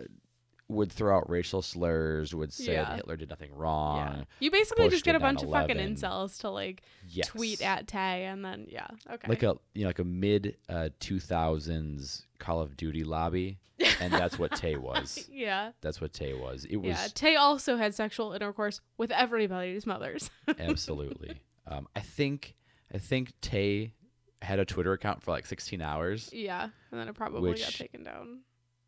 would 0.72 0.90
throw 0.92 1.16
out 1.16 1.28
racial 1.30 1.62
slurs, 1.62 2.34
would 2.34 2.52
say 2.52 2.72
Yeah. 2.72 2.84
that 2.84 2.96
Hitler 2.96 3.16
did 3.16 3.28
nothing 3.30 3.54
wrong. 3.54 3.98
Yeah. 3.98 4.24
You 4.40 4.50
basically 4.50 4.86
Bush 4.86 4.92
just 4.94 5.04
get 5.04 5.14
a 5.14 5.20
bunch 5.20 5.42
of 5.42 5.50
fucking 5.50 5.76
incels 5.76 6.40
to 6.40 6.50
like 6.50 6.82
Yes. 7.08 7.28
tweet 7.28 7.60
at 7.62 7.86
Tay, 7.86 8.24
and 8.24 8.44
then 8.44 8.66
yeah, 8.68 8.88
okay. 9.10 9.28
like 9.28 9.42
a 9.42 9.56
you 9.74 9.82
know 9.82 9.88
like 9.88 9.98
a 9.98 10.04
mid 10.04 10.56
uh, 10.68 10.88
2000s 11.00 12.22
Call 12.38 12.60
of 12.60 12.76
Duty 12.76 13.04
lobby, 13.04 13.58
and 14.00 14.12
that's 14.12 14.38
what 14.38 14.52
Tay 14.56 14.76
was. 14.76 15.28
yeah. 15.32 15.72
That's 15.80 16.00
what 16.00 16.12
Tay 16.12 16.34
was. 16.34 16.64
It 16.64 16.76
was 16.76 16.88
Yeah, 16.88 17.08
Tay 17.14 17.36
also 17.36 17.76
had 17.76 17.94
sexual 17.94 18.32
intercourse 18.32 18.80
with 18.96 19.10
everybody's 19.12 19.86
mothers. 19.86 20.30
absolutely. 20.58 21.40
Um, 21.66 21.86
I 21.94 22.00
think 22.00 22.54
I 22.92 22.98
think 22.98 23.32
Tay 23.40 23.94
had 24.42 24.58
a 24.58 24.64
Twitter 24.64 24.92
account 24.92 25.22
for 25.22 25.30
like 25.30 25.46
16 25.46 25.80
hours. 25.80 26.30
yeah, 26.32 26.64
and 26.90 27.00
then 27.00 27.08
it 27.08 27.14
probably 27.14 27.52
got 27.52 27.70
taken 27.70 28.02
down. 28.02 28.40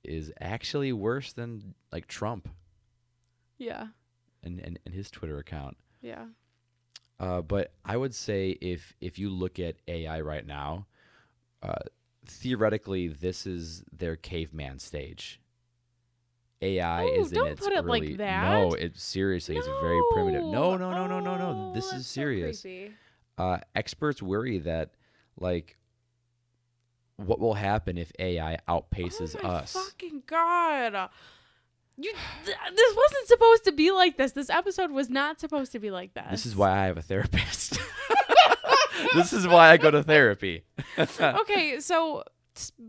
Is 0.05 0.33
actually 0.41 0.93
worse 0.93 1.33
than 1.33 1.75
like 1.93 2.07
Trump 2.07 2.49
Yeah, 3.59 3.89
and, 4.43 4.61
and, 4.61 4.79
and 4.85 4.95
his 4.95 5.11
Twitter 5.11 5.39
account. 5.39 5.77
yeah, 6.03 6.27
Uh, 7.19 7.41
but 7.43 7.73
I 7.85 7.97
would 7.97 8.15
say 8.15 8.51
if 8.61 8.95
if 9.01 9.19
you 9.19 9.31
look 9.31 9.59
at 9.59 9.77
AI 9.89 10.21
right 10.21 10.47
now, 10.47 10.87
uh, 11.63 11.77
theoretically 12.27 13.09
this 13.09 13.47
is 13.47 13.83
their 13.93 14.17
caveman 14.17 14.79
stage. 14.79 15.41
AI 16.63 17.03
Oh, 17.03 17.21
is 17.21 17.33
in 17.33 17.39
don't 17.39 17.49
its 17.49 17.61
put 17.63 17.73
it 17.73 17.85
like 17.85 18.03
early. 18.03 18.17
that. 18.17 18.51
No, 18.51 18.73
it's 18.73 19.03
seriously 19.03 19.57
it's 19.57 19.67
very 19.83 20.01
primitive. 20.15 20.45
No, 20.45 20.77
no, 20.77 20.91
no, 20.93 21.07
no, 21.07 21.21
no, 21.21 21.37
no. 21.37 21.71
Oh, 21.71 21.75
This 21.75 21.91
that's 21.91 22.01
is 22.03 22.07
serious. 22.07 22.63
creepy. 22.63 22.93
uh, 23.39 23.59
experts 23.75 24.23
worry 24.23 24.59
that 24.59 24.95
like 25.39 25.77
what 27.17 27.39
will 27.41 27.55
happen 27.55 27.99
if 27.99 28.12
AI 28.19 28.59
outpaces 28.69 29.37
oh 29.39 29.47
my 29.47 29.55
us. 29.55 29.73
Fucking 29.73 30.23
god! 30.27 31.11
You, 31.97 32.12
th- 32.45 32.57
this 32.75 32.97
wasn't 32.97 33.29
supposed 33.29 33.65
to 33.65 33.73
be 33.73 33.93
like 33.93 34.17
this. 34.17 34.33
This 34.33 34.51
episode 34.51 34.91
was 34.91 35.09
not 35.09 35.39
supposed 35.39 35.73
to 35.73 35.79
be 35.79 35.91
like 35.91 36.15
this. 36.15 36.31
This 36.31 36.47
is 36.47 36.57
why 36.57 36.71
I 36.71 36.87
have 36.87 36.99
a 36.99 37.03
therapist. 37.03 37.79
this 39.15 39.33
is 39.33 39.47
why 39.47 39.71
I 39.71 39.77
go 39.77 39.93
to 39.93 40.03
therapy. 40.03 40.65
okay, 41.21 41.79
so 41.79 42.25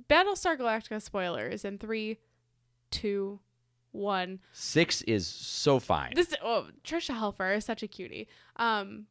Battlestar 0.10 0.58
Galactica 0.58 1.00
spoilers 1.02 1.66
in 1.66 1.78
three, 1.78 2.18
two, 2.90 3.40
one. 3.92 4.40
Six 4.54 5.04
is 5.04 5.28
so 5.28 5.80
fine. 5.80 6.14
This 6.16 6.34
oh, 6.44 6.68
Tricia 6.84 7.16
Helfer 7.16 7.58
is 7.58 7.66
such 7.66 7.84
a 7.84 7.88
cutie. 7.88 8.28
Um, 8.56 9.06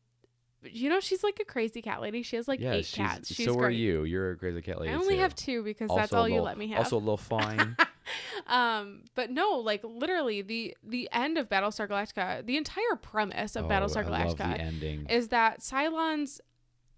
you 0.71 0.89
know 0.89 1.01
she's 1.01 1.23
like 1.23 1.39
a 1.41 1.45
crazy 1.45 1.83
cat 1.83 2.01
lady. 2.01 2.23
She 2.23 2.37
has 2.37 2.49
like 2.49 2.61
yeah, 2.61 2.73
eight 2.73 2.87
she's, 2.87 2.97
cats. 2.97 3.35
She's 3.35 3.47
so 3.47 3.59
are 3.59 3.71
you. 3.71 4.05
You're 4.05 4.33
a 4.33 4.37
crazy 4.37 4.63
cat 4.63 4.81
lady. 4.81 4.93
I 4.93 4.97
only 4.97 5.15
too. 5.15 5.21
have 5.21 5.35
two 5.35 5.63
because 5.63 5.91
Also 5.91 6.01
that's 6.01 6.13
all 6.13 6.29
you 6.29 6.41
let 6.41 6.59
me 6.59 6.69
have. 6.69 6.79
Also 6.79 6.97
a 6.97 6.99
little 6.99 7.17
fine. 7.17 7.77
um, 8.47 9.03
but 9.15 9.31
no, 9.31 9.59
like 9.59 9.83
literally 9.85 10.43
the 10.43 10.77
the 10.83 11.09
end 11.13 11.39
of 11.39 11.49
Battlestar 11.49 11.89
Galactica, 11.89 12.45
the 12.45 12.57
entire 12.57 12.97
premise 13.01 13.57
of 13.57 13.65
Oh, 13.65 13.69
Battlestar 13.69 14.05
I 14.07 14.25
love 14.25 14.37
the 14.37 14.45
Galactica 14.45 15.11
is 15.11 15.29
that 15.29 15.61
Cylons 15.61 16.41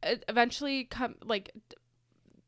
uh, 0.03 0.17
eventually 0.29 0.85
come 0.85 1.17
like 1.25 1.53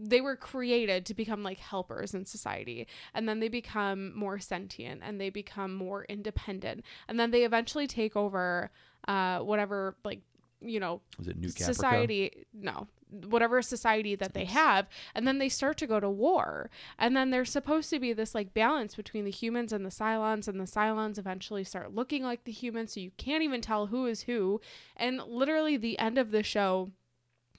they 0.01 0.21
were 0.21 0.37
created 0.37 1.07
to 1.07 1.15
become 1.15 1.43
like 1.43 1.59
helpers 1.59 2.15
in 2.15 2.25
society 2.25 2.87
and 3.15 3.29
then 3.29 3.41
they 3.41 3.49
become 3.49 4.17
more 4.17 4.39
sentient 4.39 5.01
and 5.05 5.21
they 5.21 5.29
become 5.29 5.75
more 5.75 6.05
independent 6.05 6.85
and 7.09 7.19
then 7.19 7.33
they 7.33 7.45
eventually 7.45 7.87
take 7.89 8.15
over 8.15 8.71
uh 9.09 9.41
whatever 9.41 9.97
like 10.05 10.21
you 10.61 10.81
know 10.81 11.01
Was 11.19 11.29
it 11.29 11.39
New 11.39 11.49
Caprica? 11.49 11.65
society 11.65 12.47
no 12.53 12.89
whatever 13.11 13.63
society 13.63 14.15
that 14.15 14.35
they 14.35 14.45
have. 14.45 14.87
And 15.15 15.27
then 15.27 15.39
they 15.39 15.49
start 15.49 15.77
to 15.79 15.87
go 15.87 16.01
to 16.01 16.11
war. 16.11 16.71
And 16.99 17.17
then 17.17 17.31
there's 17.31 17.51
supposed 17.51 17.91
to 17.91 17.99
be 17.99 18.13
this 18.13 18.35
like 18.35 18.55
balance 18.55 18.95
between 18.95 19.25
the 19.25 19.31
humans 19.31 19.73
and 19.73 19.85
the 19.85 19.91
cylons 19.91 20.49
and 20.49 20.61
the 20.61 20.65
cylons 20.65 21.19
eventually 21.19 21.65
start 21.65 21.95
looking 21.95 22.23
like 22.23 22.45
the 22.45 22.53
humans 22.53 22.95
so 22.95 23.01
you 23.01 23.13
can't 23.17 23.43
even 23.43 23.61
tell 23.61 23.87
who 23.87 24.07
is 24.07 24.23
who. 24.23 24.61
And 24.97 25.23
literally 25.23 25.77
the 25.77 25.99
end 25.99 26.19
of 26.19 26.31
the 26.31 26.43
show 26.43 26.93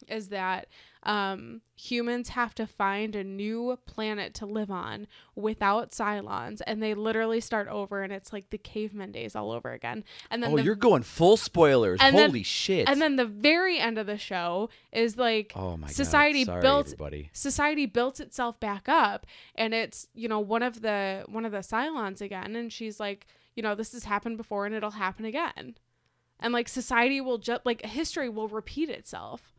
is 0.08 0.30
that 0.30 0.68
um, 1.04 1.62
humans 1.76 2.30
have 2.30 2.54
to 2.56 2.68
find 2.68 3.16
a 3.16 3.24
new 3.24 3.78
planet 3.86 4.34
to 4.36 4.45
live 4.45 4.70
on 4.70 5.08
without 5.36 5.91
Cylons, 5.91 6.62
and 6.68 6.84
they 6.84 6.93
literally 6.93 7.39
start 7.39 7.68
over, 7.70 8.02
and 8.04 8.12
it's 8.12 8.34
like 8.34 8.50
the 8.50 8.58
caveman 8.58 9.12
days 9.12 9.36
all 9.36 9.52
over 9.52 9.72
again. 9.72 10.04
And 10.30 10.43
then 10.43 10.52
Oh, 10.52 10.58
the 10.58 10.64
you're 10.64 10.76
going 10.76 11.04
full 11.04 11.38
spoilers. 11.38 12.00
and 12.02 12.18
then- 12.18 12.30
Holy 12.30 12.43
shit. 12.43 12.89
and 12.89 13.02
then 13.02 13.16
the 13.16 13.26
very 13.26 13.80
end 13.80 13.97
of 13.97 14.08
the 14.08 14.18
show 14.18 14.70
is 14.91 15.16
like 15.18 15.54
oh 15.56 15.78
my 15.78 15.88
society 15.88 16.43
God. 16.43 16.52
Sorry, 16.52 16.62
built- 16.62 16.86
everybody. 16.88 17.30
society 17.34 17.86
built 17.86 18.20
itself 18.20 18.60
back 18.60 18.89
up 18.89 19.26
and 19.56 19.74
it's 19.74 20.08
you 20.14 20.28
know 20.28 20.39
one 20.39 20.64
of 20.64 20.82
the 20.82 21.24
one 21.30 21.45
of 21.45 21.52
the 21.52 21.60
Cylons 21.60 22.20
again 22.22 22.56
and 22.56 22.74
she's 22.74 23.00
like 23.00 23.26
you 23.56 23.64
know 23.64 23.74
this 23.76 23.93
has 23.93 24.04
happened 24.04 24.36
before 24.38 24.66
and 24.66 24.76
it'll 24.76 24.91
happen 24.91 25.24
again 25.26 25.76
and 26.39 26.54
like 26.54 26.68
society 26.68 27.22
will 27.22 27.38
just 27.38 27.66
like 27.66 27.86
history 27.86 28.28
will 28.30 28.47
repeat 28.47 28.89
itself 28.89 29.54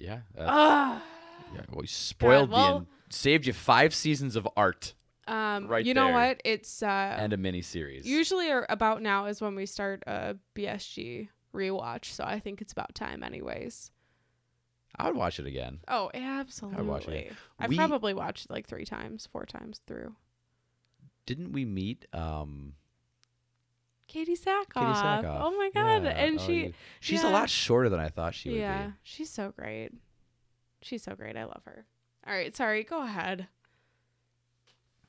Yeah. 0.00 0.20
that's- 0.34 0.50
Ugh. 0.52 1.02
yeah. 1.54 1.60
Well, 1.70 1.82
you 1.82 1.88
spoiled 1.88 2.50
well- 2.50 2.72
the 2.72 2.76
en- 2.80 2.86
saved 3.10 3.46
you 3.46 3.52
five 3.52 3.94
seasons 3.94 4.36
of 4.36 4.46
art 4.56 4.94
um 5.26 5.66
Right 5.66 5.84
you 5.84 5.92
know 5.94 6.06
there. 6.06 6.14
what 6.14 6.40
it's 6.44 6.82
uh 6.82 6.86
and 7.18 7.32
a 7.32 7.36
mini 7.36 7.60
series. 7.62 8.06
usually 8.06 8.50
about 8.50 9.02
now 9.02 9.26
is 9.26 9.40
when 9.40 9.54
we 9.54 9.66
start 9.66 10.02
a 10.06 10.36
BSG 10.54 11.28
rewatch 11.54 12.06
so 12.06 12.24
I 12.24 12.38
think 12.40 12.60
it's 12.60 12.72
about 12.72 12.94
time 12.94 13.22
anyways 13.22 13.90
I 14.96 15.06
would 15.06 15.16
watch 15.16 15.38
it 15.40 15.46
again. 15.46 15.80
oh 15.88 16.10
absolutely 16.14 16.82
watch 16.84 17.08
it. 17.08 17.32
I've 17.58 17.70
We- 17.70 17.76
probably 17.76 18.14
watched 18.14 18.46
it 18.46 18.50
like 18.50 18.66
three 18.66 18.84
times 18.84 19.26
four 19.32 19.44
times 19.46 19.80
through 19.86 20.14
Didn't 21.26 21.52
we 21.52 21.64
meet 21.64 22.06
um 22.12 22.74
Katee 24.12 24.38
Sackhoff. 24.38 24.66
Katee 24.74 25.02
Sackhoff? 25.02 25.38
Oh 25.42 25.50
my 25.56 25.70
god! 25.74 26.04
Yeah. 26.04 26.10
And 26.10 26.38
Oh, 26.40 26.46
she, 26.46 26.62
yeah. 26.64 26.68
She's 27.00 27.22
yeah. 27.22 27.30
a 27.30 27.32
lot 27.32 27.50
shorter 27.50 27.88
than 27.88 28.00
I 28.00 28.08
thought 28.08 28.34
she 28.34 28.50
would 28.50 28.58
yeah, 28.58 28.86
be. 28.88 28.92
she's 29.02 29.30
so 29.30 29.52
great. 29.56 29.90
She's 30.82 31.02
so 31.02 31.14
great. 31.14 31.36
I 31.36 31.44
love 31.44 31.62
her. 31.64 31.84
All 32.26 32.32
right, 32.32 32.54
sorry. 32.56 32.84
Go 32.84 33.02
ahead. 33.02 33.48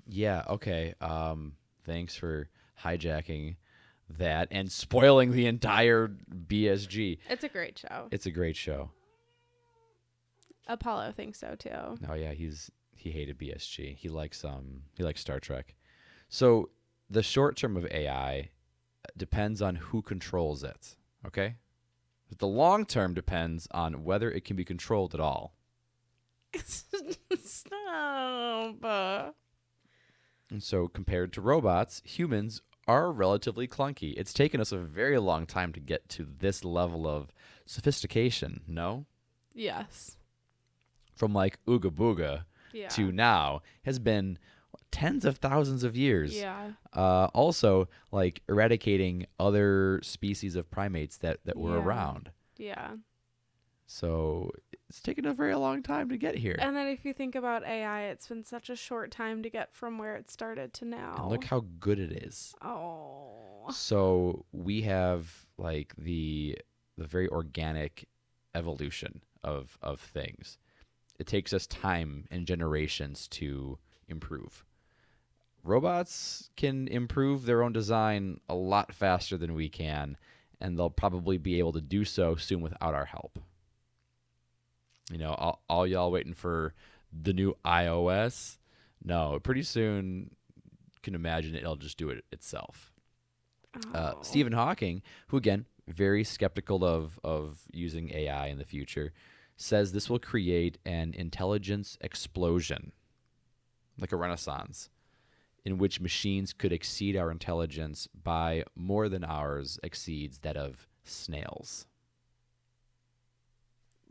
Yeah, 0.08 0.44
okay. 0.50 0.96
Um 1.02 1.54
thanks 1.86 2.16
for 2.16 2.50
hijacking 2.84 3.56
that 4.18 4.48
and 4.52 4.72
spoiling 4.72 5.32
the 5.32 5.46
entire 5.46 6.08
BSG. 6.48 7.20
It's 7.30 7.44
a 7.44 7.50
great 7.50 7.78
show. 7.78 8.08
It's 8.12 8.26
a 8.26 8.32
great 8.32 8.56
show. 8.56 8.90
Apollo 10.68 11.14
thinks 11.14 11.40
so 11.40 11.56
too. 11.56 11.98
Oh 12.10 12.14
yeah, 12.16 12.32
he's 12.32 12.72
he 12.96 13.12
hated 13.12 13.38
BSG. 13.38 13.96
He 13.96 14.10
likes 14.10 14.44
um 14.44 14.84
he 14.96 15.04
likes 15.04 15.22
Star 15.22 15.40
Trek. 15.40 15.76
So 16.30 16.70
the 17.10 17.24
short 17.24 17.56
term 17.58 17.76
of 17.78 17.86
AI 17.88 18.50
depends 19.18 19.62
on 19.62 19.76
who 19.76 20.02
controls 20.02 20.64
it. 20.64 20.96
Okay? 21.26 21.56
But 22.30 22.40
the 22.40 22.48
long 22.48 22.86
term 22.86 23.14
depends 23.14 23.68
on 23.72 24.04
whether 24.04 24.32
it 24.32 24.46
can 24.46 24.56
be 24.56 24.66
controlled 24.66 25.14
at 25.14 25.20
all. 25.20 25.54
Stop. 27.44 29.36
And 30.52 30.64
so 30.64 30.88
compared 30.88 31.32
to 31.34 31.42
robots, 31.42 32.02
humans 32.06 32.62
are 32.88 33.12
relatively 33.12 33.68
clunky. 33.68 34.14
It's 34.18 34.34
taken 34.34 34.60
us 34.60 34.72
a 34.72 34.78
very 34.80 35.20
long 35.20 35.46
time 35.46 35.74
to 35.74 35.80
get 35.80 36.10
to 36.10 36.28
this 36.40 36.64
level 36.64 37.08
of 37.08 37.32
sophistication, 37.66 38.62
no? 38.68 39.06
Yes. 39.54 40.18
From 41.16 41.34
like 41.34 41.60
Ooga 41.68 41.92
Booga 41.92 42.46
Yeah. 42.74 42.88
to 42.90 43.12
now 43.12 43.62
has 43.84 44.00
been 44.00 44.40
tens 44.92 45.26
of 45.26 45.38
thousands 45.38 45.84
of 45.84 45.96
years. 45.96 46.36
Yeah. 46.36 46.72
Uh, 46.94 47.26
also, 47.34 47.88
like 48.12 48.42
eradicating 48.50 49.26
other 49.40 50.00
species 50.04 50.56
of 50.56 50.70
primates 50.72 51.18
that, 51.18 51.40
that 51.46 51.58
were 51.58 51.78
Yeah. 51.78 51.84
around. 51.84 52.32
Yeah. 52.58 52.92
So 53.86 54.52
it's 54.88 55.02
taken 55.02 55.26
a 55.26 55.34
very 55.34 55.56
long 55.56 55.82
time 55.82 56.10
to 56.10 56.18
get 56.18 56.36
here. 56.36 56.56
And 56.60 56.76
then 56.76 56.88
if 56.88 57.06
you 57.06 57.14
think 57.14 57.34
about 57.36 57.64
AI, 57.66 58.04
it's 58.04 58.28
been 58.28 58.44
such 58.44 58.70
a 58.70 58.76
short 58.76 59.10
time 59.12 59.42
to 59.44 59.50
get 59.50 59.74
from 59.74 59.98
where 59.98 60.16
it 60.16 60.30
started 60.30 60.74
to 60.76 60.86
now. 60.86 61.16
And 61.18 61.30
look 61.30 61.44
how 61.46 61.66
good 61.80 62.00
it 62.00 62.24
is. 62.24 62.54
Oh. 62.62 63.68
So 63.72 64.46
we 64.52 64.82
have 64.84 65.46
like 65.58 65.94
the 65.98 66.58
the 66.98 67.08
very 67.08 67.28
organic 67.30 68.08
evolution 68.54 69.22
of 69.44 69.78
of 69.82 70.00
things. 70.00 70.58
It 71.18 71.26
takes 71.28 71.52
us 71.52 71.66
time 71.68 72.26
and 72.32 72.46
generations 72.46 73.28
to 73.30 73.78
improve. 74.08 74.66
Robots 75.64 76.50
can 76.56 76.88
improve 76.88 77.46
their 77.46 77.64
own 77.64 77.74
design 77.74 78.40
a 78.50 78.56
lot 78.56 78.94
faster 78.94 79.38
than 79.38 79.54
we 79.54 79.70
can, 79.70 80.18
and 80.60 80.78
they'll 80.78 80.90
probably 80.90 81.38
be 81.38 81.60
able 81.60 81.74
to 81.74 81.82
do 81.82 82.06
so 82.06 82.36
soon 82.36 82.62
without 82.62 82.94
our 82.94 83.06
help. 83.06 83.40
You 85.12 85.18
know, 85.18 85.34
all, 85.34 85.62
all 85.70 85.88
y'all 85.88 86.12
waiting 86.12 86.34
for 86.34 86.74
the 87.12 87.34
new 87.34 87.58
iOS? 87.66 88.58
No, 89.04 89.40
pretty 89.42 89.64
soon, 89.64 90.32
can 91.02 91.16
imagine 91.16 91.56
it'll 91.56 91.76
just 91.76 91.98
do 91.98 92.10
it 92.10 92.24
itself. 92.32 92.92
Uh, 93.94 94.14
Oh. 94.16 94.22
Stephen 94.22 94.54
Hawking, 94.54 95.02
who 95.28 95.38
again 95.38 95.66
very 95.88 96.24
skeptical 96.24 96.84
of 96.84 97.20
of 97.24 97.62
using 97.72 98.12
AI 98.14 98.48
in 98.48 98.58
the 98.58 98.66
future, 98.66 99.14
says 99.58 99.92
this 99.92 100.10
will 100.10 100.20
create 100.20 100.78
an 100.86 101.14
intelligence 101.16 101.98
explosion, 102.02 102.92
like 104.00 104.12
a 104.12 104.16
renaissance, 104.16 104.90
in 105.70 105.78
which 105.78 106.02
machines 106.02 106.52
could 106.52 106.74
exceed 106.74 107.16
our 107.16 107.30
intelligence 107.30 108.08
by 108.24 108.64
more 108.76 109.08
than 109.08 109.24
ours 109.24 109.80
exceeds 109.84 110.40
that 110.40 110.58
of 110.58 110.88
snails. 111.04 111.86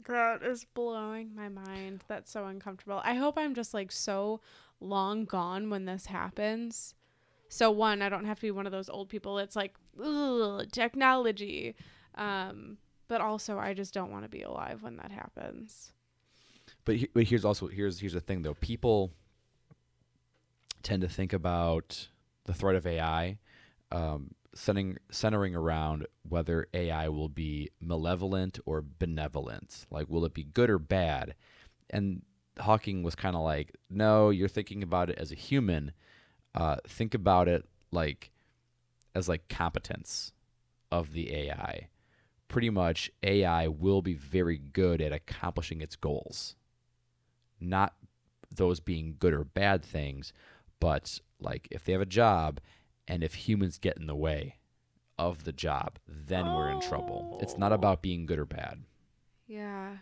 That 0.07 0.43
is 0.43 0.65
blowing 0.73 1.35
my 1.35 1.49
mind. 1.49 2.05
That's 2.07 2.31
so 2.31 2.47
uncomfortable. 2.47 3.03
I 3.05 3.15
hope 3.15 3.37
I'm 3.37 3.55
just 3.55 3.75
like 3.75 3.91
so 3.91 4.41
long 4.81 5.25
gone 5.25 5.69
when 5.69 5.85
this 5.85 6.07
happens. 6.07 6.95
So 7.49 7.71
one, 7.71 8.03
I 8.03 8.09
don't 8.09 8.25
have 8.25 8.39
to 8.39 8.47
be 8.47 8.51
one 8.53 8.67
of 8.67 8.73
those 8.73 8.89
old 8.89 9.09
people. 9.09 9.39
It's 9.39 9.57
like 9.57 9.75
ugh, 10.03 10.71
technology. 10.71 11.75
Um, 12.15 12.79
but 13.09 13.21
also, 13.21 13.59
I 13.59 13.75
just 13.75 13.93
don't 13.93 14.13
want 14.13 14.25
to 14.25 14.29
be 14.29 14.43
alive 14.43 14.83
when 14.83 14.97
that 14.99 15.11
happens. 15.11 15.93
But 16.85 16.97
he, 16.97 17.09
but 17.13 17.25
here's 17.25 17.45
also 17.45 17.67
here's 17.67 17.99
here's 17.99 18.13
the 18.13 18.21
thing 18.21 18.43
though. 18.43 18.55
People 18.55 19.13
tend 20.83 21.03
to 21.03 21.09
think 21.09 21.33
about 21.33 22.09
the 22.45 22.55
threat 22.55 22.77
of 22.77 22.87
AI 22.87 23.39
um, 23.91 24.33
centering 24.55 24.99
centering 25.11 25.55
around 25.55 26.07
whether 26.29 26.67
AI 26.75 27.09
will 27.09 27.29
be 27.29 27.71
malevolent 27.81 28.59
or 28.67 28.85
benevolent. 28.99 29.87
Like, 29.91 30.09
will 30.09 30.25
it 30.25 30.35
be 30.35 30.45
good 30.45 30.71
or 30.71 30.79
bad? 30.79 31.35
And 31.91 32.23
Hawking 32.59 33.03
was 33.03 33.15
kind 33.15 33.37
of 33.37 33.43
like, 33.43 33.77
no, 33.89 34.31
you're 34.31 34.49
thinking 34.49 34.83
about 34.83 35.11
it 35.11 35.19
as 35.19 35.31
a 35.31 35.37
human. 35.37 35.93
Uh, 36.55 36.77
think 36.87 37.15
about 37.15 37.49
it 37.49 37.67
like 37.93 38.31
as 39.15 39.29
like 39.29 39.49
competence 39.49 40.33
of 40.91 41.13
the 41.13 41.33
AI. 41.33 41.89
Pretty 42.49 42.71
much, 42.71 43.11
AI 43.23 43.69
will 43.69 44.01
be 44.01 44.15
very 44.15 44.59
good 44.59 45.03
at 45.03 45.13
accomplishing 45.13 45.83
its 45.83 45.97
goals. 45.97 46.57
Not 47.61 47.95
those 48.51 48.81
being 48.81 49.17
good 49.19 49.35
or 49.35 49.45
bad 49.45 49.85
things, 49.85 50.33
but 50.81 51.21
like 51.41 51.69
if 51.71 51.85
they 51.85 51.93
have 51.93 52.01
a 52.01 52.07
job 52.07 52.61
and 53.07 53.23
if 53.23 53.35
humans 53.35 53.79
get 53.79 53.97
in 53.97 54.07
the 54.07 54.15
way 54.17 54.57
of 55.19 55.45
the 55.45 55.53
job, 55.53 55.99
then 56.07 56.47
we're 56.47 56.71
in 56.71 56.81
trouble. 56.81 57.39
It's 57.43 57.57
not 57.59 57.73
Oh. 57.73 57.77
about 57.77 58.03
being 58.03 58.27
good 58.27 58.39
or 58.39 58.45
bad. 58.45 58.83
Yeah. 59.47 59.97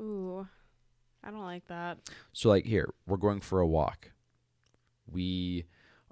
Ooh, 0.00 0.46
I 1.22 1.30
don't 1.30 1.42
like 1.44 1.66
that. 1.68 1.98
So 2.32 2.48
like 2.48 2.64
here, 2.66 2.92
we're 3.06 3.16
going 3.16 3.40
for 3.40 3.60
a 3.60 3.66
walk. 3.66 4.10
We 5.10 5.64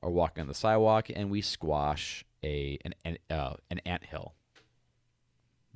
are 0.03 0.11
walking 0.11 0.43
on 0.43 0.49
the 0.49 0.55
sidewalk 0.55 1.09
and 1.15 1.31
we 1.31 1.41
squash 1.41 2.25
a 2.45 2.79
an 2.85 2.95
an, 3.05 3.19
uh, 3.31 3.55
an 3.71 3.81
anthill. 3.87 4.35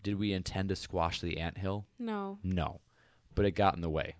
Did 0.02 0.18
we 0.18 0.32
intend 0.32 0.68
to 0.70 0.76
squash 0.76 1.20
the 1.20 1.38
ant 1.38 1.58
hill? 1.58 1.86
No. 1.98 2.38
No, 2.42 2.80
but 3.34 3.44
it 3.44 3.50
got 3.52 3.74
in 3.74 3.80
the 3.82 3.90
way, 3.90 4.16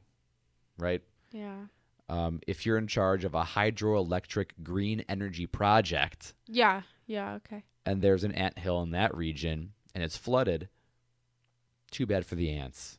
right? 0.79 1.03
Yeah. 1.33 1.67
Um, 2.11 2.41
if 2.47 2.67
you're 2.67 2.77
in 2.77 2.89
charge 2.89 3.25
of 3.25 3.35
a 3.35 3.43
hydroelectric 3.45 4.49
green 4.65 5.05
energy 5.09 5.47
project 5.47 6.35
Yeah. 6.49 6.83
Yeah. 7.07 7.35
Okay. 7.35 7.63
and 7.87 8.03
there's 8.03 8.25
an 8.25 8.33
ant 8.33 8.59
hill 8.59 8.83
in 8.83 8.91
that 8.91 9.17
region 9.17 9.73
and 9.95 10.03
it's 10.05 10.17
flooded, 10.17 10.69
too 11.93 12.07
bad 12.07 12.27
for 12.27 12.35
the 12.35 12.51
ants. 12.51 12.99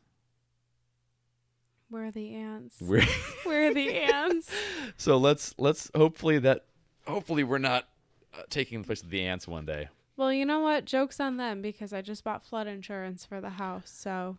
Where 1.90 2.06
are 2.06 2.12
the 2.12 2.34
ants? 2.36 2.78
We're 2.82 3.04
Where 3.44 3.70
are 3.70 3.74
the 3.74 3.94
ants? 3.96 4.50
so 4.98 5.18
let's 5.18 5.54
let's 5.58 5.92
hopefully 5.94 6.40
that 6.40 6.66
hopefully 7.06 7.44
we're 7.44 7.58
not 7.58 7.88
uh, 8.34 8.44
taking 8.50 8.82
the 8.82 8.86
place 8.88 9.02
of 9.04 9.10
the 9.10 9.24
ants 9.26 9.48
one 9.48 9.66
day. 9.66 9.90
Well, 10.16 10.32
you 10.32 10.46
know 10.46 10.60
what? 10.60 10.86
Joke's 10.86 11.20
on 11.20 11.38
them 11.38 11.62
because 11.62 11.92
I 11.94 12.02
just 12.02 12.24
bought 12.24 12.44
flood 12.46 12.68
insurance 12.68 13.26
for 13.26 13.42
the 13.42 13.50
house. 13.52 13.90
So 13.94 14.38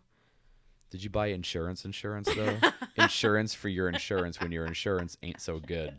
Did 0.93 1.03
you 1.03 1.09
buy 1.09 1.27
insurance 1.29 1.85
insurance 1.85 2.29
though? 2.35 2.55
insurance 2.97 3.55
for 3.55 3.67
your 3.67 3.89
insurance 3.89 4.39
when 4.39 4.51
your 4.51 4.67
insurance 4.67 5.17
ain't 5.23 5.41
so 5.41 5.57
good. 5.57 5.97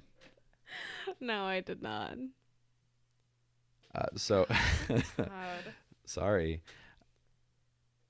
no, 1.20 1.42
I 1.42 1.62
did 1.62 1.82
not. 1.82 2.16
Uh, 3.92 4.06
so 4.14 4.46
sorry. 6.06 6.62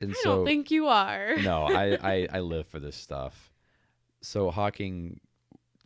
And 0.03 0.11
I 0.11 0.15
so 0.23 0.37
don't 0.37 0.45
think 0.45 0.71
you 0.71 0.89
are. 0.89 1.37
no, 1.39 1.63
I, 1.63 1.97
I 2.03 2.29
I 2.31 2.41
live 2.41 2.67
for 2.67 2.81
this 2.81 2.97
stuff. 2.97 3.51
So 4.21 4.51
Hawking 4.51 5.21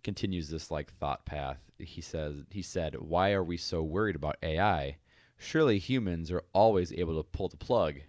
continues 0.03 0.49
this 0.49 0.68
like 0.68 0.92
thought 0.94 1.24
path. 1.26 1.61
He 1.78 2.01
says 2.01 2.42
he 2.51 2.62
said, 2.62 2.96
"Why 2.99 3.34
are 3.34 3.44
we 3.44 3.57
so 3.57 3.84
worried 3.84 4.16
about 4.16 4.36
AI? 4.42 4.96
Surely 5.36 5.78
humans 5.78 6.32
are 6.32 6.42
always 6.53 6.92
able 6.92 7.22
to 7.22 7.22
pull 7.22 7.49
the 7.49 7.57
plug." 7.57 8.01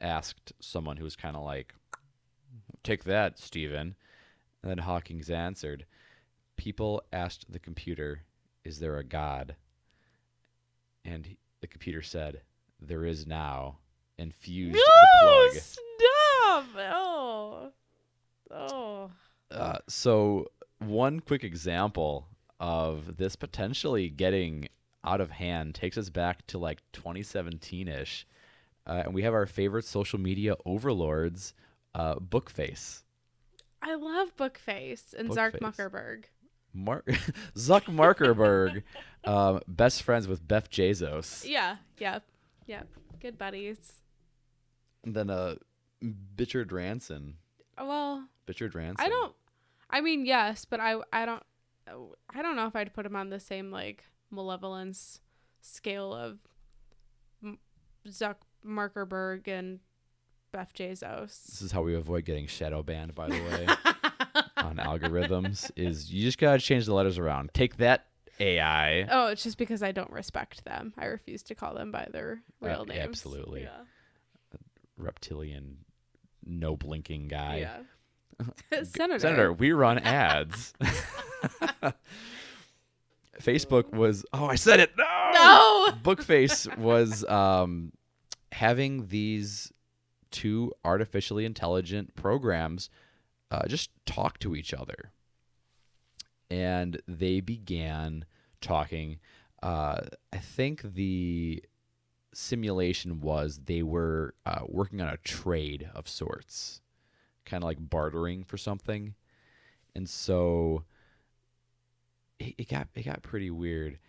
Asked 0.00 0.52
someone 0.60 0.96
who 0.96 1.04
was 1.04 1.16
kind 1.16 1.36
of 1.36 1.42
like, 1.42 1.74
"Take 2.82 3.04
that, 3.04 3.38
Stephen." 3.38 3.96
And 4.62 4.70
then 4.70 4.78
Hawking's 4.78 5.30
answered, 5.30 5.86
"People 6.56 7.02
asked 7.12 7.50
the 7.52 7.58
computer, 7.58 8.24
is 8.64 8.78
there 8.78 8.96
a 8.98 9.04
god?" 9.04 9.56
And 11.04 11.26
he- 11.26 11.38
the 11.60 11.66
computer 11.66 12.02
said, 12.02 12.42
"There 12.80 13.04
is 13.04 13.26
now." 13.26 13.78
And 14.18 14.34
fused 14.34 14.74
the 14.74 15.18
No, 15.22 15.48
plug. 15.50 15.62
stop! 15.62 16.66
Oh, 16.76 17.72
oh. 18.50 19.12
Uh, 19.50 19.78
so 19.88 20.50
one 20.78 21.20
quick 21.20 21.44
example 21.44 22.28
of 22.60 23.16
this 23.16 23.36
potentially 23.36 24.10
getting 24.10 24.68
out 25.04 25.20
of 25.20 25.30
hand 25.30 25.74
takes 25.76 25.96
us 25.96 26.10
back 26.10 26.44
to 26.48 26.58
like 26.58 26.82
2017ish, 26.92 28.24
uh, 28.88 29.02
and 29.04 29.14
we 29.14 29.22
have 29.22 29.34
our 29.34 29.46
favorite 29.46 29.84
social 29.84 30.18
media 30.18 30.56
overlords, 30.64 31.52
uh, 31.94 32.16
Bookface. 32.16 33.02
I 33.82 33.94
love 33.94 34.36
Bookface 34.36 35.14
and 35.14 35.32
Zark 35.32 35.54
Bookface. 35.54 35.76
Muckerberg. 35.76 36.24
Mar- 36.74 37.04
Zuck 37.56 37.84
Markerberg, 37.84 38.82
um, 39.24 39.60
best 39.66 40.02
friends 40.02 40.26
with 40.28 40.46
Beth 40.46 40.70
Bezos. 40.70 41.48
Yeah, 41.48 41.76
yep, 41.98 42.24
yep. 42.66 42.86
Good 43.20 43.38
buddies. 43.38 43.94
And 45.04 45.14
then 45.14 45.30
uh, 45.30 45.56
Bichard 46.36 46.72
Ranson. 46.72 47.34
Well, 47.78 48.28
Bichard 48.46 48.74
Ranson. 48.74 49.04
I 49.04 49.08
don't. 49.08 49.34
I 49.90 50.00
mean, 50.00 50.26
yes, 50.26 50.64
but 50.64 50.80
I 50.80 50.96
I 51.12 51.24
don't. 51.24 51.42
I 52.34 52.42
don't 52.42 52.56
know 52.56 52.66
if 52.66 52.76
I'd 52.76 52.92
put 52.92 53.06
him 53.06 53.16
on 53.16 53.30
the 53.30 53.40
same 53.40 53.70
like 53.70 54.04
malevolence 54.30 55.20
scale 55.62 56.12
of 56.12 56.38
Zuck 58.06 58.36
Markerberg 58.68 59.48
and 59.48 59.80
Beth 60.52 60.72
Bezos. 60.74 61.44
This 61.46 61.62
is 61.62 61.72
how 61.72 61.82
we 61.82 61.94
avoid 61.94 62.24
getting 62.24 62.46
shadow 62.46 62.82
banned, 62.82 63.14
by 63.14 63.28
the 63.28 63.34
way. 63.34 63.66
on 64.58 64.76
algorithms 64.76 65.70
is 65.76 66.12
you 66.12 66.22
just 66.22 66.38
gotta 66.38 66.58
change 66.60 66.86
the 66.86 66.94
letters 66.94 67.18
around. 67.18 67.50
Take 67.54 67.76
that 67.78 68.06
AI. 68.40 69.06
Oh, 69.10 69.26
it's 69.28 69.42
just 69.42 69.58
because 69.58 69.82
I 69.82 69.92
don't 69.92 70.10
respect 70.10 70.64
them. 70.64 70.92
I 70.98 71.06
refuse 71.06 71.42
to 71.44 71.54
call 71.54 71.74
them 71.74 71.90
by 71.92 72.08
their 72.12 72.40
Uh, 72.62 72.66
real 72.68 72.84
names. 72.84 73.00
absolutely. 73.00 73.62
Yeah. 73.62 74.58
reptilian, 74.96 75.78
no 76.44 76.76
blinking 76.76 77.28
guy. 77.28 77.58
Yeah. 77.58 77.78
Senator. 78.84 79.18
Senator, 79.18 79.52
we 79.52 79.72
run 79.72 79.98
ads. 79.98 80.72
Facebook 83.40 83.92
was 83.92 84.24
oh 84.32 84.46
I 84.46 84.56
said 84.56 84.80
it 84.80 84.90
no 84.96 85.04
No. 85.32 85.92
Bookface 86.02 86.76
was 86.78 87.24
um, 87.26 87.92
having 88.58 89.06
these 89.06 89.72
two 90.32 90.72
artificially 90.84 91.44
intelligent 91.44 92.12
programs 92.16 92.90
uh, 93.52 93.64
just 93.68 93.88
talk 94.04 94.36
to 94.40 94.56
each 94.56 94.74
other, 94.74 95.12
and 96.50 97.00
they 97.06 97.38
began 97.38 98.24
talking. 98.60 99.20
Uh, 99.62 100.00
I 100.32 100.38
think 100.38 100.82
the 100.82 101.62
simulation 102.34 103.20
was 103.20 103.60
they 103.64 103.84
were 103.84 104.34
uh, 104.44 104.62
working 104.66 105.00
on 105.00 105.08
a 105.08 105.18
trade 105.18 105.88
of 105.94 106.08
sorts, 106.08 106.80
kind 107.46 107.62
of 107.62 107.68
like 107.68 107.78
bartering 107.78 108.42
for 108.42 108.56
something, 108.56 109.14
and 109.94 110.08
so 110.08 110.82
it, 112.40 112.56
it 112.58 112.68
got 112.68 112.88
it 112.96 113.04
got 113.04 113.22
pretty 113.22 113.52
weird. 113.52 114.00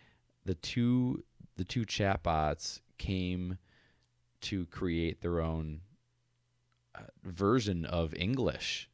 The 0.46 0.56
two 0.56 1.24
the 1.56 1.66
two 1.66 1.86
chatbots 1.86 2.80
came 2.98 3.60
to 4.42 4.66
create 4.68 5.22
their 5.22 5.42
own 5.42 5.82
uh, 6.96 7.02
version 7.24 7.86
of 7.86 8.14
English 8.14 8.90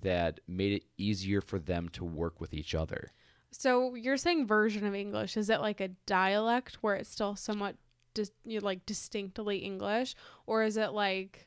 that 0.00 0.40
made 0.48 0.72
it 0.72 0.84
easier 0.96 1.40
for 1.40 1.58
them 1.58 1.88
to 1.90 2.04
work 2.04 2.40
with 2.40 2.54
each 2.54 2.74
other. 2.74 3.12
So 3.50 3.94
you're 3.94 4.16
saying 4.16 4.46
version 4.46 4.86
of 4.86 4.94
English? 4.94 5.36
Is 5.36 5.50
it 5.50 5.60
like 5.60 5.80
a 5.80 5.88
dialect 6.06 6.78
where 6.80 6.94
it's 6.94 7.10
still 7.10 7.36
somewhat 7.36 7.76
dis- 8.14 8.32
you 8.44 8.60
know, 8.60 8.64
like 8.64 8.86
distinctly 8.86 9.58
English, 9.58 10.14
or 10.46 10.62
is 10.62 10.76
it 10.76 10.92
like 10.92 11.46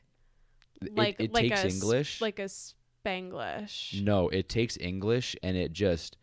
like 0.92 1.16
it, 1.18 1.32
like 1.32 1.48
takes 1.48 1.64
a 1.64 1.68
English. 1.68 2.20
like 2.20 2.38
a 2.38 2.48
Spanglish? 2.48 4.02
No, 4.02 4.28
it 4.28 4.48
takes 4.48 4.76
English 4.78 5.36
and 5.42 5.56
it 5.56 5.72
just 5.72 6.16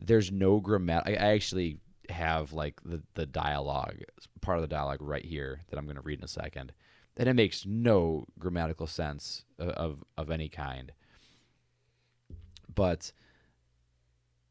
there's 0.00 0.30
no 0.30 0.60
grammat. 0.60 1.02
I, 1.06 1.12
I 1.12 1.32
actually 1.34 1.78
have 2.08 2.52
like 2.52 2.80
the 2.84 3.02
the 3.14 3.26
dialogue 3.26 3.98
part 4.40 4.58
of 4.58 4.62
the 4.62 4.68
dialogue 4.68 5.00
right 5.00 5.24
here 5.24 5.60
that 5.68 5.78
I'm 5.78 5.84
going 5.84 5.96
to 5.96 6.02
read 6.02 6.18
in 6.18 6.24
a 6.24 6.28
second, 6.28 6.72
and 7.16 7.28
it 7.28 7.34
makes 7.34 7.66
no 7.66 8.26
grammatical 8.38 8.86
sense 8.86 9.44
of 9.58 9.68
of, 9.70 10.04
of 10.16 10.30
any 10.30 10.48
kind. 10.48 10.92
But 12.74 13.12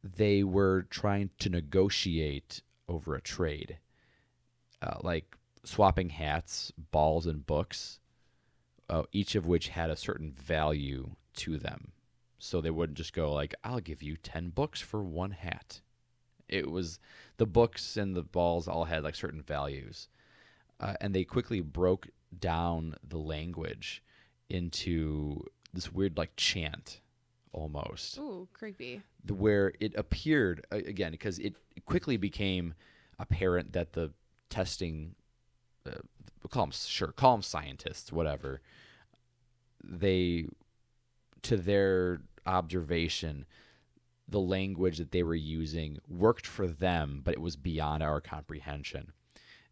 they 0.03 0.43
were 0.43 0.83
trying 0.89 1.31
to 1.39 1.49
negotiate 1.49 2.61
over 2.87 3.15
a 3.15 3.21
trade, 3.21 3.77
uh, 4.81 4.97
like 5.01 5.37
swapping 5.63 6.09
hats, 6.09 6.71
balls, 6.91 7.25
and 7.25 7.45
books, 7.45 7.99
uh, 8.89 9.03
each 9.11 9.35
of 9.35 9.45
which 9.45 9.69
had 9.69 9.89
a 9.89 9.95
certain 9.95 10.31
value 10.31 11.11
to 11.33 11.57
them 11.57 11.93
so 12.41 12.59
they 12.59 12.71
wouldn't 12.71 12.97
just 12.97 13.13
go 13.13 13.31
like 13.31 13.53
i'll 13.63 13.79
give 13.79 14.01
you 14.01 14.17
10 14.17 14.49
books 14.49 14.81
for 14.81 15.03
one 15.03 15.31
hat 15.31 15.81
it 16.51 16.69
was 16.69 16.99
the 17.37 17.45
books 17.45 17.97
and 17.97 18.15
the 18.15 18.21
balls 18.23 18.67
all 18.67 18.85
had 18.85 19.03
like 19.03 19.15
certain 19.15 19.41
values 19.41 20.09
uh, 20.79 20.93
and 21.01 21.13
they 21.15 21.23
quickly 21.23 21.61
broke 21.61 22.07
down 22.39 22.95
the 23.07 23.17
language 23.17 24.03
into 24.49 25.43
this 25.73 25.91
weird 25.91 26.17
like 26.17 26.31
chant 26.35 26.99
almost 27.53 28.17
Ooh, 28.17 28.47
creepy. 28.53 29.01
the- 29.25 29.33
where 29.33 29.73
it 29.79 29.93
appeared 29.95 30.65
again 30.71 31.11
because 31.11 31.39
it 31.39 31.55
quickly 31.85 32.17
became 32.17 32.73
apparent 33.19 33.73
that 33.73 33.93
the 33.93 34.11
testing 34.49 35.15
uh, 35.85 35.91
we'll 36.43 36.49
call 36.49 36.63
them 36.65 36.71
sure 36.71 37.11
call 37.11 37.33
them 37.35 37.41
scientists 37.41 38.11
whatever 38.11 38.61
they 39.83 40.45
to 41.41 41.57
their 41.57 42.21
observation 42.45 43.45
the 44.31 44.39
language 44.39 44.97
that 44.97 45.11
they 45.11 45.23
were 45.23 45.35
using 45.35 45.99
worked 46.07 46.47
for 46.47 46.67
them 46.67 47.21
but 47.23 47.33
it 47.33 47.41
was 47.41 47.55
beyond 47.55 48.01
our 48.01 48.19
comprehension 48.19 49.11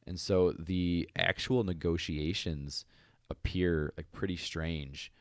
and 0.06 0.20
so 0.20 0.54
the 0.60 1.10
actual 1.18 1.64
negotiations 1.64 2.86
appear 3.30 3.94
like 3.98 4.12
pretty 4.12 4.38
strange 4.38 5.12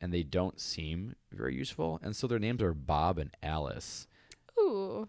and 0.00 0.12
they 0.12 0.22
don't 0.22 0.60
seem 0.60 1.14
very 1.30 1.54
useful 1.54 2.00
and 2.02 2.16
so 2.16 2.26
their 2.26 2.38
names 2.38 2.62
are 2.62 2.74
bob 2.74 3.18
and 3.18 3.30
alice 3.42 4.06
Ooh. 4.58 5.08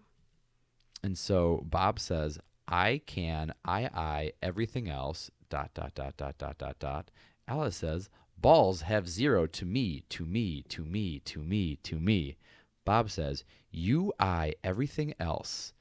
and 1.02 1.16
so 1.16 1.62
Bob 1.64 2.00
says, 2.00 2.38
I 2.66 3.02
can, 3.06 3.52
I, 3.64 3.84
I, 3.94 4.32
everything 4.42 4.88
else, 4.88 5.30
dot, 5.50 5.70
dot, 5.74 5.94
dot, 5.94 6.16
dot, 6.16 6.38
dot, 6.38 6.58
dot, 6.58 6.78
dot. 6.78 7.10
Alice 7.46 7.76
says, 7.76 8.08
balls 8.38 8.82
have 8.82 9.08
zero 9.08 9.46
to 9.46 9.64
me, 9.64 10.04
to 10.08 10.24
me, 10.24 10.62
to 10.68 10.84
me, 10.84 11.20
to 11.20 11.40
me, 11.40 11.76
to 11.76 11.96
me. 12.00 12.36
Bob 12.84 13.10
says, 13.10 13.44
you, 13.70 14.12
I, 14.18 14.54
everything 14.62 15.14
else. 15.18 15.72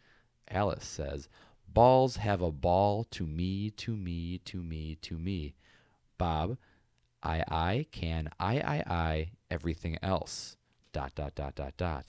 Alice 0.50 0.86
says, 0.86 1.28
balls 1.68 2.18
have 2.18 2.42
a 2.42 2.52
ball 2.52 3.04
to 3.12 3.26
me, 3.26 3.70
to 3.72 3.96
me, 3.96 4.40
to 4.46 4.62
me, 4.62 4.96
to 5.02 5.18
me. 5.18 5.54
Bob, 6.18 6.58
I, 7.22 7.44
I, 7.50 7.86
can, 7.92 8.30
I, 8.40 8.60
I, 8.60 8.84
I, 8.88 9.32
everything 9.50 9.98
else, 10.02 10.58
dot, 10.92 11.16
dot, 11.16 11.36
dot, 11.36 11.56
dot, 11.56 11.76
dot. 11.78 12.06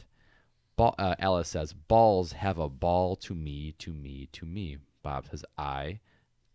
Ball, 0.76 0.94
uh, 0.98 1.14
Alice 1.18 1.50
says, 1.50 1.72
balls 1.72 2.32
have 2.32 2.58
a 2.58 2.68
ball 2.68 3.14
to 3.16 3.34
me, 3.34 3.72
to 3.78 3.92
me, 3.92 4.28
to 4.32 4.44
me. 4.44 4.78
Bob 5.02 5.26
says, 5.30 5.44
I, 5.56 6.00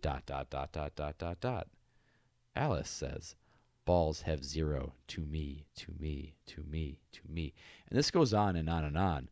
dot, 0.02 0.26
dot, 0.26 0.50
dot, 0.50 0.72
dot, 0.72 0.96
dot, 0.96 1.18
dot, 1.18 1.40
dot. 1.40 1.68
Alice 2.56 2.90
says, 2.90 3.36
balls 3.90 4.22
have 4.22 4.44
zero 4.44 4.94
to 5.08 5.22
me, 5.22 5.66
to 5.76 5.92
me, 6.00 6.36
to 6.46 6.64
me, 6.70 7.00
to 7.12 7.22
me. 7.28 7.56
And 7.90 7.98
this 7.98 8.12
goes 8.12 8.36
on 8.36 8.56
and 8.56 8.70
on 8.70 8.84
and 8.84 8.96
on. 8.96 9.30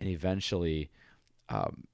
And 0.00 0.10
eventually, 0.10 0.90
um, 1.48 1.84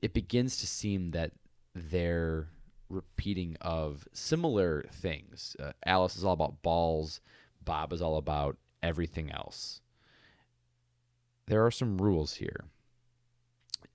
it 0.00 0.14
begins 0.14 0.56
to 0.60 0.66
seem 0.66 1.10
that 1.10 1.32
they're 1.74 2.48
repeating 2.88 3.58
of 3.60 4.08
similar 4.14 4.86
things. 4.90 5.54
Uh, 5.62 5.72
Alice 5.84 6.16
is 6.16 6.24
all 6.24 6.32
about 6.32 6.62
balls. 6.62 7.20
Bob 7.62 7.92
is 7.92 8.00
all 8.00 8.16
about 8.16 8.56
everything 8.82 9.30
else. 9.30 9.82
There 11.48 11.66
are 11.66 11.70
some 11.70 11.98
rules 11.98 12.32
here. 12.36 12.64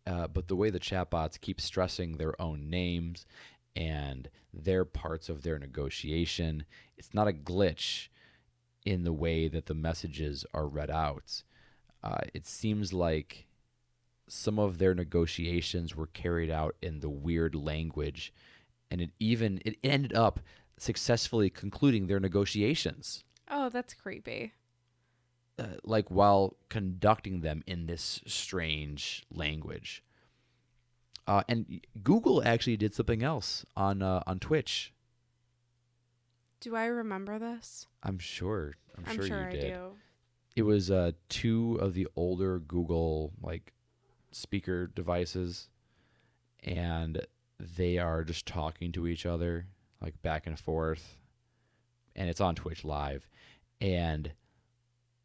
Uh, 0.06 0.28
but 0.28 0.48
the 0.48 0.56
way 0.56 0.70
the 0.70 0.80
chatbots 0.80 1.42
keep 1.42 1.60
stressing 1.60 2.18
their 2.18 2.40
own 2.40 2.70
names 2.70 3.26
and 3.76 4.30
their 4.64 4.86
parts 4.86 5.30
of 5.30 5.42
their 5.44 5.60
negotiation, 5.60 6.66
it's 6.98 7.14
not 7.14 7.28
a 7.28 7.34
glitch 7.34 8.08
in 8.86 9.04
the 9.04 9.14
way 9.14 9.48
that 9.48 9.66
the 9.66 9.74
messages 9.74 10.46
are 10.54 10.68
read 10.68 10.90
out. 10.92 11.44
Uh, 12.04 12.22
it 12.34 12.46
seems 12.46 12.94
like 12.94 13.48
some 14.28 14.58
of 14.60 14.78
their 14.78 14.94
negotiations 14.96 15.96
were 15.96 16.08
carried 16.08 16.50
out 16.50 16.76
in 16.82 17.00
the 17.00 17.10
weird 17.10 17.56
language, 17.56 18.34
and 18.92 19.02
it 19.02 19.12
even 19.20 19.62
it 19.66 19.78
ended 19.84 20.14
up 20.14 20.40
successfully 20.78 21.50
concluding 21.50 22.08
their 22.08 22.20
negotiations 22.20 23.24
Oh, 23.50 23.70
that's 23.70 23.94
creepy. 23.94 24.54
uh, 25.58 25.78
like 25.84 26.10
while 26.12 26.58
conducting 26.70 27.42
them 27.42 27.64
in 27.66 27.86
this 27.86 28.20
strange 28.28 29.24
language. 29.32 30.04
Uh, 31.28 31.42
and 31.48 31.82
Google 32.04 32.44
actually 32.44 32.78
did 32.78 32.94
something 32.94 33.24
else 33.24 33.66
on 33.76 34.02
uh, 34.02 34.22
on 34.28 34.40
Twitch. 34.40 34.94
Do 36.60 36.76
I 36.76 36.86
remember 36.86 37.40
this? 37.40 37.88
I'm 38.04 38.20
sure. 38.20 38.76
I'm, 38.98 39.04
I'm 39.08 39.16
sure, 39.16 39.28
sure 39.28 39.40
you 39.42 39.48
I 39.48 39.52
did. 39.52 39.74
do. 39.74 39.92
It 40.56 40.62
was 40.64 40.90
uh, 40.90 41.12
two 41.30 41.78
of 41.82 41.94
the 41.94 42.08
older 42.16 42.60
Google 42.60 43.34
like 43.42 43.74
speaker 44.32 44.88
devices, 44.88 45.70
and 46.64 47.26
they 47.60 47.98
are 47.98 48.24
just 48.24 48.46
talking 48.46 48.92
to 48.94 49.08
each 49.08 49.26
other 49.26 49.68
like 50.02 50.22
back 50.22 50.46
and 50.46 50.60
forth, 50.60 51.18
and 52.16 52.30
it's 52.30 52.42
on 52.42 52.56
Twitch 52.56 52.86
live, 52.86 53.28
and 53.82 54.32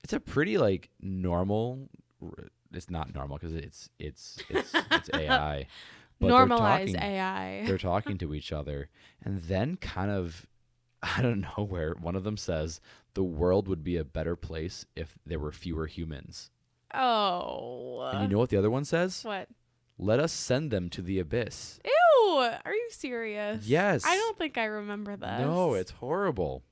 it's 0.03 0.13
a 0.13 0.21
pretty 0.21 0.57
like 0.59 0.89
normal. 1.01 1.89
It's 2.73 2.91
not 2.91 3.15
normal 3.15 3.39
because 3.39 3.55
it's 3.55 3.91
it's 3.99 4.39
it's 4.49 4.73
it's 4.91 5.11
AI. 5.15 5.67
but 6.19 6.29
they're 6.29 6.37
Normalize 6.47 6.93
talking- 6.93 6.97
AI. 6.97 7.65
they're 7.67 7.79
talking 7.93 8.19
to 8.19 8.35
each 8.35 8.53
other 8.53 8.89
and 9.25 9.43
then 9.43 9.77
kind 9.77 10.11
of 10.11 10.47
i 11.03 11.23
don't 11.23 11.41
know 11.41 11.65
where 11.69 11.95
one 11.95 12.15
of 12.15 12.25
them 12.25 12.37
says 12.37 12.81
the 13.15 13.25
world 13.25 13.67
would 13.69 13.83
be 13.83 13.97
a 13.97 14.05
better 14.05 14.37
place 14.37 14.85
if 14.95 15.19
there 15.27 15.39
were 15.39 15.51
fewer 15.53 15.87
humans 15.87 16.51
Oh. 16.93 18.09
and 18.13 18.21
you 18.21 18.27
oh. 18.27 18.29
know 18.33 18.39
what 18.39 18.51
the 18.51 18.59
other 18.59 18.71
one 18.71 18.85
says 18.85 19.25
what? 19.25 19.49
let 19.99 20.21
us 20.21 20.33
send 20.33 20.71
them 20.71 20.89
to 20.91 21.03
the 21.03 21.19
abyss 21.19 21.81
Ew. 21.85 22.37
Are 22.65 22.75
you 22.75 22.89
serious? 22.91 23.67
Yes. 23.67 24.05
I 24.07 24.15
don't 24.17 24.39
think 24.39 24.57
I 24.59 24.65
remember 24.67 25.17
this. 25.17 25.41
no 25.41 25.75
it's 25.75 25.91
horrible 25.93 26.63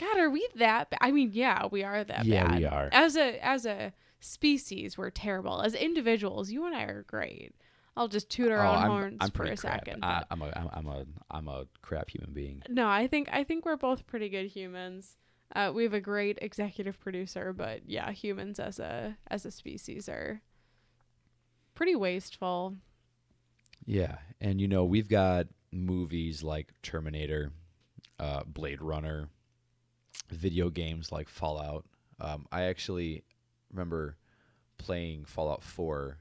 God, 0.00 0.18
are 0.18 0.28
we 0.30 0.44
that 0.56 0.90
bad? 0.90 0.98
I 1.00 1.12
mean, 1.12 1.30
yeah, 1.32 1.66
we 1.66 1.84
are 1.84 2.02
that 2.02 2.24
Yeah, 2.24 2.48
bad. 2.48 2.58
we 2.58 2.64
are. 2.64 2.88
As 2.90 3.16
a 3.16 3.38
as 3.46 3.64
a 3.64 3.92
species, 4.24 4.96
we're 4.98 5.10
terrible. 5.10 5.60
As 5.62 5.74
individuals, 5.74 6.50
you 6.50 6.66
and 6.66 6.74
I 6.74 6.84
are 6.84 7.02
great. 7.04 7.54
I'll 7.96 8.08
just 8.08 8.28
toot 8.30 8.50
our 8.50 8.64
Oh, 8.64 8.70
own 8.70 8.76
I'm, 8.82 8.90
horns 8.90 9.18
I'm 9.20 9.30
for 9.30 9.44
a 9.44 9.56
crap. 9.56 9.58
second. 9.58 10.04
I, 10.04 10.24
I'm 10.30 10.42
a 10.42 10.52
I'm, 10.56 10.68
I'm 10.72 10.86
a 10.88 11.04
I'm 11.30 11.48
a 11.48 11.66
crap 11.82 12.10
human 12.10 12.32
being 12.32 12.62
no, 12.68 12.88
I 12.88 13.06
think 13.06 13.28
I 13.30 13.44
think 13.44 13.64
we're 13.64 13.76
both 13.76 14.06
pretty 14.06 14.28
good 14.28 14.46
humans. 14.46 15.16
Uh, 15.54 15.70
we 15.72 15.84
have 15.84 15.92
a 15.94 16.00
great 16.00 16.38
executive 16.42 16.98
producer, 16.98 17.52
but 17.52 17.82
yeah, 17.88 18.10
humans 18.10 18.58
as 18.58 18.80
a 18.80 19.16
as 19.30 19.46
a 19.46 19.50
species 19.52 20.08
are 20.08 20.40
pretty 21.74 21.94
wasteful. 21.94 22.74
Yeah, 23.86 24.16
and 24.40 24.60
you 24.60 24.66
know 24.66 24.84
we've 24.84 25.08
got 25.08 25.46
movies 25.70 26.42
like 26.42 26.72
Terminator, 26.82 27.52
uh, 28.18 28.42
Blade 28.44 28.80
Runner, 28.82 29.28
video 30.30 30.70
games 30.70 31.12
like 31.12 31.28
Fallout. 31.28 31.84
Um, 32.20 32.46
I 32.50 32.62
actually 32.64 33.22
remember 33.74 34.16
playing 34.78 35.24
Fallout 35.24 35.62
Four, 35.62 36.18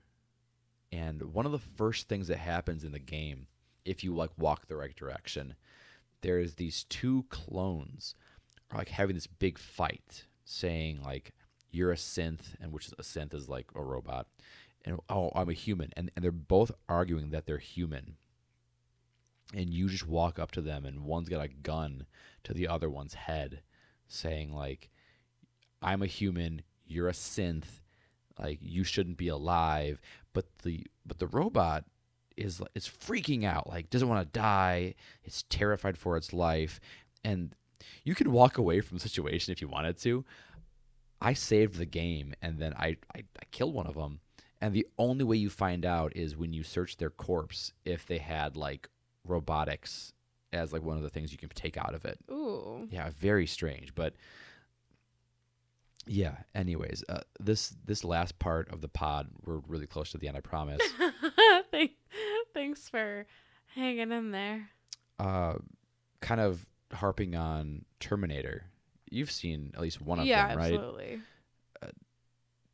and 0.92 1.22
one 1.34 1.46
of 1.46 1.52
the 1.52 1.60
first 1.60 2.08
things 2.08 2.28
that 2.28 2.38
happens 2.38 2.84
in 2.84 2.92
the 2.92 3.00
game, 3.00 3.48
if 3.86 4.04
you 4.04 4.16
like 4.16 4.32
walk 4.38 4.68
the 4.68 4.76
right 4.76 4.96
direction, 4.96 5.56
there's 6.22 6.56
these 6.56 6.84
two 6.86 7.26
clones 7.30 8.16
are 8.72 8.80
like 8.80 8.90
having 8.90 9.16
this 9.16 9.28
big 9.28 9.58
fight, 9.58 10.26
saying 10.46 11.02
like 11.04 11.34
you're 11.72 11.92
a 11.92 11.96
synth, 11.96 12.56
and 12.62 12.72
which 12.72 12.88
is 12.88 12.94
a 12.94 13.04
synth 13.04 13.34
is 13.34 13.50
like 13.50 13.68
a 13.76 13.82
robot, 13.82 14.28
and 14.86 15.00
oh 15.10 15.32
I'm 15.36 15.50
a 15.50 15.54
human, 15.54 15.92
and 15.96 16.12
and 16.16 16.24
they're 16.24 16.32
both 16.32 16.72
arguing 16.90 17.32
that 17.32 17.46
they're 17.46 17.58
human. 17.58 18.16
And 19.54 19.72
you 19.72 19.88
just 19.88 20.08
walk 20.08 20.40
up 20.40 20.52
to 20.52 20.62
them, 20.62 20.86
and 20.86 21.06
one's 21.06 21.30
got 21.30 21.44
a 21.44 21.48
gun 21.48 22.06
to 22.44 22.54
the 22.54 22.68
other 22.68 22.90
one's 22.90 23.14
head, 23.14 23.62
saying 24.08 24.52
like, 24.52 24.90
"I'm 25.82 26.02
a 26.02 26.08
human, 26.08 26.64
you're 26.86 27.10
a 27.10 27.14
synth, 27.14 27.82
like 28.40 28.60
you 28.62 28.84
shouldn't 28.84 29.18
be 29.18 29.28
alive." 29.28 30.00
But 30.34 30.46
the 30.64 30.88
but 31.06 31.20
the 31.20 31.28
robot 31.28 31.86
is 32.38 32.62
is 32.76 32.88
freaking 32.88 33.44
out, 33.44 33.70
like 33.70 33.90
doesn't 33.90 34.08
want 34.08 34.26
to 34.26 34.40
die. 34.40 34.96
It's 35.24 35.44
terrified 35.50 35.98
for 35.98 36.18
its 36.18 36.34
life, 36.34 36.80
and 37.24 37.56
you 38.04 38.16
can 38.16 38.32
walk 38.32 38.58
away 38.58 38.82
from 38.82 38.98
the 38.98 39.04
situation 39.04 39.52
if 39.52 39.62
you 39.62 39.68
wanted 39.68 39.98
to. 40.00 40.26
I 41.22 41.34
saved 41.34 41.76
the 41.76 41.86
game, 41.86 42.34
and 42.42 42.60
then 42.60 42.74
I 42.74 42.98
I, 43.16 43.20
I 43.20 43.46
killed 43.52 43.74
one 43.74 43.88
of 43.88 43.96
them. 43.96 44.20
And 44.62 44.74
the 44.74 44.88
only 44.98 45.26
way 45.26 45.36
you 45.36 45.50
find 45.50 45.86
out 45.86 46.16
is 46.16 46.38
when 46.38 46.54
you 46.54 46.64
search 46.64 46.96
their 46.96 47.10
corpse 47.10 47.74
if 47.84 48.06
they 48.06 48.20
had 48.20 48.56
like 48.56 48.88
robotics 49.26 50.14
as 50.54 50.72
like 50.72 50.84
one 50.84 50.96
of 50.96 51.04
the 51.04 51.10
things 51.10 51.34
you 51.34 51.38
can 51.38 51.50
take 51.50 51.76
out 51.78 51.94
of 51.94 52.06
it. 52.06 52.18
Ooh. 52.32 52.88
Yeah, 52.90 53.10
very 53.18 53.46
strange, 53.46 53.94
but 53.94 54.14
yeah. 56.06 56.36
Anyways, 56.56 57.04
uh, 57.10 57.22
this 57.40 57.76
this 57.86 58.04
last 58.04 58.40
part 58.40 58.70
of 58.72 58.82
the 58.82 58.88
pod, 58.88 59.30
we're 59.46 59.60
really 59.68 59.88
close 59.88 60.12
to 60.12 60.18
the 60.18 60.28
end. 60.28 60.38
I 60.38 60.42
promise. 60.42 60.82
Thank, 61.72 61.92
thanks 62.54 62.90
for 62.90 63.26
hanging 63.76 64.12
in 64.12 64.32
there. 64.32 64.70
uh, 65.20 65.56
kind 66.22 66.42
of 66.42 66.66
harping 66.92 67.36
on 67.36 67.86
Terminator. 68.00 68.66
You've 69.10 69.32
seen 69.32 69.72
at 69.76 69.82
least 69.82 70.02
one 70.02 70.20
of 70.20 70.26
yeah, 70.26 70.48
them, 70.50 70.58
right? 70.58 70.74
absolutely. 70.74 71.22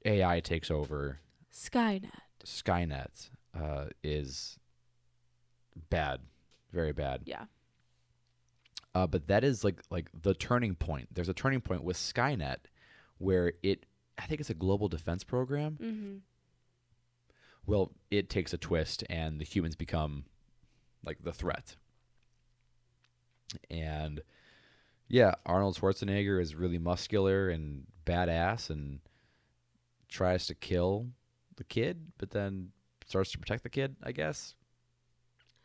AI 0.05 0.39
takes 0.39 0.71
over. 0.71 1.19
Skynet. 1.53 2.09
Skynet 2.45 3.29
uh, 3.59 3.85
is 4.03 4.57
bad, 5.89 6.21
very 6.71 6.93
bad. 6.93 7.23
Yeah. 7.25 7.45
Uh, 8.95 9.07
but 9.07 9.27
that 9.27 9.43
is 9.43 9.63
like 9.63 9.81
like 9.89 10.09
the 10.19 10.33
turning 10.33 10.75
point. 10.75 11.09
There's 11.13 11.29
a 11.29 11.33
turning 11.33 11.61
point 11.61 11.83
with 11.83 11.97
Skynet 11.97 12.57
where 13.19 13.53
it, 13.61 13.85
I 14.17 14.25
think 14.25 14.41
it's 14.41 14.49
a 14.49 14.55
global 14.55 14.87
defense 14.87 15.23
program. 15.23 15.77
Mm-hmm. 15.81 16.15
Well, 17.65 17.91
it 18.09 18.29
takes 18.29 18.51
a 18.53 18.57
twist, 18.57 19.03
and 19.09 19.39
the 19.39 19.45
humans 19.45 19.75
become 19.75 20.25
like 21.05 21.23
the 21.23 21.31
threat. 21.31 21.75
And 23.69 24.21
yeah, 25.07 25.35
Arnold 25.45 25.77
Schwarzenegger 25.77 26.41
is 26.41 26.55
really 26.55 26.79
muscular 26.79 27.49
and 27.49 27.83
badass, 28.05 28.71
and 28.71 28.99
tries 30.07 30.47
to 30.47 30.55
kill 30.55 31.07
the 31.57 31.63
kid, 31.63 32.11
but 32.17 32.31
then 32.31 32.69
starts 33.05 33.31
to 33.33 33.37
protect 33.37 33.63
the 33.63 33.69
kid. 33.69 33.95
I 34.01 34.11
guess. 34.13 34.55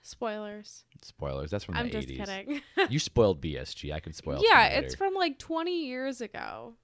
Spoilers. 0.03 0.85
Spoilers. 1.01 1.51
That's 1.51 1.65
from 1.65 1.77
I'm 1.77 1.87
the 1.87 1.93
just 1.93 2.09
80s. 2.09 2.27
kidding. 2.27 2.61
You 2.91 2.99
spoiled 2.99 3.41
BSG. 3.41 3.91
I 3.91 4.01
can 4.01 4.13
spoil. 4.13 4.43
yeah, 4.49 4.67
it's 4.67 4.95
from 4.95 5.15
like 5.15 5.39
20 5.39 5.87
years 5.87 6.21
ago. 6.21 6.75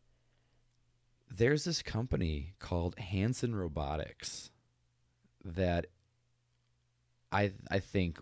There's 1.31 1.65
this 1.65 1.83
company 1.83 2.55
called 2.59 2.99
Hanson 2.99 3.55
Robotics 3.55 4.51
that 5.45 5.87
I 7.33 7.53
I 7.71 7.79
think 7.79 8.19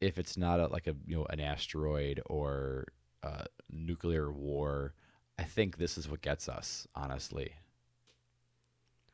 if 0.00 0.18
it's 0.18 0.36
not 0.36 0.60
a, 0.60 0.66
like 0.68 0.86
a 0.86 0.94
you 1.06 1.16
know 1.16 1.26
an 1.26 1.40
asteroid 1.40 2.20
or 2.26 2.86
a 3.22 3.46
nuclear 3.70 4.30
war, 4.32 4.94
I 5.38 5.44
think 5.44 5.76
this 5.78 5.96
is 5.98 6.08
what 6.08 6.22
gets 6.22 6.48
us. 6.48 6.86
Honestly, 6.94 7.52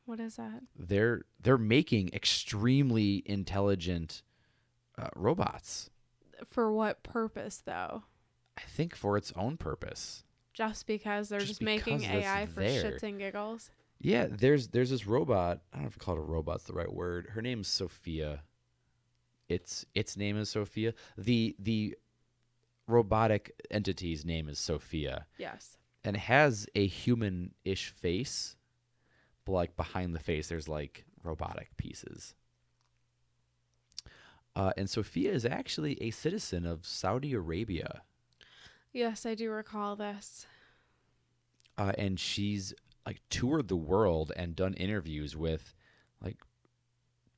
What 0.04 0.20
is 0.20 0.36
that? 0.36 0.62
they're 0.78 1.22
they're 1.40 1.58
making 1.58 2.10
extremely 2.12 3.22
intelligent 3.26 4.22
uh, 4.96 5.08
robots. 5.16 5.90
For 6.46 6.72
what 6.72 7.02
purpose, 7.02 7.62
though? 7.64 8.04
I 8.56 8.62
think 8.62 8.94
for 8.94 9.16
its 9.16 9.32
own 9.36 9.56
purpose. 9.56 10.24
Just 10.58 10.88
because 10.88 11.28
they're 11.28 11.38
Just 11.38 11.50
just, 11.52 11.62
making 11.62 11.98
because 11.98 12.24
AI 12.24 12.46
for 12.46 12.58
there. 12.60 12.82
shits 12.82 13.04
and 13.04 13.16
giggles? 13.16 13.70
Yeah, 14.00 14.26
there's 14.28 14.66
there's 14.68 14.90
this 14.90 15.06
robot. 15.06 15.60
I 15.72 15.76
don't 15.76 15.84
know 15.84 15.88
if 15.88 15.98
call 15.98 16.16
it 16.16 16.18
a 16.18 16.22
robot's 16.22 16.64
the 16.64 16.72
right 16.72 16.92
word. 16.92 17.28
Her 17.30 17.40
name's 17.42 17.68
Sophia. 17.68 18.42
Its 19.48 19.86
its 19.94 20.16
name 20.16 20.36
is 20.36 20.48
Sophia. 20.50 20.94
The 21.16 21.54
the 21.60 21.96
robotic 22.88 23.52
entity's 23.70 24.24
name 24.24 24.48
is 24.48 24.58
Sophia 24.58 25.26
Yes. 25.38 25.76
and 26.04 26.16
has 26.16 26.66
a 26.74 26.86
human-ish 26.88 27.90
face, 27.90 28.56
but 29.44 29.52
like 29.52 29.76
behind 29.76 30.12
the 30.14 30.18
face 30.20 30.48
there's 30.48 30.68
like 30.68 31.04
robotic 31.22 31.76
pieces. 31.76 32.34
Uh, 34.56 34.72
and 34.76 34.90
Sophia 34.90 35.32
is 35.32 35.44
actually 35.44 36.02
a 36.02 36.10
citizen 36.10 36.66
of 36.66 36.84
Saudi 36.84 37.32
Arabia. 37.32 38.02
Yes, 38.92 39.26
I 39.26 39.34
do 39.34 39.50
recall 39.50 39.96
this. 39.96 40.46
uh, 41.76 41.92
and 41.96 42.18
she's 42.18 42.74
like 43.06 43.20
toured 43.30 43.68
the 43.68 43.76
world 43.76 44.32
and 44.36 44.56
done 44.56 44.74
interviews 44.74 45.36
with 45.36 45.74
like 46.22 46.38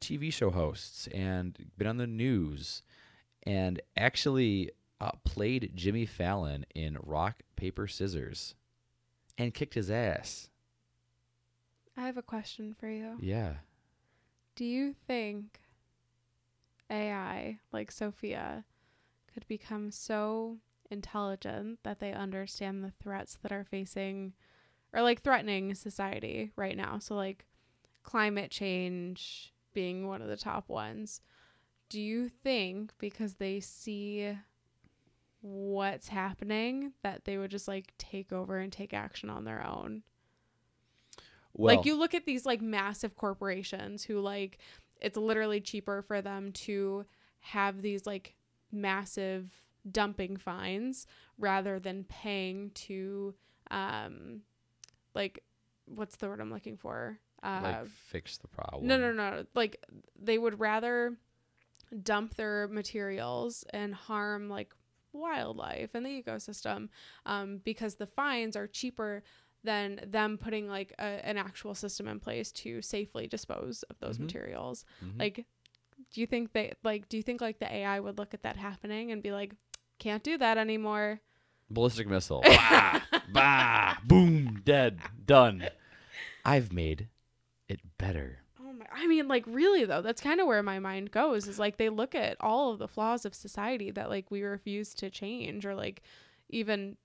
TV 0.01 0.33
show 0.33 0.51
hosts 0.51 1.07
and 1.09 1.71
been 1.77 1.87
on 1.87 1.99
the 1.99 2.07
news 2.07 2.83
and 3.43 3.81
actually 3.97 4.71
uh, 5.01 5.13
played 5.25 5.73
Jimmy 5.75 6.07
Fallon 6.07 6.65
in 6.75 6.97
Rock 7.03 7.43
Paper 7.57 7.87
Scissors 7.87 8.55
and 9.37 9.53
kicked 9.55 9.75
his 9.75 9.91
ass. 9.91 10.49
I 11.97 12.03
have 12.07 12.17
a 12.17 12.23
question 12.23 12.75
for 12.79 12.89
you. 12.89 13.17
Yeah. 13.21 13.55
Do 14.57 14.65
you 14.65 14.95
think 15.07 15.61
AI, 16.91 17.59
like 17.73 17.91
Sophia, 17.93 18.65
could 19.33 19.47
become 19.47 19.91
so 19.91 20.59
intelligent 20.91 21.79
that 21.83 22.01
they 22.01 22.13
understand 22.13 22.83
the 22.85 22.93
threats 23.03 23.39
that 23.43 23.53
are 23.53 23.65
facing 23.65 24.35
or 24.93 25.03
like 25.03 25.23
threatening 25.23 25.75
society 25.75 26.53
right 26.57 26.77
now? 26.77 26.99
So, 26.99 27.15
like 27.15 27.47
climate 28.03 28.51
change 28.51 29.53
being 29.73 30.07
one 30.07 30.23
of 30.23 30.29
the 30.29 30.37
top 30.37 30.69
ones. 30.69 31.21
Do 31.89 32.01
you 32.01 32.29
think 32.29 32.93
because 32.99 33.35
they 33.35 33.61
see 33.61 34.37
what's 35.41 36.09
happening 36.09 36.93
that 37.03 37.25
they 37.25 37.39
would 37.39 37.51
just 37.51 37.69
like 37.69 37.93
take 37.99 38.33
over 38.33 38.59
and 38.59 38.73
take 38.73 38.93
action 38.95 39.31
on 39.31 39.45
their 39.45 39.67
own? 39.67 40.03
Well, 41.53 41.77
like 41.77 41.85
you 41.85 41.97
look 41.99 42.15
at 42.15 42.27
these 42.27 42.47
like 42.47 42.61
massive 42.61 43.17
corporations 43.17 44.05
who 44.05 44.21
like 44.21 44.59
it's 45.01 45.17
literally 45.17 45.61
cheaper 45.61 46.03
for 46.03 46.23
them 46.23 46.53
to 46.53 47.07
have 47.41 47.83
these 47.83 48.07
like 48.07 48.35
massive 48.71 49.51
dumping 49.91 50.37
fines 50.37 51.07
rather 51.39 51.79
than 51.79 52.05
paying 52.05 52.71
to 52.73 53.35
um 53.71 54.41
like 55.15 55.43
what's 55.87 56.17
the 56.17 56.29
word 56.29 56.41
I'm 56.41 56.53
looking 56.53 56.77
for? 56.77 57.19
Uh 57.43 57.61
like 57.63 57.87
fix 57.87 58.39
the 58.39 58.49
problem. 58.49 58.87
no, 58.87 58.97
no, 58.99 59.13
no. 59.13 59.45
Like 59.55 59.85
they 60.21 60.39
would 60.39 60.59
rather 60.61 61.17
dump 62.03 62.35
their 62.37 62.69
materials 62.69 63.65
and 63.71 63.95
harm 63.95 64.49
like 64.49 64.73
wildlife 65.13 65.91
and 65.95 66.07
the 66.07 66.23
ecosystem 66.23 66.89
um, 67.27 67.61
because 67.65 67.97
the 67.97 68.07
fines 68.07 68.55
are 68.57 68.69
cheaper 68.69 69.25
than 69.65 70.01
them 70.07 70.39
putting 70.39 70.69
like 70.69 70.95
a, 71.01 71.03
an 71.27 71.37
actual 71.37 71.75
system 71.75 72.07
in 72.07 72.21
place 72.21 72.53
to 72.53 72.81
safely 72.81 73.27
dispose 73.27 73.83
of 73.85 73.99
those 73.99 74.19
Mhm. 74.19 74.23
materials. 74.23 74.85
Mhm. 75.05 75.19
Like, 75.19 75.47
do 76.13 76.21
you 76.21 76.27
think 76.27 76.53
they 76.53 76.73
like? 76.85 77.09
Do 77.09 77.17
you 77.17 77.23
think 77.23 77.41
like 77.41 77.59
the 77.59 77.71
AI 77.73 77.99
would 78.01 78.19
look 78.19 78.35
at 78.35 78.43
that 78.45 78.57
happening 78.57 79.11
and 79.11 79.23
be 79.23 79.33
like, 79.33 79.55
"Can't 80.01 80.25
do 80.25 80.37
that 80.39 80.59
anymore"? 80.59 81.21
ballistic 81.71 82.09
missile. 82.09 82.43
bah, 82.45 83.01
bah, 83.33 83.97
boom, 84.05 84.61
dead, 84.65 85.01
done. 85.25 85.69
I've 86.45 86.73
made 86.73 87.09
it 87.69 87.81
better. 87.99 88.39
Oh 88.61 88.73
my! 88.73 88.87
I 88.93 89.07
mean, 89.07 89.29
like, 89.29 89.45
really 89.47 89.85
though, 89.85 90.03
that's 90.03 90.21
kind 90.21 90.41
of 90.41 90.47
where 90.47 90.63
my 90.63 90.79
mind 90.79 91.11
goes. 91.11 91.47
Is 91.47 91.59
like 91.59 91.77
they 91.77 91.89
look 91.89 92.15
at 92.15 92.37
all 92.41 92.73
of 92.73 92.79
the 92.79 92.89
flaws 92.89 93.25
of 93.25 93.35
society 93.35 93.91
that 93.93 94.11
like 94.11 94.31
we 94.31 94.43
refuse 94.43 94.95
to 94.95 95.11
change 95.11 95.65
or 95.65 95.75
like 95.75 96.03
even 96.49 96.97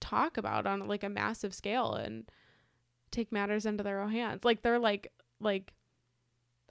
talk 0.00 0.36
about 0.36 0.66
on 0.66 0.86
like 0.86 1.04
a 1.04 1.08
massive 1.08 1.54
scale 1.54 1.94
and 1.94 2.30
take 3.10 3.32
matters 3.32 3.66
into 3.66 3.82
their 3.82 4.00
own 4.00 4.12
hands. 4.12 4.44
Like 4.44 4.62
they're 4.62 4.78
like 4.78 5.12
like. 5.40 5.72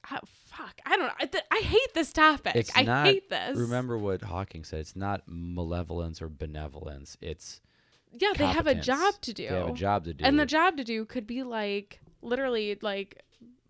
Ah, 0.09 0.19
fuck! 0.45 0.79
I 0.85 0.95
don't 0.97 1.07
know. 1.07 1.13
I, 1.19 1.25
th- 1.25 1.43
I 1.51 1.57
hate 1.59 1.93
this 1.93 2.11
topic. 2.13 2.55
It's 2.55 2.71
I 2.75 2.83
not- 2.83 3.05
hate 3.07 3.29
this. 3.29 3.57
Remember 3.57 3.97
what 3.97 4.21
Hawking 4.21 4.63
said. 4.63 4.79
It's 4.79 4.95
not 4.95 5.23
malevolence 5.27 6.21
or 6.21 6.29
benevolence. 6.29 7.17
It's 7.21 7.61
Yeah, 8.11 8.33
they 8.37 8.45
have 8.47 8.67
a 8.67 8.75
job 8.75 9.15
to 9.21 9.33
do. 9.33 9.47
they 9.49 9.55
have 9.55 9.69
a 9.69 9.73
job 9.73 10.05
to 10.05 10.13
do. 10.13 10.23
And 10.25 10.39
the 10.39 10.45
job 10.45 10.77
to 10.77 10.83
do 10.83 11.05
could 11.05 11.27
be 11.27 11.43
like 11.43 11.99
literally 12.21 12.77
like 12.81 13.21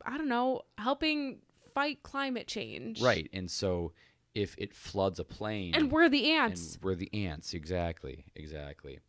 I 0.05 0.17
don't 0.17 0.29
know, 0.29 0.61
helping 0.77 1.39
fight 1.73 2.03
climate 2.03 2.47
change. 2.47 3.01
right. 3.01 3.29
And 3.33 3.49
so 3.49 3.93
if 4.33 4.55
it 4.57 4.73
floods 4.73 5.19
a 5.19 5.23
plane 5.23 5.73
And 5.75 5.91
we're 5.91 6.09
the 6.09 6.31
and 6.31 6.51
ants. 6.53 6.77
we're 6.81 6.95
the 6.95 7.09
ants, 7.13 7.53
exactly, 7.53 8.25
exactly. 8.35 8.99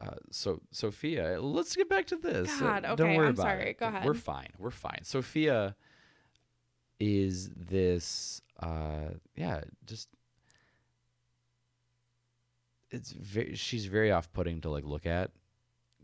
Uh, 0.00 0.16
so 0.30 0.60
Sophia, 0.70 1.40
let's 1.40 1.74
get 1.76 1.88
back 1.88 2.06
to 2.06 2.16
this. 2.16 2.50
Uh, 2.60 2.60
God, 2.60 2.82
don't 2.82 3.00
okay, 3.00 3.16
worry 3.16 3.26
I'm 3.28 3.34
about 3.34 3.42
sorry. 3.42 3.70
it. 3.70 3.78
Go 3.78 3.86
ahead. 3.86 4.04
We're 4.04 4.14
fine. 4.14 4.50
We're 4.58 4.70
fine. 4.70 5.00
Sophia 5.02 5.76
is 7.00 7.50
this 7.56 8.40
uh 8.60 9.10
yeah, 9.34 9.60
just 9.86 10.08
it's 12.90 13.10
very 13.12 13.54
she's 13.54 13.86
very 13.86 14.12
off-putting 14.12 14.60
to 14.60 14.70
like 14.70 14.84
look 14.84 15.06
at 15.06 15.30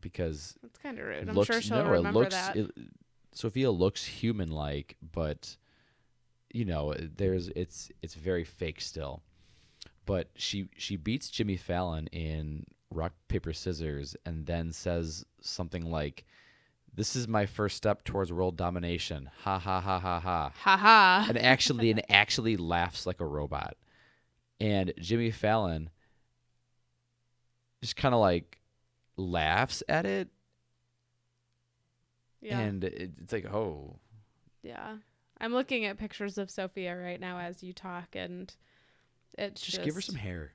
because 0.01 0.57
That's 0.63 0.79
kind 0.79 0.99
of 0.99 1.07
rude. 1.07 1.29
I'm 1.29 1.35
looks 1.35 1.47
sure 1.47 1.61
she'll 1.63 1.77
no, 1.77 1.87
it 1.87 1.91
remember 1.91 2.21
looks 2.21 2.35
that. 2.35 2.57
it, 2.57 2.71
Sophia 3.33 3.71
looks 3.71 4.05
human 4.05 4.51
like, 4.51 4.97
but 5.13 5.57
you 6.53 6.65
know, 6.65 6.95
there's 6.99 7.49
it's 7.55 7.91
it's 8.03 8.15
very 8.15 8.45
fake 8.45 8.81
still. 8.81 9.23
But 10.07 10.31
she 10.35 10.69
she 10.77 10.97
beats 10.97 11.31
Jimmy 11.31 11.57
Fallon 11.57 12.09
in 12.09 12.65
rock 12.91 13.13
paper 13.29 13.53
scissors 13.53 14.17
and 14.27 14.47
then 14.47 14.73
says 14.73 15.25
something 15.41 15.91
like 15.91 16.25
this 16.93 17.15
is 17.15 17.29
my 17.29 17.47
first 17.47 17.77
step 17.77 18.03
towards 18.05 18.33
world 18.33 18.57
domination. 18.57 19.31
Ha 19.43 19.59
ha 19.59 19.81
ha 19.81 19.99
ha 20.01 20.19
ha. 20.21 20.53
Ha 20.55 20.77
ha. 20.77 21.27
And 21.29 21.39
actually 21.39 21.91
and 21.93 22.03
actually 22.11 22.57
laughs 22.57 23.07
like 23.07 23.21
a 23.21 23.27
robot. 23.27 23.77
And 24.61 24.93
Jimmy 24.99 25.31
Fallon 25.31 25.91
just 27.81 27.97
kind 27.97 28.15
of 28.15 28.21
like 28.21 28.61
laughs 29.17 29.83
at 29.89 30.05
it 30.05 30.29
Yeah. 32.41 32.59
and 32.59 32.83
it, 32.85 33.13
it's 33.23 33.33
like, 33.33 33.47
"Oh, 33.47 33.99
yeah. 34.63 34.97
I'm 35.41 35.53
looking 35.55 35.85
at 35.87 35.97
pictures 35.97 36.37
of 36.39 36.51
Sophia 36.51 36.97
right 36.97 37.21
now 37.21 37.39
as 37.39 37.63
you 37.63 37.73
talk 37.73 38.15
and 38.15 38.53
it's 39.39 39.63
just, 39.63 39.83
give 39.83 39.95
her 39.95 40.01
some 40.03 40.17
hair. 40.17 40.53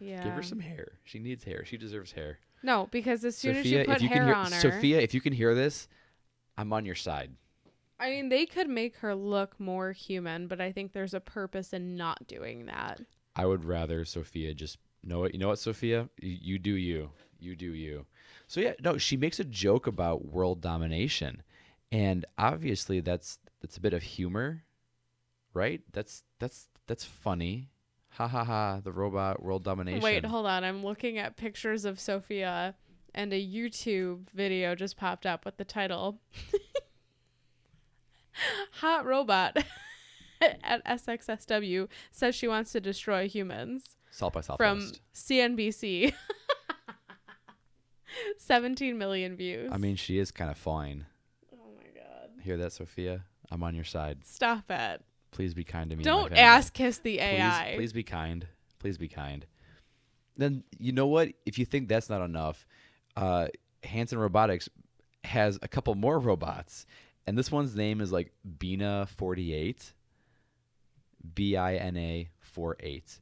Yeah. 0.00 0.24
Give 0.24 0.32
her 0.32 0.42
some 0.42 0.60
hair. 0.60 0.92
She 1.04 1.18
needs 1.18 1.44
hair. 1.44 1.64
She 1.64 1.76
deserves 1.76 2.12
hair." 2.12 2.38
No, 2.62 2.88
because 2.90 3.24
as 3.24 3.36
soon 3.36 3.54
Sophia, 3.56 3.80
as 3.80 3.86
you 3.86 3.92
put 3.92 3.96
if 3.96 4.02
you 4.02 4.08
hair 4.08 4.18
can 4.18 4.26
hear 4.26 4.34
on 4.34 4.52
her, 4.52 4.60
Sophia, 4.60 5.00
if 5.00 5.14
you 5.14 5.20
can 5.20 5.32
hear 5.32 5.54
this, 5.54 5.88
I'm 6.56 6.72
on 6.72 6.84
your 6.84 6.94
side. 6.94 7.32
I 7.98 8.10
mean, 8.10 8.28
they 8.28 8.44
could 8.46 8.68
make 8.68 8.96
her 8.96 9.14
look 9.14 9.58
more 9.58 9.92
human, 9.92 10.48
but 10.48 10.60
I 10.60 10.72
think 10.72 10.92
there's 10.92 11.14
a 11.14 11.20
purpose 11.20 11.72
in 11.72 11.96
not 11.96 12.26
doing 12.26 12.66
that. 12.66 13.00
I 13.34 13.46
would 13.46 13.64
rather 13.64 14.04
Sophia 14.04 14.52
just 14.54 14.78
know 15.02 15.24
it. 15.24 15.32
You 15.32 15.38
know 15.38 15.48
what, 15.48 15.58
Sophia? 15.58 16.08
You, 16.20 16.38
you 16.40 16.58
do 16.58 16.72
you. 16.72 17.10
You 17.38 17.54
do 17.56 17.72
you. 17.72 18.06
So 18.46 18.60
yeah, 18.60 18.72
no, 18.82 18.98
she 18.98 19.16
makes 19.16 19.40
a 19.40 19.44
joke 19.44 19.86
about 19.86 20.26
world 20.26 20.60
domination, 20.60 21.42
and 21.92 22.24
obviously 22.38 23.00
that's 23.00 23.38
that's 23.60 23.76
a 23.76 23.80
bit 23.80 23.92
of 23.92 24.02
humor, 24.02 24.64
right? 25.52 25.82
That's 25.92 26.22
that's 26.38 26.68
that's 26.86 27.04
funny. 27.04 27.70
Ha 28.16 28.26
ha 28.26 28.44
ha! 28.44 28.80
The 28.82 28.92
robot 28.92 29.42
world 29.42 29.62
domination. 29.62 30.00
Wait, 30.00 30.24
hold 30.24 30.46
on. 30.46 30.64
I'm 30.64 30.82
looking 30.82 31.18
at 31.18 31.36
pictures 31.36 31.84
of 31.84 32.00
Sophia, 32.00 32.74
and 33.14 33.30
a 33.32 33.46
YouTube 33.46 34.30
video 34.30 34.74
just 34.74 34.96
popped 34.96 35.26
up 35.26 35.44
with 35.44 35.58
the 35.58 35.66
title 35.66 36.18
Hot 38.80 39.04
Robot 39.04 39.58
at 40.40 40.82
SXSW 40.86 41.88
says 42.10 42.34
she 42.34 42.48
wants 42.48 42.72
to 42.72 42.80
destroy 42.80 43.28
humans 43.28 43.96
South 44.10 44.32
by 44.32 44.40
Southwest. 44.40 44.58
from 44.58 44.92
CNBC. 45.14 46.14
17 48.38 48.96
million 48.96 49.36
views. 49.36 49.68
I 49.72 49.76
mean, 49.76 49.96
she 49.96 50.18
is 50.18 50.30
kind 50.30 50.50
of 50.50 50.56
fine. 50.56 51.04
oh 51.52 51.58
my 51.76 51.84
god. 51.94 52.30
Hear 52.42 52.56
that, 52.56 52.72
Sophia? 52.72 53.24
I'm 53.50 53.62
on 53.62 53.74
your 53.74 53.84
side. 53.84 54.24
Stop 54.24 54.70
it. 54.70 55.02
Please 55.36 55.52
be 55.54 55.64
kind 55.64 55.90
to 55.90 55.96
me. 55.96 56.02
Don't 56.02 56.32
ask 56.32 56.72
kiss 56.72 56.96
the 56.98 57.18
Please, 57.18 57.20
AI. 57.20 57.72
please 57.76 57.92
be 57.92 58.02
kind. 58.02 58.46
Please 58.78 58.96
be 58.96 59.06
kind. 59.06 59.44
Then 60.38 60.64
you 60.78 60.92
know 60.92 61.06
what? 61.06 61.28
If 61.44 61.58
you 61.58 61.64
think 61.66 61.88
that's 61.88 62.08
not 62.08 62.22
enough, 62.24 62.66
uh, 63.16 63.48
Hanson 63.84 64.18
Robotics 64.18 64.68
has 65.24 65.58
a 65.60 65.68
couple 65.68 65.94
more 65.94 66.18
robots, 66.18 66.86
and 67.26 67.36
this 67.36 67.52
one's 67.52 67.76
name 67.76 68.00
is 68.00 68.10
like 68.12 68.32
Bina 68.58 69.06
Forty 69.16 69.52
Eight. 69.52 69.92
B 71.34 71.56
I 71.56 71.74
N 71.76 71.96
A 71.96 72.28
four 72.38 72.76
eight, 72.80 73.18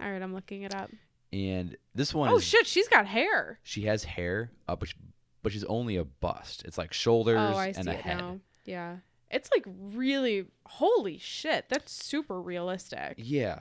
All 0.00 0.10
right, 0.10 0.22
I'm 0.22 0.32
looking 0.34 0.62
it 0.62 0.74
up. 0.74 0.88
and 1.32 1.76
this 1.94 2.14
one 2.14 2.30
Oh 2.30 2.36
is 2.36 2.44
shit, 2.44 2.66
she's 2.66 2.86
got 2.88 3.06
hair. 3.06 3.58
she 3.64 3.82
has 3.86 4.04
hair, 4.04 4.50
uh, 4.68 4.76
but, 4.76 4.88
sh- 4.88 4.94
but 5.42 5.50
she's 5.52 5.64
only 5.64 5.96
a 5.96 6.04
bust. 6.04 6.62
It's 6.64 6.78
like 6.78 6.92
shoulders 6.92 7.36
Oh, 7.38 7.56
I 7.58 7.66
and 7.76 7.84
see 7.84 7.90
a 7.90 7.94
head. 7.94 8.18
now. 8.18 8.38
Yeah. 8.64 8.96
It's 9.30 9.50
like 9.54 9.64
really 9.66 10.46
holy 10.66 11.18
shit. 11.18 11.66
That's 11.68 11.92
super 11.92 12.40
realistic. 12.40 13.14
Yeah, 13.18 13.60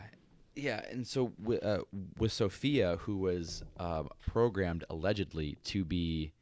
yeah, 0.58 0.82
and 0.90 1.06
so 1.06 1.34
with, 1.42 1.64
uh, 1.64 1.82
with 2.18 2.32
Sophia, 2.32 2.98
who 3.02 3.18
was 3.18 3.64
um, 3.80 4.10
programmed 4.26 4.84
allegedly 4.90 5.58
to 5.66 5.86
be 5.86 6.34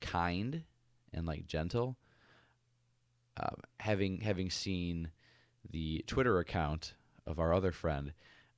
kind 0.00 0.62
and 1.12 1.26
like 1.26 1.46
gentle, 1.46 1.96
um, 3.36 3.56
having 3.80 4.20
having 4.20 4.48
seen 4.50 5.10
the 5.70 6.04
Twitter 6.06 6.38
account 6.38 6.94
of 7.26 7.40
our 7.40 7.52
other 7.52 7.72
friend 7.72 8.12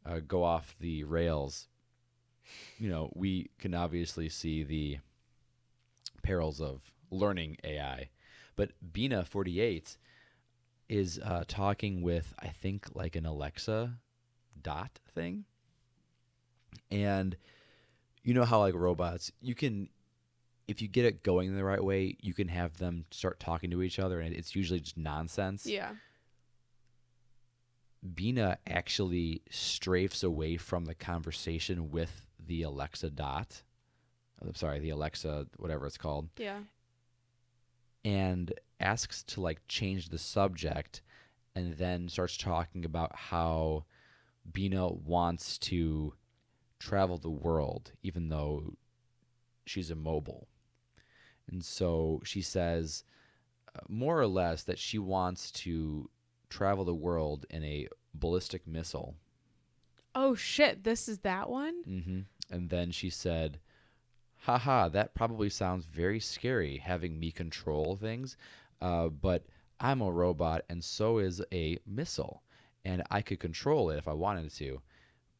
uh, 0.04 0.20
go 0.26 0.42
off 0.42 0.76
the 0.80 1.04
rails, 1.04 1.68
you 2.78 2.90
know, 2.90 3.10
we 3.14 3.50
can 3.58 3.74
obviously 3.74 4.28
see 4.28 4.64
the 4.64 4.98
perils 6.22 6.60
of 6.60 6.90
learning 7.10 7.56
AI. 7.64 8.10
But 8.54 8.72
Bina 8.92 9.24
forty 9.24 9.60
eight 9.60 9.96
is 10.88 11.18
uh, 11.22 11.44
talking 11.48 12.02
with 12.02 12.32
I 12.38 12.48
think 12.48 12.86
like 12.94 13.16
an 13.16 13.26
Alexa 13.26 13.94
dot 14.62 14.98
thing. 15.14 15.44
And 16.90 17.36
you 18.22 18.34
know 18.34 18.44
how 18.44 18.60
like 18.60 18.74
robots, 18.74 19.32
you 19.40 19.54
can 19.54 19.88
if 20.68 20.82
you 20.82 20.88
get 20.88 21.04
it 21.04 21.22
going 21.22 21.54
the 21.54 21.62
right 21.64 21.82
way, 21.82 22.16
you 22.20 22.34
can 22.34 22.48
have 22.48 22.76
them 22.78 23.04
start 23.12 23.38
talking 23.38 23.70
to 23.70 23.82
each 23.82 23.98
other 24.00 24.20
and 24.20 24.34
it's 24.34 24.56
usually 24.56 24.80
just 24.80 24.96
nonsense. 24.96 25.64
Yeah. 25.66 25.92
Bina 28.14 28.58
actually 28.66 29.42
strafes 29.50 30.22
away 30.22 30.56
from 30.56 30.84
the 30.84 30.94
conversation 30.94 31.90
with 31.90 32.26
the 32.44 32.62
Alexa 32.62 33.10
dot. 33.10 33.62
I'm 34.40 34.54
sorry, 34.54 34.78
the 34.80 34.90
Alexa 34.90 35.46
whatever 35.56 35.86
it's 35.86 35.96
called 35.96 36.28
Yeah. 36.36 36.60
and 38.04 38.52
asks 38.80 39.22
to 39.24 39.40
like 39.40 39.60
change 39.68 40.08
the 40.08 40.18
subject 40.18 41.02
and 41.54 41.74
then 41.74 42.08
starts 42.08 42.36
talking 42.36 42.84
about 42.84 43.14
how 43.14 43.84
Bina 44.52 44.88
wants 44.88 45.58
to 45.58 46.14
travel 46.78 47.18
the 47.18 47.30
world 47.30 47.92
even 48.02 48.28
though 48.28 48.74
she's 49.64 49.90
immobile. 49.90 50.46
And 51.50 51.64
so 51.64 52.20
she 52.24 52.42
says 52.42 53.04
uh, 53.74 53.80
more 53.88 54.20
or 54.20 54.26
less 54.26 54.62
that 54.64 54.78
she 54.78 54.98
wants 54.98 55.50
to 55.52 56.10
travel 56.48 56.84
the 56.84 56.94
world 56.94 57.46
in 57.50 57.64
a 57.64 57.88
ballistic 58.14 58.66
missile. 58.66 59.16
Oh 60.14 60.34
shit, 60.34 60.84
this 60.84 61.08
is 61.08 61.18
that 61.20 61.50
one? 61.50 61.74
hmm 61.84 62.20
And 62.50 62.70
then 62.70 62.90
she 62.90 63.10
said, 63.10 63.58
haha, 64.38 64.88
that 64.88 65.14
probably 65.14 65.50
sounds 65.50 65.84
very 65.86 66.20
scary 66.20 66.78
having 66.78 67.18
me 67.18 67.30
control 67.32 67.96
things, 67.96 68.36
uh, 68.80 69.08
but 69.08 69.46
I'm 69.80 70.00
a 70.00 70.10
robot 70.10 70.62
and 70.68 70.82
so 70.82 71.18
is 71.18 71.42
a 71.52 71.78
missile, 71.86 72.42
and 72.84 73.02
I 73.10 73.22
could 73.22 73.40
control 73.40 73.90
it 73.90 73.98
if 73.98 74.08
I 74.08 74.12
wanted 74.12 74.52
to. 74.54 74.80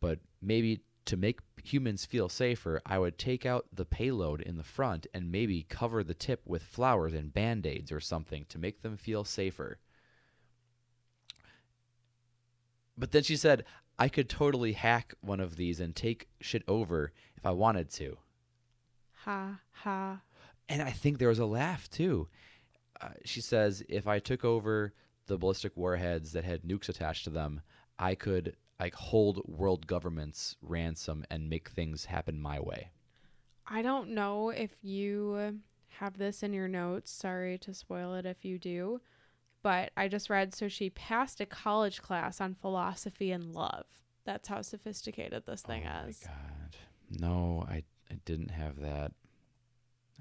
But 0.01 0.19
maybe 0.43 0.83
to 1.07 1.17
make 1.17 1.41
humans 1.63 2.05
feel 2.05 2.29
safer, 2.29 2.83
I 2.85 2.99
would 2.99 3.17
take 3.17 3.47
out 3.47 3.67
the 3.73 3.85
payload 3.85 4.41
in 4.43 4.57
the 4.57 4.65
front 4.65 5.07
and 5.15 5.33
maybe 5.33 5.65
cover 5.69 6.03
the 6.03 6.15
tip 6.15 6.43
with 6.45 6.63
flowers 6.63 7.15
and 7.15 7.33
band 7.33 7.67
aids 7.67 7.91
or 7.91 8.01
something 8.01 8.45
to 8.49 8.59
make 8.59 8.83
them 8.83 8.97
feel 8.97 9.25
safer. 9.25 9.79
But 12.99 13.13
then 13.13 13.23
she 13.23 13.37
said, 13.37 13.65
I 13.99 14.09
could 14.09 14.29
totally 14.29 14.73
hack 14.73 15.15
one 15.21 15.41
of 15.41 15.57
these 15.57 15.81
and 15.81 15.95
take 15.95 16.29
shit 16.41 16.63
over 16.69 17.13
if 17.37 17.47
I 17.47 17.53
wanted 17.53 17.91
to. 17.93 18.19
Ha 19.25 19.61
ha. 19.73 20.21
And 20.69 20.83
I 20.83 20.91
think 20.91 21.19
there 21.19 21.29
was 21.29 21.39
a 21.39 21.47
laugh 21.47 21.89
too. 21.89 22.29
Uh, 23.01 23.09
she 23.25 23.41
says, 23.41 23.83
if 23.89 24.07
I 24.07 24.19
took 24.19 24.45
over 24.45 24.93
the 25.27 25.39
ballistic 25.39 25.77
warheads 25.77 26.33
that 26.33 26.45
had 26.45 26.63
nukes 26.63 26.89
attached 26.89 27.25
to 27.25 27.31
them, 27.31 27.61
I 27.99 28.15
could 28.15 28.57
like 28.79 28.95
hold 28.95 29.43
world 29.49 29.87
governments 29.87 30.57
ransom 30.63 31.25
and 31.31 31.49
make 31.49 31.71
things 31.71 32.05
happen 32.05 32.41
my 32.41 32.61
way. 32.61 32.91
I 33.67 33.83
don't 33.83 34.11
know 34.11 34.51
if 34.51 34.71
you 34.83 35.61
have 35.89 36.19
this 36.19 36.43
in 36.43 36.53
your 36.53 36.69
notes. 36.69 37.11
Sorry 37.11 37.59
to 37.59 37.75
spoil 37.75 38.15
it 38.15 38.27
if 38.27 38.45
you 38.45 38.59
do. 38.59 39.01
But 39.63 39.91
I 39.97 40.09
just 40.09 40.31
read 40.31 40.55
so 40.55 40.69
she 40.69 40.91
passed 40.91 41.41
a 41.41 41.47
college 41.47 42.01
class 42.01 42.41
on 42.41 42.55
philosophy 42.55 43.33
and 43.33 43.53
love. 43.53 43.87
That's 44.25 44.49
how 44.49 44.63
sophisticated 44.63 45.45
this 45.47 45.63
thing 45.63 45.85
is. 45.85 45.91
oh 46.05 46.09
is. 46.09 46.25
my 46.25 46.33
god. 46.33 46.77
No, 47.21 47.67
I 47.69 47.83
I 48.11 48.19
didn't 48.25 48.51
have 48.51 48.81
that. 48.81 49.13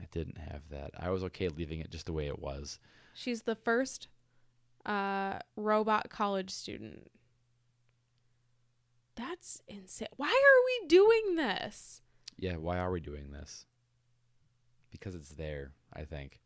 I 0.02 0.06
didn't 0.12 0.38
have 0.38 0.62
that. 0.70 0.91
I 0.98 1.10
was 1.10 1.24
okay 1.26 1.48
leaving 1.50 1.80
it 1.80 1.89
just 1.89 2.06
the 2.06 2.14
way 2.14 2.28
it 2.28 2.39
was. 2.39 2.80
She's 3.14 3.43
the 3.43 3.56
first 3.56 4.08
uh, 4.86 5.39
robot 5.56 6.10
college 6.10 6.50
student. 6.52 7.10
That's 9.16 9.62
insane. 9.68 10.10
Why 10.18 10.28
are 10.28 10.84
we 10.84 10.88
doing 10.88 11.36
this? 11.36 12.02
Yeah, 12.38 12.58
why 12.58 12.78
are 12.80 12.91
we 12.91 13.00
doing 13.00 13.32
this? 13.32 13.66
Because 14.91 15.16
it's 15.16 15.30
there, 15.30 15.72
I 15.93 16.04
think. 16.04 16.41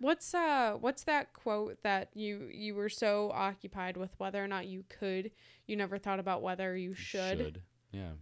What's 0.00 0.34
uh 0.34 0.76
what's 0.80 1.04
that 1.04 1.32
quote 1.34 1.78
that 1.82 2.08
you 2.14 2.48
you 2.52 2.74
were 2.74 2.88
so 2.88 3.30
occupied 3.32 3.96
with 3.96 4.10
whether 4.18 4.42
or 4.42 4.48
not 4.48 4.66
you 4.66 4.84
could, 4.88 5.30
you 5.66 5.76
never 5.76 5.98
thought 5.98 6.18
about 6.18 6.42
whether 6.42 6.76
you 6.76 6.94
should. 6.94 7.62
Yeah. 7.92 8.12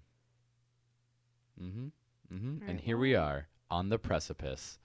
Mhm. 1.61 1.93
Mhm. 2.33 2.61
Right, 2.61 2.71
and 2.71 2.81
here 2.81 2.99
we 2.99 3.15
are 3.15 3.47
on 3.73 3.89
the 3.89 3.99
precipice 3.99 4.79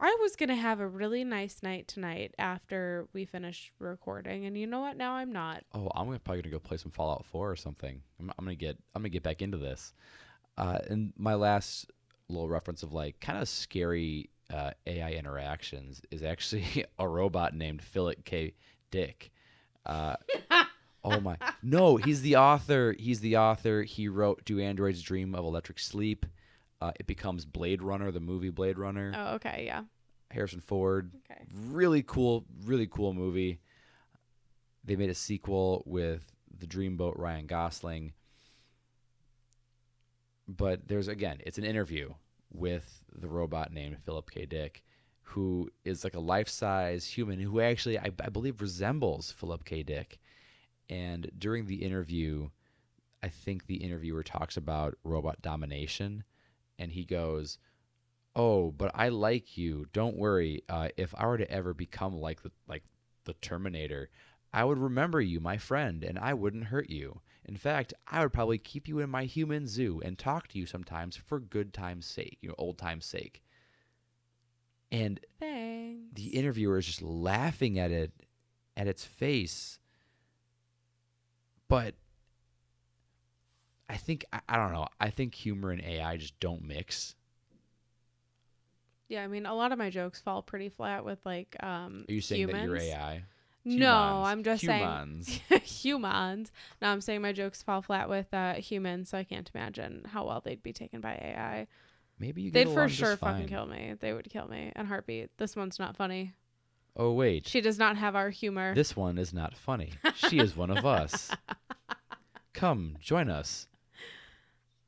I 0.00 0.16
was 0.20 0.36
gonna 0.36 0.56
have 0.56 0.80
a 0.80 0.88
really 0.88 1.24
nice 1.24 1.62
night 1.62 1.86
tonight 1.88 2.34
after 2.38 3.06
we 3.12 3.24
finish 3.24 3.72
recording, 3.78 4.44
and 4.44 4.58
you 4.58 4.66
know 4.66 4.80
what? 4.80 4.96
Now 4.96 5.12
I'm 5.14 5.32
not. 5.32 5.62
Oh, 5.72 5.88
I'm 5.94 6.06
gonna, 6.06 6.18
probably 6.18 6.42
gonna 6.42 6.52
go 6.52 6.58
play 6.58 6.76
some 6.76 6.90
Fallout 6.90 7.24
4 7.26 7.50
or 7.50 7.56
something. 7.56 8.02
I'm, 8.18 8.30
I'm 8.36 8.44
gonna 8.44 8.56
get 8.56 8.76
I'm 8.94 9.02
gonna 9.02 9.10
get 9.10 9.22
back 9.22 9.40
into 9.40 9.56
this. 9.56 9.94
Uh, 10.58 10.78
and 10.90 11.12
my 11.16 11.34
last 11.34 11.90
little 12.28 12.48
reference 12.48 12.82
of 12.82 12.92
like 12.92 13.20
kind 13.20 13.38
of 13.38 13.48
scary 13.48 14.30
uh, 14.52 14.72
AI 14.86 15.12
interactions 15.12 16.02
is 16.10 16.22
actually 16.22 16.84
a 16.98 17.08
robot 17.08 17.54
named 17.54 17.80
Philip 17.80 18.24
K. 18.24 18.54
Dick. 18.90 19.30
Uh, 19.86 20.16
oh 21.04 21.20
my! 21.20 21.36
No, 21.62 21.96
he's 21.96 22.20
the 22.20 22.36
author. 22.36 22.94
He's 22.98 23.20
the 23.20 23.38
author. 23.38 23.82
He 23.82 24.08
wrote 24.08 24.44
"Do 24.44 24.60
Androids 24.60 25.02
Dream 25.02 25.34
of 25.34 25.44
Electric 25.44 25.78
Sheep?" 25.78 26.26
Uh, 26.84 26.92
it 27.00 27.06
becomes 27.06 27.46
Blade 27.46 27.82
Runner, 27.82 28.10
the 28.10 28.20
movie 28.20 28.50
Blade 28.50 28.76
Runner. 28.76 29.10
Oh, 29.16 29.34
okay, 29.36 29.62
yeah. 29.64 29.84
Harrison 30.30 30.60
Ford. 30.60 31.12
Okay. 31.30 31.42
Really 31.68 32.02
cool, 32.02 32.44
really 32.64 32.86
cool 32.86 33.14
movie. 33.14 33.60
They 34.84 34.94
made 34.94 35.08
a 35.08 35.14
sequel 35.14 35.82
with 35.86 36.20
the 36.58 36.66
Dreamboat 36.66 37.18
Ryan 37.18 37.46
Gosling. 37.46 38.12
But 40.46 40.86
there's 40.88 41.08
again, 41.08 41.38
it's 41.46 41.56
an 41.56 41.64
interview 41.64 42.12
with 42.52 43.02
the 43.18 43.28
robot 43.28 43.72
named 43.72 43.96
Philip 44.04 44.30
K. 44.30 44.44
Dick, 44.44 44.82
who 45.22 45.70
is 45.86 46.04
like 46.04 46.16
a 46.16 46.20
life-size 46.20 47.06
human 47.06 47.40
who 47.40 47.60
actually 47.60 47.98
I, 47.98 48.10
I 48.22 48.28
believe 48.28 48.60
resembles 48.60 49.32
Philip 49.32 49.64
K. 49.64 49.82
Dick. 49.82 50.18
And 50.90 51.30
during 51.38 51.64
the 51.64 51.76
interview, 51.76 52.50
I 53.22 53.30
think 53.30 53.66
the 53.66 53.76
interviewer 53.76 54.22
talks 54.22 54.58
about 54.58 54.98
robot 55.02 55.40
domination, 55.40 56.24
and 56.78 56.92
he 56.92 57.04
goes, 57.04 57.58
"Oh, 58.34 58.70
but 58.72 58.90
I 58.94 59.08
like 59.08 59.56
you. 59.56 59.86
Don't 59.92 60.16
worry. 60.16 60.62
Uh, 60.68 60.88
if 60.96 61.14
I 61.16 61.26
were 61.26 61.38
to 61.38 61.50
ever 61.50 61.74
become 61.74 62.18
like 62.18 62.42
the 62.42 62.52
like 62.66 62.84
the 63.24 63.34
Terminator, 63.34 64.10
I 64.52 64.64
would 64.64 64.78
remember 64.78 65.20
you, 65.20 65.40
my 65.40 65.56
friend, 65.56 66.04
and 66.04 66.18
I 66.18 66.34
wouldn't 66.34 66.64
hurt 66.64 66.90
you. 66.90 67.20
In 67.44 67.56
fact, 67.56 67.94
I 68.06 68.22
would 68.22 68.32
probably 68.32 68.58
keep 68.58 68.88
you 68.88 69.00
in 69.00 69.10
my 69.10 69.24
human 69.24 69.66
zoo 69.66 70.00
and 70.04 70.18
talk 70.18 70.48
to 70.48 70.58
you 70.58 70.66
sometimes 70.66 71.16
for 71.16 71.40
good 71.40 71.72
time's 71.72 72.06
sake, 72.06 72.38
you 72.40 72.48
know, 72.48 72.54
old 72.58 72.78
time's 72.78 73.06
sake." 73.06 73.42
And 74.92 75.18
Thanks. 75.40 76.14
the 76.14 76.28
interviewer 76.28 76.78
is 76.78 76.86
just 76.86 77.02
laughing 77.02 77.78
at 77.78 77.90
it, 77.90 78.12
at 78.76 78.86
its 78.86 79.04
face. 79.04 79.78
But 81.66 81.94
I 83.94 83.96
think 83.96 84.24
I, 84.32 84.40
I 84.48 84.56
don't 84.56 84.72
know. 84.72 84.88
I 85.00 85.10
think 85.10 85.34
humor 85.36 85.70
and 85.70 85.80
AI 85.80 86.16
just 86.16 86.38
don't 86.40 86.64
mix. 86.64 87.14
yeah, 89.08 89.22
I 89.22 89.28
mean, 89.28 89.46
a 89.46 89.54
lot 89.54 89.70
of 89.70 89.78
my 89.78 89.88
jokes 89.88 90.20
fall 90.20 90.42
pretty 90.42 90.68
flat 90.68 91.04
with 91.04 91.24
like 91.24 91.56
um. 91.62 92.04
Are 92.08 92.12
you 92.12 92.20
saying 92.20 92.40
humans. 92.40 92.58
that 92.58 92.64
you're 92.64 92.76
AI? 92.76 93.22
No, 93.64 94.22
I'm 94.26 94.42
just 94.42 94.62
Humans. 94.62 95.26
saying 95.26 95.40
humans. 95.48 95.70
Humans. 95.84 96.52
No, 96.82 96.88
I'm 96.88 97.00
saying 97.00 97.22
my 97.22 97.32
jokes 97.32 97.62
fall 97.62 97.80
flat 97.82 98.08
with 98.10 98.26
uh, 98.34 98.54
humans, 98.54 99.08
so 99.08 99.16
I 99.16 99.24
can't 99.24 99.50
imagine 99.54 100.02
how 100.06 100.26
well 100.26 100.42
they'd 100.44 100.62
be 100.62 100.72
taken 100.74 101.00
by 101.00 101.12
AI. 101.14 101.66
Maybe 102.18 102.42
you 102.42 102.50
They'd 102.50 102.68
for 102.68 102.88
sure 102.88 103.16
fucking 103.16 103.46
kill 103.48 103.64
me. 103.66 103.94
They 104.00 104.12
would 104.12 104.28
kill 104.28 104.48
me 104.48 104.70
in 104.76 104.86
heartbeat. 104.86 105.30
This 105.38 105.56
one's 105.56 105.78
not 105.78 105.96
funny. 105.96 106.34
Oh 106.96 107.12
wait, 107.12 107.46
She 107.48 107.60
does 107.60 107.78
not 107.78 107.96
have 107.96 108.14
our 108.16 108.28
humor. 108.30 108.74
this 108.74 108.94
one 108.96 109.18
is 109.18 109.32
not 109.32 109.56
funny. 109.56 109.92
She 110.14 110.38
is 110.40 110.56
one 110.56 110.70
of 110.70 110.84
us. 110.84 111.30
Come 112.52 112.96
join 113.00 113.30
us, 113.30 113.66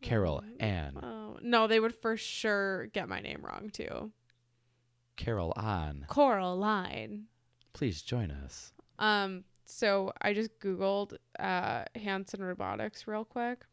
Carol 0.07 0.45
Ann. 0.61 0.99
Oh, 1.03 1.37
no, 1.43 1.67
they 1.67 1.81
would 1.81 1.95
for 1.95 2.17
sure 2.17 2.87
get 2.87 3.09
my 3.09 3.21
name 3.21 3.41
wrong 3.43 3.71
too. 3.73 4.13
Carol 5.17 5.53
Ann. 5.57 6.07
Coraline. 6.09 7.25
Please 7.73 8.03
join 8.03 8.31
us. 8.31 8.73
Um, 9.01 9.43
so 9.65 10.13
I 10.23 10.33
just 10.33 10.61
Googled 10.61 11.15
uh 11.41 11.85
Hanson 11.97 12.43
Robotics 12.43 13.09
real 13.09 13.25
quick. 13.25 13.65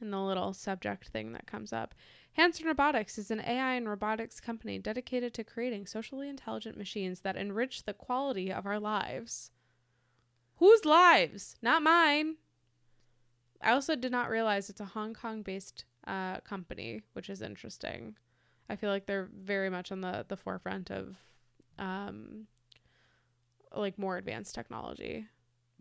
And 0.00 0.10
the 0.10 0.18
little 0.18 0.54
subject 0.54 1.08
thing 1.08 1.32
that 1.32 1.46
comes 1.46 1.74
up. 1.74 1.94
Hanson 2.32 2.66
Robotics 2.66 3.18
is 3.18 3.30
an 3.30 3.40
AI 3.40 3.74
and 3.74 3.86
robotics 3.86 4.40
company 4.40 4.78
dedicated 4.78 5.34
to 5.34 5.44
creating 5.44 5.84
socially 5.84 6.30
intelligent 6.30 6.78
machines 6.78 7.20
that 7.20 7.36
enrich 7.36 7.84
the 7.84 7.92
quality 7.92 8.50
of 8.50 8.64
our 8.64 8.80
lives. 8.80 9.50
Whose 10.56 10.86
lives? 10.86 11.56
Not 11.60 11.82
mine. 11.82 12.36
I 13.62 13.72
also 13.72 13.94
did 13.94 14.12
not 14.12 14.30
realize 14.30 14.70
it's 14.70 14.80
a 14.80 14.86
Hong 14.86 15.14
Kong 15.14 15.42
based 15.42 15.84
uh, 16.06 16.40
company, 16.40 17.02
which 17.12 17.28
is 17.28 17.42
interesting. 17.42 18.16
I 18.68 18.76
feel 18.76 18.90
like 18.90 19.06
they're 19.06 19.28
very 19.34 19.68
much 19.68 19.92
on 19.92 20.00
the, 20.00 20.24
the 20.28 20.36
forefront 20.36 20.90
of 20.90 21.16
um, 21.78 22.46
like 23.74 23.98
more 23.98 24.16
advanced 24.16 24.54
technology. 24.54 25.26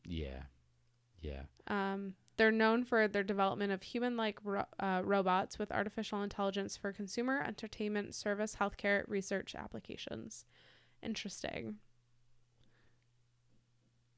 Yeah, 0.06 0.44
yeah. 1.22 1.44
Um, 1.68 2.16
they're 2.38 2.52
known 2.52 2.84
for 2.84 3.08
their 3.08 3.24
development 3.24 3.72
of 3.72 3.84
human-like 3.84 4.40
ro- 4.44 4.66
uh, 4.80 5.02
robots 5.04 5.60
with 5.60 5.72
artificial 5.72 6.24
intelligence 6.24 6.78
for 6.78 6.92
consumer, 6.94 7.44
entertainment, 7.46 8.16
service, 8.16 8.56
healthcare, 8.60 9.04
research 9.08 9.56
applications. 9.56 10.46
Interesting. 11.04 11.76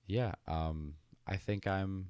Yeah, 0.05 0.33
um, 0.47 0.95
I 1.27 1.37
think 1.37 1.67
I'm, 1.67 2.09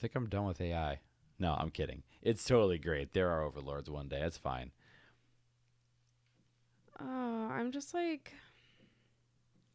think 0.00 0.14
I'm 0.14 0.28
done 0.28 0.46
with 0.46 0.60
AI. 0.60 1.00
No, 1.38 1.54
I'm 1.58 1.70
kidding. 1.70 2.02
It's 2.22 2.44
totally 2.44 2.78
great. 2.78 3.12
There 3.12 3.30
are 3.30 3.42
overlords 3.42 3.88
one 3.90 4.08
day. 4.08 4.20
It's 4.20 4.36
fine. 4.38 4.72
Oh, 7.00 7.48
I'm 7.50 7.72
just 7.72 7.94
like, 7.94 8.32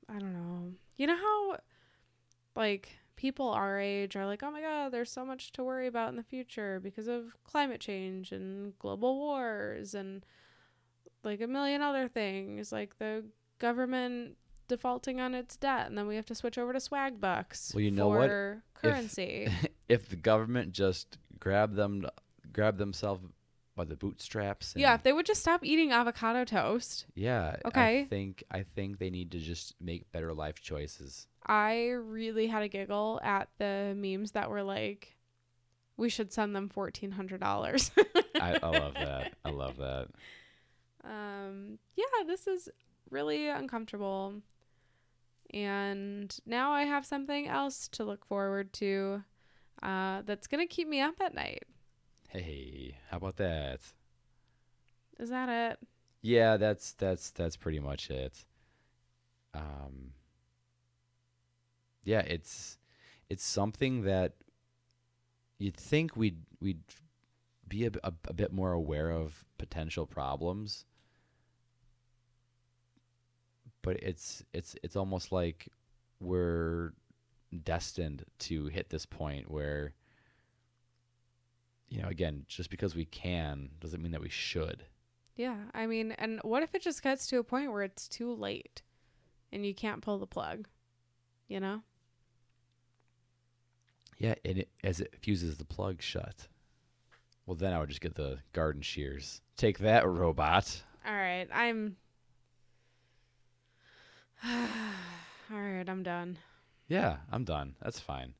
I 0.09 0.19
don't 0.19 0.33
know. 0.33 0.73
You 0.97 1.07
know 1.07 1.17
how, 1.17 1.57
like, 2.55 2.89
people 3.15 3.49
our 3.49 3.79
age 3.79 4.15
are 4.15 4.25
like, 4.25 4.43
oh 4.43 4.51
my 4.51 4.61
god, 4.61 4.91
there's 4.91 5.11
so 5.11 5.25
much 5.25 5.51
to 5.53 5.63
worry 5.63 5.87
about 5.87 6.09
in 6.09 6.15
the 6.15 6.23
future 6.23 6.79
because 6.79 7.07
of 7.07 7.35
climate 7.43 7.79
change 7.81 8.31
and 8.31 8.77
global 8.77 9.15
wars 9.17 9.95
and 9.95 10.25
like 11.23 11.41
a 11.41 11.47
million 11.47 11.81
other 11.81 12.07
things, 12.07 12.71
like 12.71 12.97
the 12.99 13.25
government 13.57 14.37
defaulting 14.67 15.19
on 15.19 15.33
its 15.35 15.55
debt, 15.55 15.87
and 15.87 15.97
then 15.97 16.07
we 16.07 16.15
have 16.15 16.25
to 16.27 16.35
switch 16.35 16.57
over 16.57 16.73
to 16.73 16.79
swag 16.79 17.19
bucks 17.21 17.71
Well, 17.73 17.83
you 17.83 17.91
know 17.91 18.09
what? 18.09 18.27
for 18.29 18.63
currency. 18.73 19.49
if 19.89 20.09
the 20.09 20.15
government 20.15 20.71
just 20.71 21.17
grab 21.39 21.75
them, 21.75 22.05
grab 22.51 22.77
themselves 22.77 23.21
by 23.75 23.83
the 23.85 23.95
bootstraps. 23.95 24.73
And, 24.73 24.81
yeah, 24.81 24.93
if 24.95 25.03
they 25.03 25.11
would 25.13 25.25
just 25.25 25.41
stop 25.41 25.63
eating 25.65 25.91
avocado 25.91 26.45
toast. 26.45 27.05
yeah. 27.13 27.57
okay 27.65 28.01
I 28.01 28.05
think 28.05 28.43
I 28.49 28.63
think 28.63 28.99
they 28.99 29.09
need 29.09 29.31
to 29.31 29.39
just 29.39 29.75
make 29.81 30.11
better 30.11 30.33
life 30.33 30.61
choices. 30.61 31.27
I 31.45 31.89
really 31.89 32.47
had 32.47 32.63
a 32.63 32.67
giggle 32.69 33.19
at 33.23 33.49
the 33.59 33.93
memes 33.95 34.31
that 34.31 34.49
were 34.49 34.63
like, 34.63 35.15
we 35.97 36.09
should 36.09 36.31
send 36.33 36.55
them 36.55 36.69
fourteen 36.69 37.11
hundred 37.11 37.41
dollars. 37.41 37.91
I, 38.41 38.59
I 38.63 38.69
love 38.69 38.93
that. 38.95 39.33
I 39.43 39.49
love 39.49 39.77
that. 39.77 40.07
um, 41.03 41.77
yeah, 41.95 42.23
this 42.25 42.47
is 42.47 42.69
really 43.09 43.47
uncomfortable, 43.49 44.33
and 45.53 46.35
now 46.45 46.71
I 46.71 46.83
have 46.83 47.05
something 47.05 47.47
else 47.47 47.87
to 47.89 48.03
look 48.03 48.25
forward 48.25 48.73
to. 48.73 49.23
Uh, 49.81 50.21
that's 50.25 50.47
gonna 50.47 50.67
keep 50.67 50.87
me 50.87 51.01
up 51.01 51.15
at 51.21 51.33
night. 51.33 51.63
Hey, 52.29 52.97
how 53.09 53.17
about 53.17 53.37
that? 53.37 53.81
Is 55.19 55.29
that 55.29 55.49
it? 55.49 55.79
Yeah, 56.21 56.57
that's 56.57 56.93
that's 56.93 57.31
that's 57.31 57.55
pretty 57.57 57.79
much 57.79 58.09
it. 58.09 58.45
Um 59.53 60.13
Yeah, 62.03 62.21
it's 62.21 62.77
it's 63.29 63.43
something 63.43 64.03
that 64.03 64.33
you'd 65.57 65.77
think 65.77 66.15
we'd 66.15 66.41
we'd 66.59 66.83
be 67.67 67.85
a 67.85 67.91
a 68.03 68.33
bit 68.33 68.51
more 68.51 68.73
aware 68.73 69.09
of 69.11 69.45
potential 69.57 70.05
problems. 70.05 70.85
But 73.85 73.97
it's 74.03 74.43
it's 74.53 74.75
it's 74.83 74.95
almost 74.95 75.31
like 75.31 75.69
we're 76.19 76.93
destined 77.63 78.25
to 78.39 78.65
hit 78.65 78.89
this 78.89 79.05
point 79.05 79.49
where 79.49 79.93
you 81.87 82.01
know, 82.01 82.07
again, 82.07 82.45
just 82.47 82.69
because 82.69 82.95
we 82.95 83.05
can 83.05 83.69
doesn't 83.79 84.01
mean 84.01 84.11
that 84.11 84.21
we 84.21 84.29
should. 84.29 84.83
Yeah, 85.35 85.57
I 85.73 85.85
mean, 85.85 86.13
and 86.13 86.39
what 86.43 86.63
if 86.63 86.73
it 86.73 86.81
just 86.81 87.03
gets 87.03 87.27
to 87.27 87.39
a 87.39 87.43
point 87.43 87.71
where 87.71 87.83
it's 87.83 88.07
too 88.07 88.33
late, 88.33 88.81
and 89.51 89.65
you 89.65 89.75
can't 89.75 90.01
pull 90.01 90.17
the 90.17 90.27
plug? 90.27 90.67
You 91.47 91.59
know? 91.59 91.81
Yeah, 94.17 94.35
and 94.43 94.59
it, 94.59 94.69
as 94.83 95.01
it 95.01 95.13
fuses 95.21 95.57
the 95.57 95.65
plug 95.65 96.01
shut. 96.01 96.47
Well, 97.45 97.55
then 97.55 97.73
I 97.73 97.79
would 97.79 97.89
just 97.89 98.01
get 98.01 98.15
the 98.15 98.39
garden 98.53 98.81
shears. 98.81 99.41
Take 99.57 99.79
that, 99.79 100.07
robot. 100.07 100.81
All 101.05 101.13
right, 101.13 101.47
I'm. 101.53 101.97
all 104.45 105.59
right, 105.61 105.87
I'm 105.87 106.03
done. 106.03 106.37
Yeah, 106.87 107.17
I'm 107.31 107.43
done. 107.43 107.75
That's 107.81 107.99
fine. 107.99 108.33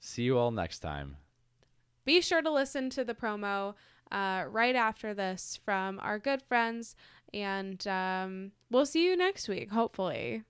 See 0.00 0.22
you 0.22 0.38
all 0.38 0.50
next 0.50 0.80
time. 0.80 1.16
Be 2.04 2.20
sure 2.20 2.42
to 2.42 2.50
listen 2.50 2.90
to 2.90 3.04
the 3.04 3.14
promo 3.14 3.74
uh, 4.10 4.44
right 4.48 4.74
after 4.74 5.14
this 5.14 5.58
from 5.64 6.00
our 6.00 6.18
good 6.18 6.42
friends 6.42 6.96
And 7.32 7.86
um, 7.86 8.52
we'll 8.70 8.84
see 8.86 9.04
you 9.06 9.16
next 9.16 9.48
week, 9.48 9.70
hopefully. 9.70 10.42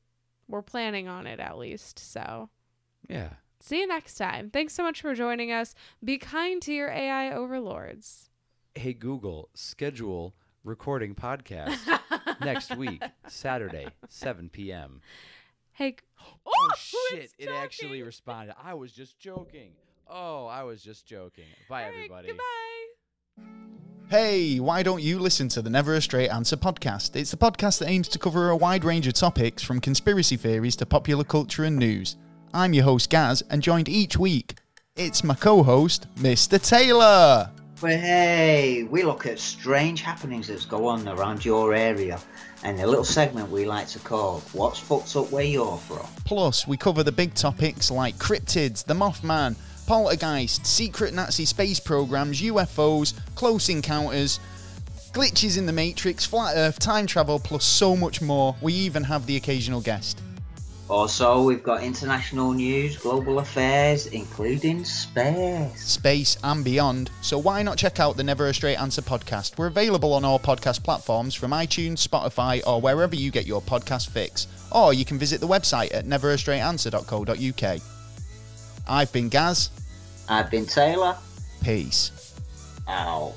We're 0.49 0.63
planning 0.63 1.09
on 1.09 1.27
it 1.27 1.39
at 1.41 1.59
least. 1.59 1.99
So 1.99 2.49
Yeah. 3.09 3.35
see 3.61 3.81
you 3.81 3.87
next 3.87 4.17
time. 4.17 4.51
Thanks 4.51 4.75
so 4.75 4.83
much 4.83 5.01
for 5.03 5.15
joining 5.15 5.53
us. 5.53 5.75
Be 6.03 6.19
kind 6.19 6.61
to 6.63 6.73
your 6.73 6.89
AI 6.91 7.33
overlords. 7.33 8.31
Hey 8.75 8.95
Google, 8.95 9.51
schedule 9.55 10.35
recording 10.65 11.15
podcast 11.15 11.79
next 12.41 12.77
week, 12.77 13.03
Saturday, 13.29 13.89
7 14.09 14.49
p.m. 14.51 15.01
Hey. 15.73 15.97
Oh, 16.47 16.53
oh 16.55 16.69
shit! 16.77 17.19
it's 17.21 17.35
It 17.37 17.49
actually 17.49 18.01
responded. 18.05 18.55
I 18.63 18.75
was 18.75 18.93
just 18.93 19.19
joking. 19.19 19.73
Oh, 20.09 20.47
I 20.47 20.63
was 20.63 20.81
just 20.81 21.05
joking. 21.05 21.47
Bye, 21.69 21.83
All 21.83 21.89
right, 21.89 21.95
everybody. 21.97 22.29
goodbye. 22.29 23.53
Hey, 24.09 24.61
why 24.61 24.85
don't 24.85 25.03
you 25.03 25.19
listen 25.19 25.49
to 25.49 25.63
the 25.63 25.71
Never 25.71 25.95
a 25.95 26.01
Straight 26.01 26.29
Answer 26.29 26.57
podcast? 26.57 27.17
It's 27.17 27.33
the 27.33 27.37
podcast 27.37 27.81
that 27.81 27.89
aims 27.89 28.07
to 28.09 28.21
cover 28.21 28.51
a 28.51 28.57
wide 28.57 28.85
range 28.85 29.09
of 29.09 29.15
topics 29.15 29.65
from 29.65 29.81
conspiracy 29.81 30.37
theories 30.37 30.77
to 30.77 30.87
popular 30.87 31.25
culture 31.25 31.65
and 31.65 31.77
news. 31.77 32.17
I'm 32.55 32.73
your 32.73 32.85
host, 32.85 33.11
Gaz, 33.11 33.43
and 33.51 33.61
joined 33.63 33.89
each 33.89 34.17
week, 34.17 34.55
it's 34.95 35.25
my 35.25 35.35
co 35.35 35.63
host, 35.63 36.07
Mr. 36.17 36.63
Taylor. 36.65 37.51
Hey, 37.91 38.85
we 38.85 39.03
look 39.03 39.27
at 39.27 39.41
strange 39.41 40.03
happenings 40.03 40.47
that 40.47 40.69
go 40.69 40.87
on 40.87 41.09
around 41.09 41.45
your 41.45 41.75
area 41.75 42.21
and 42.63 42.81
a 42.81 42.87
little 42.87 43.05
segment 43.05 43.51
we 43.51 43.65
like 43.65 43.89
to 43.89 43.99
call 43.99 44.39
What's 44.53 44.79
Fucked 44.79 45.17
Up 45.17 45.33
Where 45.33 45.43
You're 45.43 45.77
From. 45.79 46.07
Plus, 46.25 46.67
we 46.67 46.77
cover 46.77 47.03
the 47.03 47.11
big 47.11 47.35
topics 47.35 47.91
like 47.91 48.15
cryptids, 48.17 48.85
the 48.85 48.95
Mothman, 48.95 49.57
poltergeist, 49.87 50.65
secret 50.65 51.13
Nazi 51.13 51.45
space 51.45 51.81
programs, 51.81 52.41
UFOs, 52.41 53.15
close 53.35 53.69
encounters, 53.69 54.39
glitches 55.13 55.59
in 55.59 55.67
the 55.67 55.73
Matrix, 55.73 56.25
flat 56.25 56.55
Earth, 56.57 56.79
time 56.79 57.07
travel, 57.07 57.41
plus 57.41 57.65
so 57.65 57.97
much 57.97 58.23
more. 58.23 58.55
We 58.63 58.75
even 58.75 59.03
have 59.05 59.27
the 59.27 59.37
occasional 59.37 59.81
guest. 59.81 60.23
Also, 60.93 61.43
we've 61.43 61.63
got 61.63 61.83
international 61.83 62.53
news, 62.53 62.99
global 62.99 63.39
affairs, 63.39 64.09
including 64.09 64.85
space. 64.85 65.83
space, 65.83 66.37
and 66.45 66.63
beyond. 66.63 67.11
So 67.23 67.39
why 67.39 67.63
not 67.63 67.79
check 67.79 67.99
out 67.99 68.19
the 68.19 68.23
Never 68.23 68.49
a 68.49 68.53
Straight 68.53 68.77
Answer 68.77 69.01
podcast? 69.01 69.57
We're 69.57 69.69
available 69.69 70.13
on 70.13 70.23
all 70.23 70.39
podcast 70.39 70.85
platforms 70.85 71.35
from 71.35 71.53
iTunes, 71.53 72.07
Spotify, 72.07 72.61
or 72.67 72.79
wherever 72.79 73.17
you 73.17 73.31
get 73.31 73.47
your 73.47 73.63
podcast 73.63 74.11
fix. 74.11 74.47
Or 74.71 74.93
you 74.93 75.07
can 75.07 75.17
visit 75.19 75.41
the 75.41 75.49
website 75.49 75.95
at 75.95 76.05
neverastraightanswer.co.uk. 76.05 77.81
I've 78.87 79.13
been 79.15 79.31
Gaz. 79.31 79.71
I've 80.29 80.51
been 80.51 80.67
Taylor. 80.67 81.17
Peace. 81.65 82.35
Out. 82.87 83.33